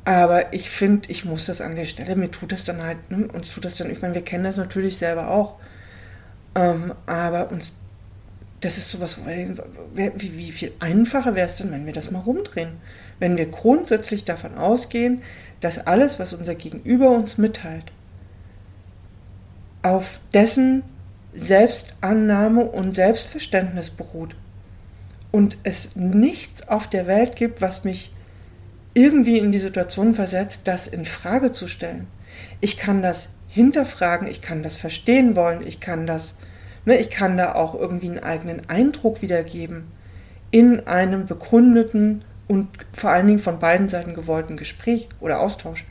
Aber 0.03 0.51
ich 0.51 0.69
finde, 0.69 1.11
ich 1.11 1.25
muss 1.25 1.45
das 1.45 1.61
an 1.61 1.75
der 1.75 1.85
Stelle, 1.85 2.15
mir 2.15 2.31
tut 2.31 2.51
das 2.51 2.65
dann 2.65 2.81
halt, 2.81 2.97
ne, 3.11 3.27
uns 3.31 3.53
tut 3.53 3.65
das 3.65 3.75
dann, 3.75 3.91
ich 3.91 4.01
meine, 4.01 4.15
wir 4.15 4.23
kennen 4.23 4.43
das 4.43 4.57
natürlich 4.57 4.97
selber 4.97 5.29
auch. 5.29 5.57
Ähm, 6.55 6.93
aber 7.05 7.51
uns, 7.51 7.71
das 8.61 8.77
ist 8.77 8.89
sowas, 8.91 9.19
wie, 9.95 10.37
wie 10.37 10.51
viel 10.51 10.71
einfacher 10.79 11.35
wäre 11.35 11.47
es 11.47 11.57
denn, 11.57 11.71
wenn 11.71 11.85
wir 11.85 11.93
das 11.93 12.11
mal 12.11 12.19
rumdrehen? 12.19 12.73
Wenn 13.19 13.37
wir 13.37 13.45
grundsätzlich 13.47 14.23
davon 14.23 14.55
ausgehen, 14.55 15.21
dass 15.59 15.85
alles, 15.85 16.19
was 16.19 16.33
unser 16.33 16.55
Gegenüber 16.55 17.11
uns 17.11 17.37
mitteilt, 17.37 17.91
auf 19.83 20.19
dessen 20.33 20.83
Selbstannahme 21.33 22.65
und 22.65 22.95
Selbstverständnis 22.95 23.89
beruht. 23.89 24.35
Und 25.31 25.57
es 25.63 25.95
nichts 25.95 26.67
auf 26.67 26.87
der 26.87 27.07
Welt 27.07 27.35
gibt, 27.35 27.61
was 27.61 27.83
mich 27.83 28.11
irgendwie 28.93 29.37
in 29.37 29.51
die 29.51 29.59
Situation 29.59 30.13
versetzt, 30.13 30.61
das 30.65 30.87
in 30.87 31.05
Frage 31.05 31.51
zu 31.51 31.67
stellen. 31.67 32.07
Ich 32.59 32.77
kann 32.77 33.01
das 33.01 33.29
hinterfragen, 33.47 34.27
ich 34.27 34.41
kann 34.41 34.63
das 34.63 34.75
verstehen 34.75 35.35
wollen, 35.35 35.65
ich 35.65 35.79
kann 35.79 36.05
das, 36.05 36.35
ne, 36.85 36.97
ich 36.97 37.09
kann 37.09 37.37
da 37.37 37.53
auch 37.53 37.75
irgendwie 37.75 38.09
einen 38.09 38.19
eigenen 38.19 38.69
Eindruck 38.69 39.21
wiedergeben 39.21 39.85
in 40.51 40.85
einem 40.87 41.25
begründeten 41.25 42.23
und 42.47 42.67
vor 42.93 43.11
allen 43.11 43.27
Dingen 43.27 43.39
von 43.39 43.59
beiden 43.59 43.89
Seiten 43.89 44.13
gewollten 44.13 44.57
Gespräch 44.57 45.07
oder 45.19 45.39
Austausch. 45.39 45.85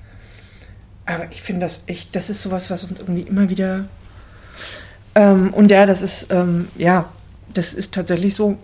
Aber 1.07 1.24
ich 1.30 1.43
finde 1.43 1.66
das 1.66 1.80
echt, 1.86 2.14
das 2.14 2.28
ist 2.28 2.43
sowas, 2.43 2.70
was 2.70 2.84
uns 2.84 3.01
irgendwie 3.01 3.22
immer 3.22 3.49
wieder. 3.49 3.86
Ähm, 5.14 5.53
und 5.55 5.70
ja, 5.70 5.86
das 5.86 6.03
ist, 6.03 6.26
ähm, 6.30 6.68
ja, 6.76 7.09
das 7.55 7.74
ist 7.74 7.95
tatsächlich 7.95 8.34
so. 8.34 8.59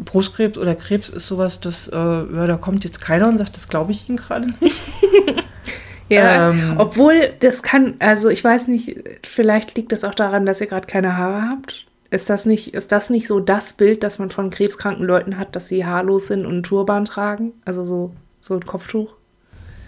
Brustkrebs 0.00 0.56
oder 0.56 0.76
Krebs 0.76 1.08
ist 1.08 1.26
sowas, 1.26 1.58
das, 1.58 1.88
äh, 1.88 1.96
ja, 1.96 2.46
da 2.46 2.56
kommt 2.56 2.84
jetzt 2.84 3.00
keiner 3.00 3.28
und 3.28 3.36
sagt, 3.36 3.56
das 3.56 3.68
glaube 3.68 3.90
ich 3.90 4.08
Ihnen 4.08 4.16
gerade 4.16 4.54
nicht. 4.60 4.80
ja, 6.08 6.50
ähm, 6.50 6.74
obwohl 6.78 7.30
das 7.40 7.62
kann, 7.62 7.94
also 7.98 8.28
ich 8.28 8.42
weiß 8.42 8.68
nicht, 8.68 8.96
vielleicht 9.24 9.76
liegt 9.76 9.92
das 9.92 10.04
auch 10.04 10.14
daran, 10.14 10.46
dass 10.46 10.60
ihr 10.60 10.66
gerade 10.66 10.86
keine 10.86 11.16
Haare 11.16 11.48
habt. 11.50 11.86
Ist 12.10 12.30
das 12.30 12.46
nicht, 12.46 12.72
ist 12.72 12.90
das 12.90 13.10
nicht 13.10 13.26
so 13.26 13.38
das 13.38 13.74
Bild, 13.74 14.02
das 14.02 14.18
man 14.18 14.30
von 14.30 14.50
krebskranken 14.50 15.04
Leuten 15.04 15.38
hat, 15.38 15.54
dass 15.54 15.68
sie 15.68 15.84
haarlos 15.84 16.28
sind 16.28 16.46
und 16.46 16.52
einen 16.52 16.62
Turban 16.62 17.04
tragen? 17.04 17.52
Also 17.66 17.84
so, 17.84 18.12
so 18.40 18.54
ein 18.54 18.64
Kopftuch? 18.64 19.14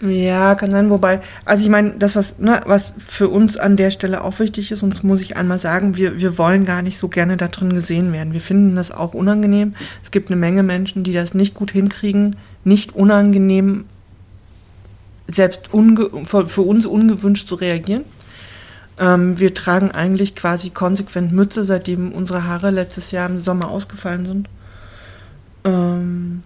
Ja, 0.01 0.55
kann 0.55 0.71
sein, 0.71 0.89
wobei, 0.89 1.21
also 1.45 1.63
ich 1.63 1.69
meine, 1.69 1.91
das, 1.91 2.15
was, 2.15 2.39
ne, 2.39 2.61
was 2.65 2.93
für 3.07 3.29
uns 3.29 3.57
an 3.57 3.77
der 3.77 3.91
Stelle 3.91 4.23
auch 4.23 4.39
wichtig 4.39 4.71
ist, 4.71 4.81
und 4.81 4.91
das 4.91 5.03
muss 5.03 5.21
ich 5.21 5.37
einmal 5.37 5.59
sagen, 5.59 5.95
wir, 5.95 6.19
wir 6.19 6.39
wollen 6.39 6.65
gar 6.65 6.81
nicht 6.81 6.97
so 6.97 7.07
gerne 7.07 7.37
da 7.37 7.47
drin 7.47 7.73
gesehen 7.73 8.11
werden. 8.11 8.33
Wir 8.33 8.41
finden 8.41 8.75
das 8.75 8.91
auch 8.91 9.13
unangenehm. 9.13 9.75
Es 10.03 10.09
gibt 10.09 10.29
eine 10.29 10.39
Menge 10.39 10.63
Menschen, 10.63 11.03
die 11.03 11.13
das 11.13 11.35
nicht 11.35 11.53
gut 11.53 11.71
hinkriegen, 11.71 12.35
nicht 12.63 12.95
unangenehm, 12.95 13.85
selbst 15.31 15.69
für, 15.69 16.61
uns 16.61 16.85
ungewünscht 16.85 17.47
zu 17.47 17.55
reagieren. 17.55 18.03
Ähm, 18.99 19.39
wir 19.39 19.53
tragen 19.53 19.91
eigentlich 19.91 20.35
quasi 20.35 20.69
konsequent 20.69 21.31
Mütze, 21.31 21.65
seitdem 21.65 22.11
unsere 22.11 22.45
Haare 22.45 22.71
letztes 22.71 23.11
Jahr 23.11 23.29
im 23.29 23.43
Sommer 23.43 23.69
ausgefallen 23.69 24.25
sind. 24.25 24.49
Ähm, 25.63 26.43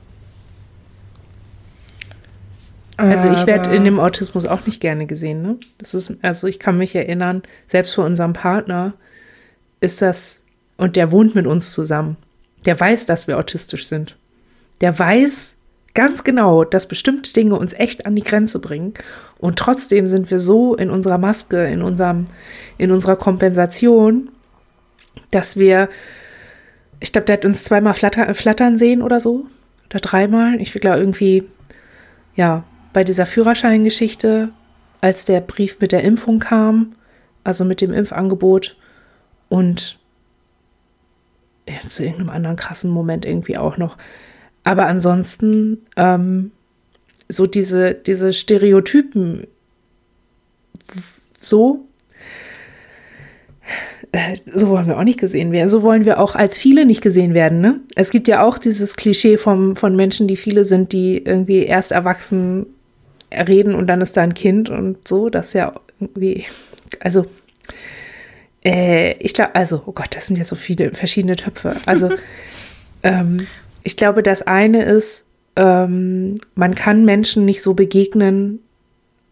also 2.97 3.29
ich 3.29 3.45
werde 3.45 3.75
in 3.75 3.83
dem 3.83 3.99
Autismus 3.99 4.45
auch 4.45 4.65
nicht 4.65 4.79
gerne 4.79 5.05
gesehen. 5.05 5.41
Ne? 5.41 5.57
Das 5.77 5.93
ist, 5.93 6.13
also 6.21 6.47
ich 6.47 6.59
kann 6.59 6.77
mich 6.77 6.95
erinnern, 6.95 7.43
selbst 7.67 7.93
für 7.93 8.03
unseren 8.03 8.33
Partner 8.33 8.93
ist 9.81 10.01
das, 10.01 10.41
und 10.77 10.95
der 10.95 11.11
wohnt 11.11 11.35
mit 11.35 11.45
uns 11.45 11.73
zusammen. 11.73 12.15
Der 12.65 12.79
weiß, 12.79 13.05
dass 13.05 13.27
wir 13.27 13.37
autistisch 13.37 13.87
sind. 13.87 14.15
Der 14.81 14.97
weiß 14.97 15.54
ganz 15.95 16.23
genau, 16.23 16.63
dass 16.63 16.87
bestimmte 16.87 17.33
Dinge 17.33 17.57
uns 17.57 17.73
echt 17.73 18.05
an 18.05 18.15
die 18.15 18.23
Grenze 18.23 18.59
bringen. 18.59 18.93
Und 19.39 19.57
trotzdem 19.57 20.07
sind 20.07 20.29
wir 20.29 20.37
so 20.37 20.75
in 20.75 20.91
unserer 20.91 21.17
Maske, 21.17 21.65
in 21.65 21.81
unserem, 21.81 22.25
in 22.77 22.91
unserer 22.91 23.15
Kompensation, 23.15 24.29
dass 25.31 25.57
wir, 25.57 25.89
ich 26.99 27.11
glaube, 27.11 27.25
der 27.25 27.37
hat 27.37 27.45
uns 27.45 27.63
zweimal 27.63 27.93
flatter, 27.93 28.35
flattern 28.35 28.77
sehen 28.77 29.01
oder 29.01 29.19
so. 29.19 29.47
Oder 29.89 29.99
dreimal. 29.99 30.61
Ich 30.61 30.73
glaube 30.73 30.99
irgendwie, 30.99 31.43
ja, 32.35 32.63
bei 32.93 33.03
dieser 33.03 33.25
Führerscheingeschichte, 33.25 34.49
als 35.01 35.25
der 35.25 35.41
Brief 35.41 35.79
mit 35.79 35.91
der 35.91 36.03
Impfung 36.03 36.39
kam, 36.39 36.93
also 37.43 37.63
mit 37.63 37.81
dem 37.81 37.93
Impfangebot 37.93 38.75
und 39.49 39.99
ja, 41.67 41.87
zu 41.87 42.03
irgendeinem 42.03 42.29
anderen 42.29 42.55
krassen 42.57 42.91
Moment 42.91 43.25
irgendwie 43.25 43.57
auch 43.57 43.77
noch. 43.77 43.97
Aber 44.65 44.87
ansonsten 44.87 45.85
ähm, 45.95 46.51
so 47.29 47.45
diese, 47.45 47.93
diese 47.93 48.33
Stereotypen 48.33 49.47
so, 51.39 51.85
äh, 54.11 54.35
so 54.53 54.69
wollen 54.69 54.87
wir 54.87 54.97
auch 54.97 55.03
nicht 55.03 55.19
gesehen 55.19 55.51
werden. 55.51 55.69
So 55.69 55.81
wollen 55.81 56.05
wir 56.05 56.19
auch 56.19 56.35
als 56.35 56.57
viele 56.57 56.85
nicht 56.85 57.01
gesehen 57.01 57.33
werden. 57.33 57.61
Ne? 57.61 57.79
Es 57.95 58.09
gibt 58.09 58.27
ja 58.27 58.43
auch 58.43 58.57
dieses 58.57 58.97
Klischee 58.97 59.37
vom, 59.37 59.75
von 59.75 59.95
Menschen, 59.95 60.27
die 60.27 60.35
viele 60.35 60.65
sind, 60.65 60.91
die 60.91 61.17
irgendwie 61.17 61.63
erst 61.63 61.91
erwachsen 61.91 62.65
reden 63.31 63.75
und 63.75 63.87
dann 63.87 64.01
ist 64.01 64.17
da 64.17 64.21
ein 64.21 64.33
Kind 64.33 64.69
und 64.69 65.07
so, 65.07 65.29
das 65.29 65.47
ist 65.47 65.53
ja 65.53 65.73
irgendwie, 65.99 66.45
also 66.99 67.25
äh, 68.63 69.13
ich 69.19 69.33
glaube, 69.33 69.55
also, 69.55 69.83
oh 69.85 69.91
Gott, 69.91 70.15
das 70.15 70.27
sind 70.27 70.37
ja 70.37 70.45
so 70.45 70.55
viele 70.55 70.91
verschiedene 70.91 71.35
Töpfe. 71.35 71.75
Also 71.85 72.09
ähm, 73.03 73.47
ich 73.85 73.95
glaube, 73.95 74.21
das 74.21 74.41
eine 74.41 74.83
ist, 74.83 75.25
ähm, 75.55 76.35
man 76.55 76.75
kann 76.75 77.05
Menschen 77.05 77.45
nicht 77.45 77.61
so 77.61 77.73
begegnen, 77.73 78.59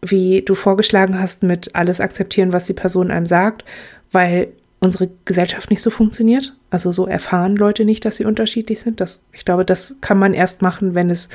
wie 0.00 0.40
du 0.40 0.54
vorgeschlagen 0.54 1.20
hast, 1.20 1.42
mit 1.42 1.74
alles 1.74 2.00
akzeptieren, 2.00 2.54
was 2.54 2.64
die 2.64 2.72
Person 2.72 3.10
einem 3.10 3.26
sagt, 3.26 3.64
weil 4.12 4.48
unsere 4.80 5.10
Gesellschaft 5.26 5.68
nicht 5.70 5.82
so 5.82 5.90
funktioniert. 5.90 6.54
Also 6.70 6.92
so 6.92 7.06
erfahren 7.06 7.56
Leute 7.56 7.84
nicht, 7.84 8.04
dass 8.06 8.16
sie 8.16 8.24
unterschiedlich 8.24 8.80
sind. 8.80 9.00
Das, 9.00 9.20
ich 9.32 9.44
glaube, 9.44 9.66
das 9.66 9.96
kann 10.00 10.18
man 10.18 10.34
erst 10.34 10.62
machen, 10.62 10.94
wenn 10.94 11.10
es 11.10 11.28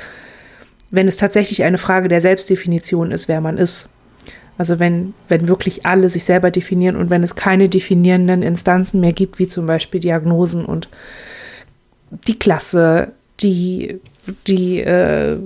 wenn 0.90 1.08
es 1.08 1.16
tatsächlich 1.16 1.62
eine 1.62 1.78
Frage 1.78 2.08
der 2.08 2.20
Selbstdefinition 2.20 3.12
ist, 3.12 3.28
wer 3.28 3.40
man 3.40 3.58
ist. 3.58 3.88
Also 4.58 4.78
wenn, 4.78 5.14
wenn 5.28 5.48
wirklich 5.48 5.86
alle 5.86 6.10
sich 6.10 6.24
selber 6.24 6.50
definieren 6.50 6.96
und 6.96 7.08
wenn 7.08 7.22
es 7.22 7.34
keine 7.34 7.68
definierenden 7.68 8.42
Instanzen 8.42 9.00
mehr 9.00 9.12
gibt, 9.12 9.38
wie 9.38 9.46
zum 9.46 9.66
Beispiel 9.66 10.00
Diagnosen 10.00 10.64
und 10.64 10.88
die 12.10 12.38
Klasse, 12.38 13.12
die, 13.40 14.00
die, 14.46 14.80
äh, 14.80 15.38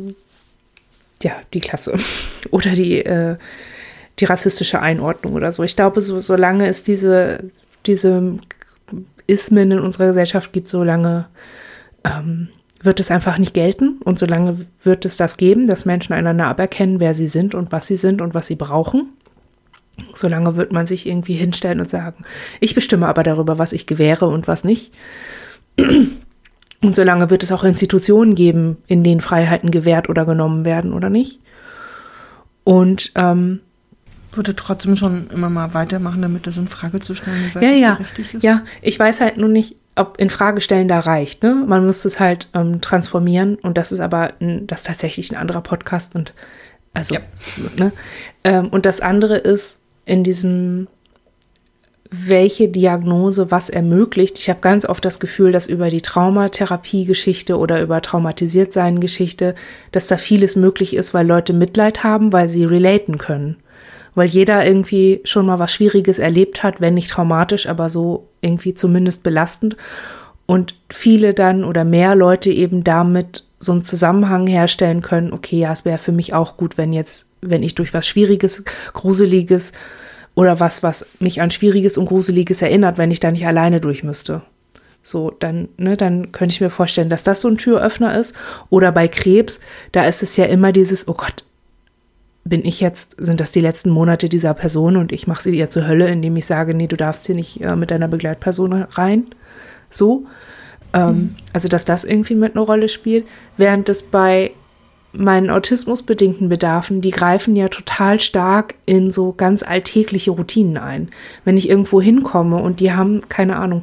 ja, 1.22 1.32
die 1.52 1.60
Klasse 1.60 1.96
oder 2.50 2.72
die, 2.72 3.04
äh, 3.04 3.36
die 4.20 4.24
rassistische 4.24 4.80
Einordnung 4.80 5.34
oder 5.34 5.50
so. 5.52 5.62
Ich 5.62 5.76
glaube, 5.76 6.00
so, 6.00 6.20
solange 6.20 6.68
es 6.68 6.82
diese, 6.82 7.44
diese 7.86 8.38
Ismen 9.26 9.70
in 9.70 9.80
unserer 9.80 10.08
Gesellschaft 10.08 10.52
gibt, 10.52 10.68
solange 10.68 11.26
ähm, 12.04 12.48
wird 12.84 13.00
es 13.00 13.10
einfach 13.10 13.38
nicht 13.38 13.54
gelten. 13.54 13.98
Und 14.04 14.18
solange 14.18 14.66
wird 14.82 15.04
es 15.04 15.16
das 15.16 15.36
geben, 15.36 15.66
dass 15.66 15.84
Menschen 15.84 16.12
einander 16.12 16.46
aberkennen, 16.46 17.00
wer 17.00 17.14
sie 17.14 17.26
sind 17.26 17.54
und 17.54 17.72
was 17.72 17.86
sie 17.86 17.96
sind 17.96 18.20
und 18.20 18.34
was 18.34 18.46
sie 18.46 18.56
brauchen. 18.56 19.08
Solange 20.14 20.56
wird 20.56 20.72
man 20.72 20.86
sich 20.86 21.06
irgendwie 21.06 21.34
hinstellen 21.34 21.80
und 21.80 21.88
sagen, 21.88 22.24
ich 22.60 22.74
bestimme 22.74 23.06
aber 23.06 23.22
darüber, 23.22 23.58
was 23.58 23.72
ich 23.72 23.86
gewähre 23.86 24.26
und 24.26 24.48
was 24.48 24.64
nicht. 24.64 24.92
Und 26.84 26.94
solange 26.94 27.30
wird 27.30 27.42
es 27.42 27.50
auch 27.50 27.64
Institutionen 27.64 28.34
geben, 28.34 28.76
in 28.86 29.02
denen 29.02 29.20
Freiheiten 29.20 29.70
gewährt 29.70 30.08
oder 30.08 30.26
genommen 30.26 30.64
werden 30.64 30.92
oder 30.92 31.08
nicht. 31.08 31.40
Und 32.62 33.12
ähm, 33.14 33.60
würde 34.32 34.54
trotzdem 34.54 34.96
schon 34.96 35.28
immer 35.30 35.48
mal 35.48 35.72
weitermachen, 35.74 36.20
damit 36.20 36.46
das 36.46 36.56
in 36.56 36.68
Frage 36.68 37.00
zu 37.00 37.14
stellen, 37.14 37.52
ja, 37.60 37.70
ja, 37.70 37.98
ja. 38.40 38.62
Ich 38.82 38.98
weiß 38.98 39.20
halt 39.20 39.36
nur 39.36 39.48
nicht, 39.48 39.76
ob 39.96 40.18
in 40.18 40.28
Frage 40.28 40.60
stellen 40.60 40.88
da 40.88 41.00
reicht. 41.00 41.42
Ne? 41.42 41.64
Man 41.66 41.86
muss 41.86 42.04
es 42.04 42.20
halt 42.20 42.48
ähm, 42.52 42.80
transformieren 42.80 43.54
und 43.56 43.78
das 43.78 43.92
ist 43.92 44.00
aber 44.00 44.32
ein, 44.40 44.66
das 44.66 44.80
ist 44.80 44.86
tatsächlich 44.86 45.30
ein 45.30 45.36
anderer 45.36 45.60
Podcast 45.60 46.14
und 46.14 46.34
also 46.92 47.14
ja. 47.14 47.20
ne? 47.78 47.92
Ähm, 48.44 48.68
und 48.68 48.86
das 48.86 49.00
andere 49.00 49.36
ist 49.36 49.80
in 50.04 50.22
diesem 50.22 50.88
welche 52.10 52.68
Diagnose 52.68 53.50
was 53.50 53.70
ermöglicht. 53.70 54.38
Ich 54.38 54.48
habe 54.48 54.60
ganz 54.60 54.86
oft 54.86 55.04
das 55.04 55.20
Gefühl, 55.20 55.52
dass 55.52 55.66
über 55.66 55.88
die 55.88 56.02
Traumatherapie-Geschichte 56.02 57.58
oder 57.58 57.82
über 57.82 58.02
traumatisiert 58.02 58.72
sein 58.72 59.00
Geschichte, 59.00 59.54
dass 59.90 60.06
da 60.06 60.16
vieles 60.16 60.54
möglich 60.54 60.94
ist, 60.94 61.14
weil 61.14 61.26
Leute 61.26 61.52
Mitleid 61.52 62.04
haben, 62.04 62.32
weil 62.32 62.48
sie 62.48 62.64
relaten 62.64 63.18
können 63.18 63.56
weil 64.14 64.28
jeder 64.28 64.64
irgendwie 64.64 65.20
schon 65.24 65.46
mal 65.46 65.58
was 65.58 65.72
Schwieriges 65.72 66.18
erlebt 66.18 66.62
hat, 66.62 66.80
wenn 66.80 66.94
nicht 66.94 67.10
traumatisch, 67.10 67.68
aber 67.68 67.88
so 67.88 68.28
irgendwie 68.40 68.74
zumindest 68.74 69.22
belastend. 69.22 69.76
Und 70.46 70.74
viele 70.90 71.34
dann 71.34 71.64
oder 71.64 71.84
mehr 71.84 72.14
Leute 72.14 72.50
eben 72.50 72.84
damit 72.84 73.44
so 73.58 73.72
einen 73.72 73.82
Zusammenhang 73.82 74.46
herstellen 74.46 75.00
können, 75.00 75.32
okay, 75.32 75.58
ja, 75.58 75.72
es 75.72 75.84
wäre 75.84 75.98
für 75.98 76.12
mich 76.12 76.34
auch 76.34 76.56
gut, 76.56 76.76
wenn 76.76 76.92
jetzt, 76.92 77.30
wenn 77.40 77.62
ich 77.62 77.74
durch 77.74 77.94
was 77.94 78.06
Schwieriges, 78.06 78.62
Gruseliges 78.92 79.72
oder 80.34 80.60
was, 80.60 80.82
was 80.82 81.06
mich 81.20 81.40
an 81.40 81.50
Schwieriges 81.50 81.96
und 81.96 82.06
Gruseliges 82.06 82.62
erinnert, 82.62 82.98
wenn 82.98 83.10
ich 83.10 83.20
da 83.20 83.30
nicht 83.30 83.46
alleine 83.46 83.80
durch 83.80 84.02
müsste. 84.02 84.42
So, 85.02 85.30
dann, 85.30 85.68
ne, 85.76 85.96
dann 85.96 86.32
könnte 86.32 86.54
ich 86.54 86.60
mir 86.60 86.70
vorstellen, 86.70 87.10
dass 87.10 87.22
das 87.22 87.42
so 87.42 87.48
ein 87.48 87.58
Türöffner 87.58 88.18
ist. 88.18 88.34
Oder 88.70 88.90
bei 88.90 89.06
Krebs, 89.06 89.60
da 89.92 90.06
ist 90.06 90.22
es 90.22 90.36
ja 90.36 90.46
immer 90.46 90.72
dieses, 90.72 91.06
oh 91.08 91.14
Gott, 91.14 91.44
bin 92.44 92.64
ich 92.64 92.80
jetzt, 92.80 93.16
sind 93.18 93.40
das 93.40 93.50
die 93.50 93.60
letzten 93.60 93.90
Monate 93.90 94.28
dieser 94.28 94.54
Person 94.54 94.96
und 94.96 95.12
ich 95.12 95.26
mache 95.26 95.42
sie 95.42 95.56
ihr 95.56 95.70
zur 95.70 95.86
Hölle, 95.86 96.08
indem 96.08 96.36
ich 96.36 96.46
sage, 96.46 96.74
nee, 96.74 96.86
du 96.86 96.96
darfst 96.96 97.26
hier 97.26 97.34
nicht 97.34 97.60
äh, 97.60 97.76
mit 97.76 97.90
deiner 97.90 98.08
Begleitperson 98.08 98.72
rein. 98.72 99.26
So. 99.90 100.26
Ähm, 100.92 101.08
mhm. 101.08 101.36
Also, 101.52 101.68
dass 101.68 101.84
das 101.84 102.04
irgendwie 102.04 102.34
mit 102.34 102.56
einer 102.56 102.64
Rolle 102.64 102.88
spielt. 102.88 103.26
Während 103.56 103.88
es 103.88 104.02
bei 104.04 104.52
meinen 105.16 105.50
autismusbedingten 105.50 106.48
Bedarfen, 106.48 107.00
die 107.00 107.10
greifen 107.10 107.56
ja 107.56 107.68
total 107.68 108.20
stark 108.20 108.74
in 108.86 109.10
so 109.10 109.32
ganz 109.32 109.62
alltägliche 109.62 110.32
Routinen 110.32 110.76
ein. 110.76 111.08
Wenn 111.44 111.56
ich 111.56 111.68
irgendwo 111.68 112.00
hinkomme 112.00 112.56
und 112.56 112.80
die 112.80 112.92
haben, 112.92 113.20
keine 113.28 113.56
Ahnung, 113.56 113.82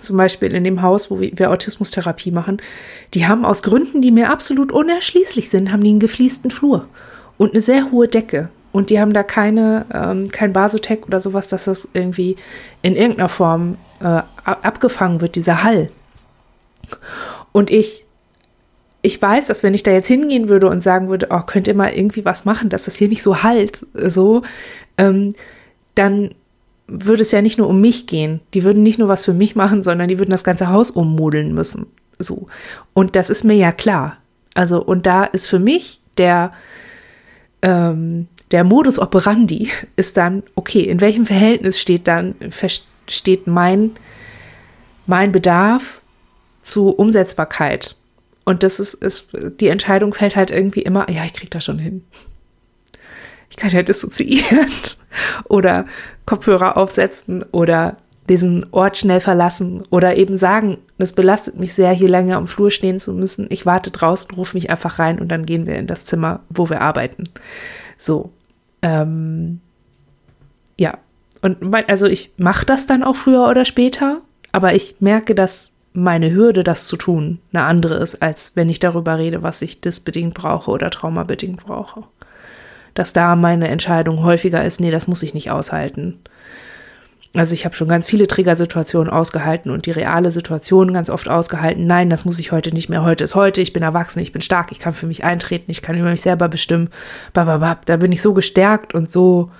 zum 0.00 0.16
Beispiel 0.16 0.54
in 0.54 0.64
dem 0.64 0.82
Haus, 0.82 1.10
wo 1.10 1.20
wir 1.20 1.50
Autismustherapie 1.50 2.30
machen, 2.30 2.62
die 3.14 3.26
haben 3.26 3.44
aus 3.44 3.62
Gründen, 3.62 4.02
die 4.02 4.12
mir 4.12 4.30
absolut 4.30 4.72
unerschließlich 4.72 5.50
sind, 5.50 5.72
haben 5.72 5.82
die 5.82 5.90
einen 5.90 6.00
gefliesten 6.00 6.50
Flur 6.50 6.86
und 7.38 7.52
eine 7.52 7.60
sehr 7.60 7.90
hohe 7.90 8.08
Decke. 8.08 8.50
Und 8.72 8.90
die 8.90 9.00
haben 9.00 9.12
da 9.12 9.24
keine, 9.24 9.86
ähm, 9.92 10.30
kein 10.30 10.52
Basotec 10.52 11.06
oder 11.06 11.18
sowas, 11.18 11.48
dass 11.48 11.64
das 11.64 11.88
irgendwie 11.92 12.36
in 12.82 12.94
irgendeiner 12.94 13.28
Form 13.28 13.78
äh, 14.00 14.22
abgefangen 14.44 15.20
wird, 15.20 15.34
dieser 15.34 15.64
Hall. 15.64 15.90
Und 17.50 17.70
ich, 17.70 18.04
ich 19.02 19.20
weiß, 19.20 19.46
dass 19.46 19.62
wenn 19.62 19.74
ich 19.74 19.82
da 19.82 19.92
jetzt 19.92 20.08
hingehen 20.08 20.48
würde 20.48 20.68
und 20.68 20.82
sagen 20.82 21.08
würde, 21.08 21.28
oh, 21.30 21.40
könnt 21.40 21.68
ihr 21.68 21.74
mal 21.74 21.92
irgendwie 21.92 22.24
was 22.24 22.44
machen, 22.44 22.68
dass 22.68 22.84
das 22.84 22.96
hier 22.96 23.08
nicht 23.08 23.22
so 23.22 23.42
halt, 23.42 23.86
so, 23.94 24.42
ähm, 24.98 25.34
dann 25.94 26.34
würde 26.86 27.22
es 27.22 27.30
ja 27.30 27.40
nicht 27.40 27.58
nur 27.58 27.68
um 27.68 27.80
mich 27.80 28.06
gehen. 28.06 28.40
Die 28.52 28.64
würden 28.64 28.82
nicht 28.82 28.98
nur 28.98 29.08
was 29.08 29.24
für 29.24 29.32
mich 29.32 29.56
machen, 29.56 29.82
sondern 29.82 30.08
die 30.08 30.18
würden 30.18 30.30
das 30.30 30.44
ganze 30.44 30.68
Haus 30.68 30.90
ummodeln 30.90 31.54
müssen. 31.54 31.86
So. 32.18 32.48
Und 32.92 33.16
das 33.16 33.30
ist 33.30 33.44
mir 33.44 33.54
ja 33.54 33.72
klar. 33.72 34.18
Also, 34.54 34.82
und 34.82 35.06
da 35.06 35.24
ist 35.24 35.46
für 35.46 35.60
mich 35.60 36.00
der, 36.18 36.52
ähm, 37.62 38.26
der 38.50 38.64
Modus 38.64 38.98
operandi 38.98 39.70
ist 39.96 40.16
dann, 40.16 40.42
okay, 40.56 40.82
in 40.82 41.00
welchem 41.00 41.26
Verhältnis 41.26 41.80
steht 41.80 42.08
dann, 42.08 42.34
steht 43.08 43.46
mein, 43.46 43.92
mein 45.06 45.32
Bedarf 45.32 46.02
zu 46.62 46.90
Umsetzbarkeit? 46.90 47.96
Und 48.50 48.64
das 48.64 48.80
ist, 48.80 48.94
ist, 48.94 49.28
die 49.60 49.68
Entscheidung 49.68 50.12
fällt 50.12 50.34
halt 50.34 50.50
irgendwie 50.50 50.82
immer, 50.82 51.08
ja, 51.08 51.24
ich 51.24 51.34
krieg 51.34 51.52
das 51.52 51.64
schon 51.64 51.78
hin. 51.78 52.02
Ich 53.48 53.56
kann 53.56 53.70
ja 53.70 53.84
dissoziieren 53.84 54.66
oder 55.44 55.86
Kopfhörer 56.26 56.76
aufsetzen 56.76 57.44
oder 57.52 57.98
diesen 58.28 58.66
Ort 58.72 58.98
schnell 58.98 59.20
verlassen 59.20 59.84
oder 59.90 60.16
eben 60.16 60.36
sagen, 60.36 60.78
es 60.98 61.12
belastet 61.12 61.60
mich 61.60 61.74
sehr, 61.74 61.92
hier 61.92 62.08
länger 62.08 62.38
am 62.38 62.48
Flur 62.48 62.72
stehen 62.72 62.98
zu 62.98 63.12
müssen. 63.12 63.46
Ich 63.50 63.66
warte 63.66 63.92
draußen, 63.92 64.34
rufe 64.34 64.56
mich 64.56 64.68
einfach 64.68 64.98
rein 64.98 65.20
und 65.20 65.28
dann 65.28 65.46
gehen 65.46 65.68
wir 65.68 65.76
in 65.76 65.86
das 65.86 66.04
Zimmer, 66.04 66.40
wo 66.48 66.68
wir 66.68 66.80
arbeiten. 66.80 67.28
So. 67.98 68.32
Ähm, 68.82 69.60
ja. 70.76 70.98
Und 71.40 71.72
also 71.88 72.06
ich 72.06 72.32
mache 72.36 72.66
das 72.66 72.88
dann 72.88 73.04
auch 73.04 73.14
früher 73.14 73.48
oder 73.48 73.64
später, 73.64 74.22
aber 74.50 74.74
ich 74.74 74.96
merke, 74.98 75.36
dass 75.36 75.69
meine 75.92 76.32
Hürde, 76.32 76.62
das 76.64 76.86
zu 76.86 76.96
tun, 76.96 77.40
eine 77.52 77.64
andere 77.64 77.94
ist, 77.96 78.22
als 78.22 78.52
wenn 78.54 78.68
ich 78.68 78.78
darüber 78.78 79.18
rede, 79.18 79.42
was 79.42 79.62
ich 79.62 79.80
disbedingt 79.80 80.34
brauche 80.34 80.70
oder 80.70 80.90
traumabedingt 80.90 81.64
brauche 81.64 82.04
dass 82.94 83.12
da 83.12 83.36
meine 83.36 83.68
Entscheidung 83.68 84.22
häufiger 84.22 84.64
ist, 84.64 84.80
nee, 84.80 84.90
das 84.90 85.08
muss 85.08 85.22
ich 85.22 85.34
nicht 85.34 85.50
aushalten. 85.50 86.18
Also 87.32 87.54
ich 87.54 87.64
habe 87.64 87.76
schon 87.76 87.88
ganz 87.88 88.06
viele 88.06 88.26
Triggersituationen 88.26 89.12
ausgehalten 89.12 89.70
und 89.70 89.86
die 89.86 89.92
reale 89.92 90.32
Situation 90.32 90.92
ganz 90.92 91.10
oft 91.10 91.28
ausgehalten. 91.28 91.86
Nein, 91.86 92.10
das 92.10 92.24
muss 92.24 92.40
ich 92.40 92.50
heute 92.50 92.72
nicht 92.72 92.88
mehr. 92.88 93.04
Heute 93.04 93.22
ist 93.22 93.36
heute. 93.36 93.60
Ich 93.60 93.72
bin 93.72 93.84
erwachsen, 93.84 94.18
ich 94.18 94.32
bin 94.32 94.42
stark, 94.42 94.72
ich 94.72 94.80
kann 94.80 94.92
für 94.92 95.06
mich 95.06 95.22
eintreten, 95.22 95.70
ich 95.70 95.80
kann 95.80 95.96
über 95.96 96.10
mich 96.10 96.22
selber 96.22 96.48
bestimmen. 96.48 96.90
Bababab. 97.32 97.86
Da 97.86 97.98
bin 97.98 98.10
ich 98.10 98.20
so 98.20 98.34
gestärkt 98.34 98.94
und 98.94 99.10
so 99.10 99.52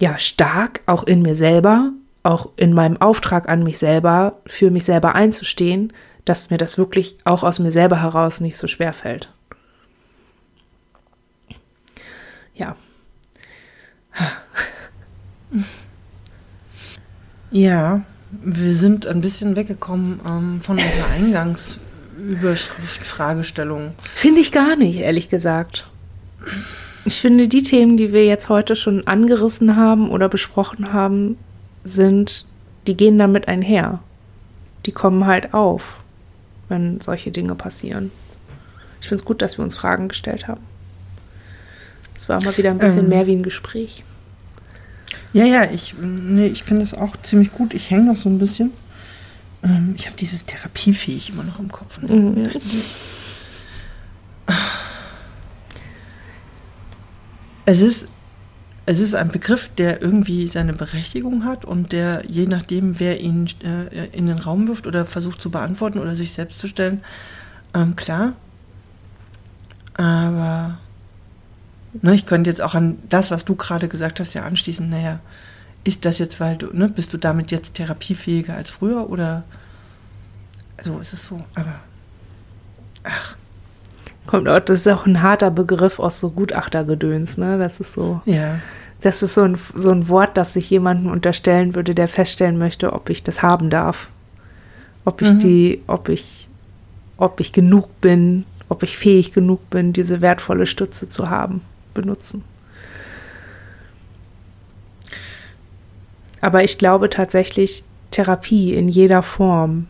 ja 0.00 0.18
stark, 0.18 0.80
auch 0.86 1.04
in 1.04 1.22
mir 1.22 1.36
selber, 1.36 1.92
auch 2.24 2.48
in 2.56 2.72
meinem 2.72 3.00
Auftrag 3.00 3.48
an 3.48 3.62
mich 3.62 3.78
selber, 3.78 4.40
für 4.46 4.70
mich 4.70 4.84
selber 4.84 5.14
einzustehen, 5.14 5.92
dass 6.24 6.50
mir 6.50 6.58
das 6.58 6.78
wirklich 6.78 7.16
auch 7.24 7.44
aus 7.44 7.58
mir 7.60 7.70
selber 7.70 8.02
heraus 8.02 8.40
nicht 8.40 8.56
so 8.56 8.66
schwer 8.66 8.92
fällt. 8.92 9.28
ja. 12.54 12.76
Ja, 17.50 18.02
wir 18.42 18.74
sind 18.74 19.06
ein 19.06 19.20
bisschen 19.20 19.54
weggekommen 19.54 20.20
ähm, 20.28 20.60
von 20.60 20.76
unserer 20.76 21.10
Eingangsüberschrift, 21.14 23.06
Fragestellung. 23.06 23.92
Finde 24.00 24.40
ich 24.40 24.50
gar 24.50 24.74
nicht, 24.76 24.98
ehrlich 24.98 25.28
gesagt. 25.28 25.88
Ich 27.04 27.20
finde, 27.20 27.46
die 27.48 27.62
Themen, 27.62 27.96
die 27.96 28.12
wir 28.12 28.24
jetzt 28.24 28.48
heute 28.48 28.74
schon 28.74 29.06
angerissen 29.06 29.76
haben 29.76 30.10
oder 30.10 30.28
besprochen 30.28 30.92
haben, 30.92 31.36
sind, 31.84 32.46
die 32.86 32.96
gehen 32.96 33.18
damit 33.18 33.48
einher. 33.48 34.00
Die 34.86 34.92
kommen 34.92 35.26
halt 35.26 35.54
auf, 35.54 36.00
wenn 36.68 37.00
solche 37.00 37.30
Dinge 37.30 37.54
passieren. 37.54 38.10
Ich 39.00 39.08
finde 39.08 39.22
es 39.22 39.26
gut, 39.26 39.42
dass 39.42 39.58
wir 39.58 39.64
uns 39.64 39.76
Fragen 39.76 40.08
gestellt 40.08 40.48
haben. 40.48 40.62
Es 42.16 42.28
war 42.28 42.42
mal 42.42 42.56
wieder 42.56 42.70
ein 42.70 42.78
bisschen 42.78 43.04
ähm, 43.04 43.08
mehr 43.08 43.26
wie 43.26 43.34
ein 43.34 43.42
Gespräch. 43.42 44.04
Ja, 45.32 45.44
ja, 45.44 45.70
ich, 45.70 45.94
nee, 46.00 46.46
ich 46.46 46.62
finde 46.64 46.82
es 46.82 46.94
auch 46.94 47.16
ziemlich 47.22 47.52
gut. 47.52 47.74
Ich 47.74 47.90
hänge 47.90 48.04
noch 48.04 48.16
so 48.16 48.28
ein 48.28 48.38
bisschen. 48.38 48.70
Ähm, 49.62 49.94
ich 49.96 50.06
habe 50.06 50.16
dieses 50.16 50.44
therapiefähig 50.46 51.30
immer 51.30 51.42
noch 51.42 51.58
im 51.58 51.72
Kopf. 51.72 52.00
Ne? 52.00 52.14
Mhm. 52.14 52.50
Es 57.66 57.80
ist, 57.80 58.06
es 58.86 59.00
ist 59.00 59.14
ein 59.14 59.30
Begriff, 59.30 59.70
der 59.76 60.02
irgendwie 60.02 60.48
seine 60.48 60.72
Berechtigung 60.74 61.44
hat 61.44 61.64
und 61.64 61.92
der, 61.92 62.22
je 62.28 62.46
nachdem, 62.46 63.00
wer 63.00 63.20
ihn 63.20 63.48
äh, 63.62 64.06
in 64.12 64.26
den 64.26 64.38
Raum 64.38 64.68
wirft 64.68 64.86
oder 64.86 65.06
versucht 65.06 65.40
zu 65.40 65.50
beantworten 65.50 65.98
oder 65.98 66.14
sich 66.14 66.32
selbst 66.32 66.58
zu 66.58 66.66
stellen, 66.66 67.02
ähm, 67.74 67.96
klar. 67.96 68.34
Aber 69.94 70.78
Ne, 72.02 72.14
ich 72.14 72.26
könnte 72.26 72.50
jetzt 72.50 72.60
auch 72.60 72.74
an 72.74 72.98
das, 73.08 73.30
was 73.30 73.44
du 73.44 73.54
gerade 73.54 73.88
gesagt 73.88 74.18
hast, 74.18 74.34
ja 74.34 74.42
anschließen. 74.42 74.88
Naja, 74.88 75.20
ist 75.84 76.04
das 76.04 76.18
jetzt, 76.18 76.40
weil 76.40 76.56
du, 76.56 76.76
ne, 76.76 76.88
bist 76.88 77.12
du 77.12 77.18
damit 77.18 77.50
jetzt 77.50 77.74
therapiefähiger 77.74 78.54
als 78.54 78.70
früher 78.70 79.08
oder 79.08 79.44
so 80.82 80.98
ist 80.98 81.12
es 81.12 81.24
so, 81.24 81.44
aber 81.54 81.80
ach. 83.04 83.36
Kommt 84.26 84.48
auch, 84.48 84.60
das 84.60 84.80
ist 84.80 84.88
auch 84.88 85.06
ein 85.06 85.22
harter 85.22 85.50
Begriff 85.50 85.98
aus 85.98 86.20
so 86.20 86.30
Gutachtergedöns, 86.30 87.36
ne? 87.38 87.58
Das 87.58 87.80
ist 87.80 87.92
so. 87.92 88.22
Ja. 88.24 88.58
Das 89.00 89.22
ist 89.22 89.34
so 89.34 89.42
ein, 89.42 89.58
so 89.74 89.90
ein 89.90 90.08
Wort, 90.08 90.36
das 90.36 90.54
sich 90.54 90.70
jemandem 90.70 91.12
unterstellen 91.12 91.74
würde, 91.74 91.94
der 91.94 92.08
feststellen 92.08 92.56
möchte, 92.56 92.92
ob 92.94 93.10
ich 93.10 93.22
das 93.22 93.42
haben 93.42 93.68
darf. 93.68 94.08
Ob 95.04 95.20
ich 95.20 95.30
mhm. 95.30 95.38
die, 95.40 95.82
ob 95.86 96.08
ich, 96.08 96.48
ob 97.18 97.38
ich 97.40 97.52
genug 97.52 98.00
bin, 98.00 98.46
ob 98.70 98.82
ich 98.82 98.96
fähig 98.96 99.32
genug 99.32 99.68
bin, 99.68 99.92
diese 99.92 100.22
wertvolle 100.22 100.64
Stütze 100.64 101.08
zu 101.08 101.28
haben 101.28 101.60
benutzen. 101.92 102.44
Aber 106.40 106.64
ich 106.64 106.78
glaube 106.78 107.08
tatsächlich, 107.08 107.84
Therapie 108.10 108.74
in 108.74 108.88
jeder 108.88 109.22
Form 109.22 109.86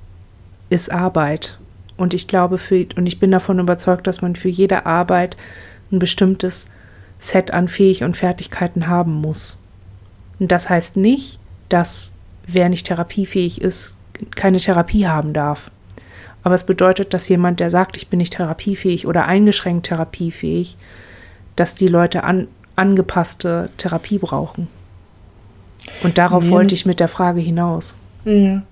ist 0.70 0.92
Arbeit. 0.92 1.58
Und 1.96 2.14
ich 2.14 2.26
glaube, 2.26 2.58
für, 2.58 2.86
und 2.96 3.06
ich 3.06 3.20
bin 3.20 3.30
davon 3.30 3.58
überzeugt, 3.58 4.06
dass 4.06 4.22
man 4.22 4.36
für 4.36 4.48
jede 4.48 4.86
Arbeit 4.86 5.36
ein 5.92 5.98
bestimmtes 5.98 6.68
Set 7.18 7.52
an 7.52 7.68
Fähig 7.68 8.02
und 8.02 8.16
Fertigkeiten 8.16 8.88
haben 8.88 9.12
muss. 9.14 9.58
Und 10.38 10.50
das 10.50 10.68
heißt 10.68 10.96
nicht, 10.96 11.38
dass 11.68 12.14
wer 12.46 12.68
nicht 12.68 12.86
therapiefähig 12.86 13.60
ist, 13.60 13.96
keine 14.34 14.58
Therapie 14.58 15.06
haben 15.06 15.32
darf. 15.32 15.70
Aber 16.42 16.54
es 16.54 16.66
bedeutet, 16.66 17.14
dass 17.14 17.28
jemand, 17.28 17.60
der 17.60 17.70
sagt, 17.70 17.96
ich 17.96 18.08
bin 18.08 18.18
nicht 18.18 18.34
therapiefähig 18.34 19.06
oder 19.06 19.24
eingeschränkt 19.24 19.86
therapiefähig, 19.86 20.76
dass 21.56 21.74
die 21.74 21.88
Leute 21.88 22.24
an, 22.24 22.48
angepasste 22.76 23.70
Therapie 23.78 24.18
brauchen. 24.18 24.68
Und 26.02 26.18
darauf 26.18 26.44
nee, 26.44 26.50
wollte 26.50 26.74
ich 26.74 26.86
mit 26.86 27.00
der 27.00 27.08
Frage 27.08 27.40
hinaus. 27.40 27.96
Ja, 28.24 28.62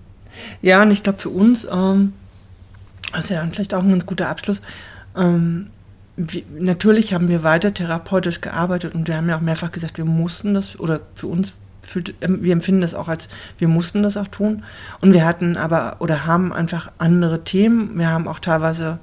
ja 0.61 0.83
und 0.83 0.91
ich 0.91 1.03
glaube 1.03 1.18
für 1.18 1.31
uns, 1.31 1.66
ähm, 1.70 2.12
das 3.13 3.25
ist 3.25 3.31
ja 3.31 3.41
dann 3.41 3.53
vielleicht 3.53 3.75
auch 3.75 3.83
ein 3.83 3.91
ganz 3.91 4.07
guter 4.07 4.29
Abschluss, 4.29 4.61
ähm, 5.17 5.69
wie, 6.17 6.45
natürlich 6.59 7.15
haben 7.15 7.29
wir 7.29 7.43
weiter 7.43 7.73
therapeutisch 7.73 8.41
gearbeitet 8.41 8.95
und 8.95 9.09
wir 9.09 9.17
haben 9.17 9.29
ja 9.29 9.37
auch 9.37 9.43
mehrfach 9.43 9.73
gesagt, 9.73 9.99
wir 9.99 10.05
mussten 10.05 10.55
das, 10.55 10.79
oder 10.79 11.01
für 11.15 11.27
uns 11.27 11.55
fühlt, 11.83 12.15
ähm, 12.21 12.43
wir 12.43 12.53
empfinden 12.53 12.81
das 12.81 12.95
auch 12.95 13.09
als, 13.09 13.29
wir 13.59 13.69
mussten 13.69 14.03
das 14.03 14.17
auch 14.17 14.29
tun. 14.29 14.63
Und 15.01 15.13
wir 15.13 15.25
hatten 15.25 15.57
aber, 15.57 15.97
oder 16.01 16.27
haben 16.27 16.53
einfach 16.53 16.93
andere 16.99 17.45
Themen. 17.45 17.99
Wir 17.99 18.09
haben 18.09 18.29
auch 18.29 18.39
teilweise 18.39 18.99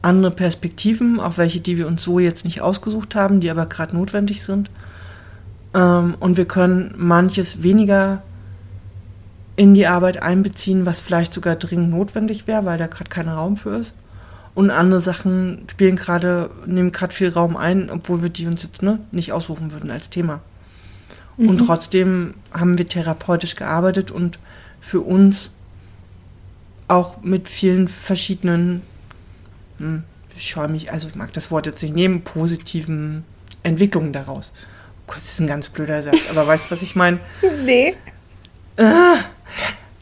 andere 0.00 0.32
Perspektiven, 0.32 1.20
auch 1.20 1.38
welche, 1.38 1.60
die 1.60 1.78
wir 1.78 1.86
uns 1.86 2.02
so 2.02 2.18
jetzt 2.18 2.44
nicht 2.44 2.60
ausgesucht 2.60 3.14
haben, 3.14 3.40
die 3.40 3.50
aber 3.50 3.66
gerade 3.66 3.94
notwendig 3.94 4.42
sind. 4.42 4.70
Ähm, 5.74 6.16
und 6.18 6.36
wir 6.36 6.46
können 6.46 6.94
manches 6.96 7.62
weniger 7.62 8.22
in 9.56 9.74
die 9.74 9.86
Arbeit 9.86 10.22
einbeziehen, 10.22 10.86
was 10.86 11.00
vielleicht 11.00 11.32
sogar 11.34 11.56
dringend 11.56 11.90
notwendig 11.90 12.46
wäre, 12.46 12.64
weil 12.64 12.78
da 12.78 12.86
gerade 12.86 13.10
kein 13.10 13.28
Raum 13.28 13.56
für 13.56 13.76
ist. 13.76 13.94
Und 14.54 14.70
andere 14.70 15.00
Sachen 15.00 15.64
spielen 15.70 15.96
gerade, 15.96 16.50
nehmen 16.66 16.92
gerade 16.92 17.14
viel 17.14 17.30
Raum 17.30 17.56
ein, 17.56 17.90
obwohl 17.90 18.22
wir 18.22 18.28
die 18.28 18.46
uns 18.46 18.62
jetzt 18.62 18.82
ne, 18.82 18.98
nicht 19.10 19.32
aussuchen 19.32 19.72
würden 19.72 19.90
als 19.90 20.10
Thema. 20.10 20.40
Mhm. 21.36 21.48
Und 21.48 21.58
trotzdem 21.58 22.34
haben 22.52 22.76
wir 22.76 22.86
therapeutisch 22.86 23.56
gearbeitet 23.56 24.10
und 24.10 24.38
für 24.80 25.00
uns 25.00 25.52
auch 26.88 27.22
mit 27.22 27.48
vielen 27.48 27.88
verschiedenen 27.88 28.82
hm, 29.78 30.04
ich 30.36 30.48
scheue 30.48 30.68
mich, 30.68 30.92
also 30.92 31.08
ich 31.08 31.14
mag 31.14 31.32
das 31.32 31.50
Wort 31.50 31.66
jetzt 31.66 31.82
nicht 31.82 31.94
nehmen, 31.94 32.22
positiven 32.22 33.24
Entwicklungen 33.62 34.12
daraus. 34.12 34.52
Oh 34.56 35.12
Gott, 35.12 35.16
das 35.18 35.32
ist 35.32 35.40
ein 35.40 35.46
ganz 35.46 35.68
blöder 35.68 36.02
Satz, 36.02 36.30
aber 36.30 36.46
weißt 36.46 36.66
du, 36.66 36.70
was 36.70 36.82
ich 36.82 36.96
meine? 36.96 37.18
Nee. 37.64 37.94
Ähm, 38.78 39.16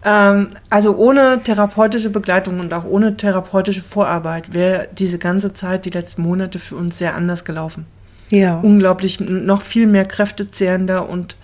also 0.02 0.96
ohne 0.96 1.42
therapeutische 1.44 2.08
Begleitung 2.08 2.58
und 2.58 2.72
auch 2.72 2.84
ohne 2.84 3.18
therapeutische 3.18 3.82
Vorarbeit 3.82 4.54
wäre 4.54 4.88
diese 4.96 5.18
ganze 5.18 5.52
Zeit, 5.52 5.84
die 5.84 5.90
letzten 5.90 6.22
Monate 6.22 6.58
für 6.58 6.76
uns 6.76 6.96
sehr 6.96 7.14
anders 7.14 7.44
gelaufen. 7.44 7.84
Ja. 8.30 8.60
Unglaublich, 8.60 9.20
noch 9.20 9.60
viel 9.60 9.86
mehr 9.86 10.06
kräftezehrender 10.06 11.06
und 11.08 11.36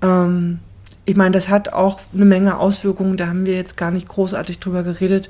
ähm, 0.00 0.60
ich 1.04 1.16
meine, 1.16 1.32
das 1.32 1.48
hat 1.48 1.72
auch 1.72 2.00
eine 2.14 2.24
Menge 2.24 2.58
Auswirkungen, 2.58 3.16
da 3.16 3.26
haben 3.26 3.44
wir 3.44 3.54
jetzt 3.54 3.76
gar 3.76 3.90
nicht 3.90 4.08
großartig 4.08 4.60
drüber 4.60 4.82
geredet, 4.82 5.28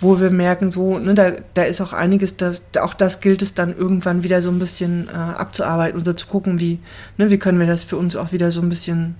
wo 0.00 0.20
wir 0.20 0.30
merken, 0.30 0.70
so, 0.70 0.98
ne, 0.98 1.14
da, 1.14 1.32
da 1.54 1.62
ist 1.64 1.80
auch 1.80 1.92
einiges, 1.92 2.36
da, 2.36 2.52
auch 2.80 2.94
das 2.94 3.20
gilt 3.20 3.42
es 3.42 3.54
dann 3.54 3.76
irgendwann 3.76 4.22
wieder 4.22 4.40
so 4.42 4.50
ein 4.50 4.60
bisschen 4.60 5.08
äh, 5.08 5.12
abzuarbeiten 5.12 6.00
oder 6.00 6.16
zu 6.16 6.28
gucken, 6.28 6.60
wie, 6.60 6.78
ne, 7.16 7.30
wie 7.30 7.38
können 7.38 7.58
wir 7.58 7.66
das 7.66 7.82
für 7.82 7.96
uns 7.96 8.14
auch 8.14 8.32
wieder 8.32 8.52
so 8.52 8.62
ein 8.62 8.68
bisschen 8.68 9.16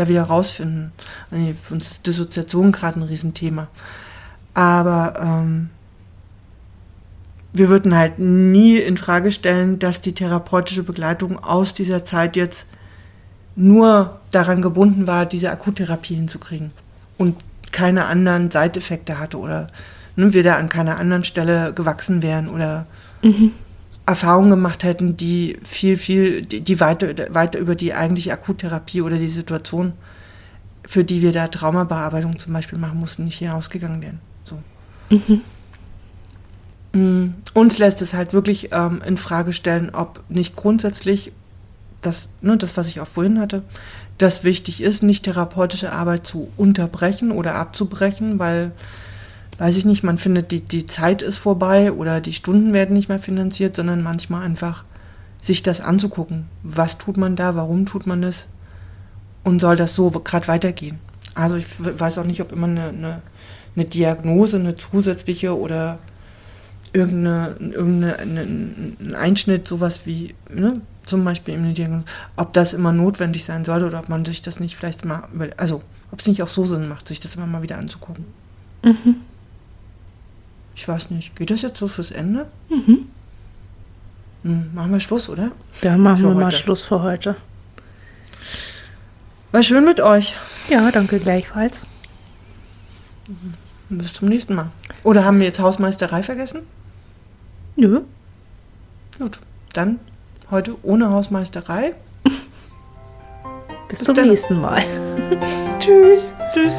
da 0.00 0.08
wieder 0.08 0.24
rausfinden. 0.24 0.92
Also 1.30 1.52
für 1.62 1.74
uns 1.74 1.90
ist 1.90 2.06
Dissoziation 2.06 2.72
gerade 2.72 3.00
ein 3.00 3.04
Riesenthema. 3.04 3.68
Aber 4.54 5.14
ähm, 5.20 5.70
wir 7.52 7.68
würden 7.68 7.96
halt 7.96 8.18
nie 8.18 8.76
in 8.76 8.96
Frage 8.96 9.30
stellen, 9.30 9.78
dass 9.78 10.00
die 10.00 10.12
therapeutische 10.12 10.82
Begleitung 10.82 11.42
aus 11.42 11.74
dieser 11.74 12.04
Zeit 12.04 12.36
jetzt 12.36 12.66
nur 13.56 14.20
daran 14.30 14.62
gebunden 14.62 15.06
war, 15.06 15.26
diese 15.26 15.50
Akuttherapie 15.50 16.14
hinzukriegen 16.14 16.70
und 17.18 17.36
keine 17.72 18.06
anderen 18.06 18.50
Seiteffekte 18.50 19.18
hatte 19.18 19.38
oder 19.38 19.68
ne, 20.16 20.32
wir 20.32 20.42
da 20.42 20.56
an 20.56 20.68
keiner 20.68 20.98
anderen 20.98 21.24
Stelle 21.24 21.72
gewachsen 21.72 22.22
wären 22.22 22.48
oder 22.48 22.86
mhm. 23.22 23.52
Erfahrungen 24.06 24.50
gemacht 24.50 24.82
hätten, 24.82 25.16
die 25.16 25.58
viel, 25.62 25.96
viel, 25.96 26.42
die, 26.42 26.60
die 26.60 26.80
weiter, 26.80 27.14
weiter 27.34 27.58
über 27.58 27.74
die 27.74 27.94
eigentliche 27.94 28.32
Akuttherapie 28.32 29.02
oder 29.02 29.16
die 29.16 29.28
Situation, 29.28 29.92
für 30.84 31.04
die 31.04 31.22
wir 31.22 31.32
da 31.32 31.48
Traumabearbeitung 31.48 32.38
zum 32.38 32.52
Beispiel 32.52 32.78
machen 32.78 32.98
mussten, 32.98 33.24
nicht 33.24 33.38
hinausgegangen 33.38 34.02
wären. 34.02 34.20
So. 34.44 34.58
Mhm. 35.10 35.42
Mm, 36.92 37.34
uns 37.54 37.78
lässt 37.78 38.02
es 38.02 38.14
halt 38.14 38.32
wirklich 38.32 38.70
ähm, 38.72 39.00
in 39.06 39.16
Frage 39.16 39.52
stellen, 39.52 39.90
ob 39.94 40.24
nicht 40.28 40.56
grundsätzlich 40.56 41.32
das, 42.00 42.28
ne, 42.40 42.56
das, 42.56 42.76
was 42.76 42.88
ich 42.88 43.00
auch 43.00 43.06
vorhin 43.06 43.38
hatte, 43.38 43.62
das 44.18 44.44
wichtig 44.44 44.82
ist, 44.82 45.02
nicht 45.02 45.24
therapeutische 45.24 45.92
Arbeit 45.92 46.26
zu 46.26 46.50
unterbrechen 46.56 47.30
oder 47.30 47.54
abzubrechen, 47.54 48.38
weil, 48.38 48.72
weiß 49.60 49.76
ich 49.76 49.84
nicht, 49.84 50.02
man 50.02 50.16
findet, 50.16 50.52
die, 50.52 50.62
die 50.62 50.86
Zeit 50.86 51.20
ist 51.20 51.36
vorbei 51.36 51.92
oder 51.92 52.22
die 52.22 52.32
Stunden 52.32 52.72
werden 52.72 52.94
nicht 52.94 53.10
mehr 53.10 53.18
finanziert, 53.18 53.76
sondern 53.76 54.02
manchmal 54.02 54.42
einfach 54.42 54.84
sich 55.42 55.62
das 55.62 55.82
anzugucken. 55.82 56.46
Was 56.62 56.96
tut 56.96 57.18
man 57.18 57.36
da, 57.36 57.54
warum 57.56 57.84
tut 57.84 58.06
man 58.06 58.22
das 58.22 58.46
und 59.44 59.60
soll 59.60 59.76
das 59.76 59.94
so 59.94 60.08
gerade 60.10 60.48
weitergehen? 60.48 60.98
Also 61.34 61.56
ich 61.56 61.66
weiß 61.78 62.16
auch 62.16 62.24
nicht, 62.24 62.40
ob 62.40 62.52
immer 62.52 62.68
eine, 62.68 62.88
eine, 62.88 63.22
eine 63.76 63.84
Diagnose, 63.84 64.56
eine 64.56 64.76
zusätzliche 64.76 65.54
oder 65.54 65.98
irgendeine, 66.94 67.54
irgendeine 67.58 68.16
ein 68.18 69.14
Einschnitt, 69.14 69.68
sowas 69.68 70.06
wie, 70.06 70.34
ne, 70.48 70.80
zum 71.04 71.22
Beispiel 71.22 71.52
in 71.52 71.74
Diagnose, 71.74 72.04
ob 72.36 72.54
das 72.54 72.72
immer 72.72 72.92
notwendig 72.92 73.44
sein 73.44 73.66
sollte 73.66 73.84
oder 73.84 73.98
ob 73.98 74.08
man 74.08 74.24
sich 74.24 74.40
das 74.40 74.58
nicht 74.58 74.78
vielleicht 74.78 75.04
mal, 75.04 75.24
also 75.58 75.82
ob 76.12 76.20
es 76.20 76.26
nicht 76.26 76.42
auch 76.42 76.48
so 76.48 76.64
Sinn 76.64 76.88
macht, 76.88 77.08
sich 77.08 77.20
das 77.20 77.34
immer 77.34 77.46
mal 77.46 77.60
wieder 77.60 77.76
anzugucken. 77.76 78.24
Mhm. 78.82 79.16
Ich 80.80 80.88
weiß 80.88 81.10
nicht, 81.10 81.36
geht 81.36 81.50
das 81.50 81.60
jetzt 81.60 81.76
so 81.76 81.88
fürs 81.88 82.10
Ende? 82.10 82.46
Mhm. 82.70 83.06
Hm, 84.44 84.70
machen 84.74 84.92
wir 84.92 85.00
Schluss, 85.00 85.28
oder? 85.28 85.52
Ja, 85.82 85.98
machen 85.98 86.16
für 86.16 86.22
wir 86.22 86.28
heute. 86.30 86.40
mal 86.40 86.52
Schluss 86.52 86.82
für 86.82 87.02
heute. 87.02 87.36
War 89.52 89.62
schön 89.62 89.84
mit 89.84 90.00
euch. 90.00 90.38
Ja, 90.70 90.90
danke 90.90 91.18
gleichfalls. 91.18 91.84
Bis 93.90 94.14
zum 94.14 94.28
nächsten 94.28 94.54
Mal. 94.54 94.70
Oder 95.02 95.26
haben 95.26 95.38
wir 95.38 95.48
jetzt 95.48 95.60
Hausmeisterei 95.60 96.22
vergessen? 96.22 96.60
Nö. 97.76 98.00
Gut, 99.18 99.38
dann 99.74 100.00
heute 100.50 100.76
ohne 100.82 101.10
Hausmeisterei. 101.10 101.92
Bis 103.90 103.98
zum 103.98 104.16
nächsten 104.16 104.58
Mal. 104.58 104.82
Tschüss. 105.78 106.34
Tschüss. 106.54 106.72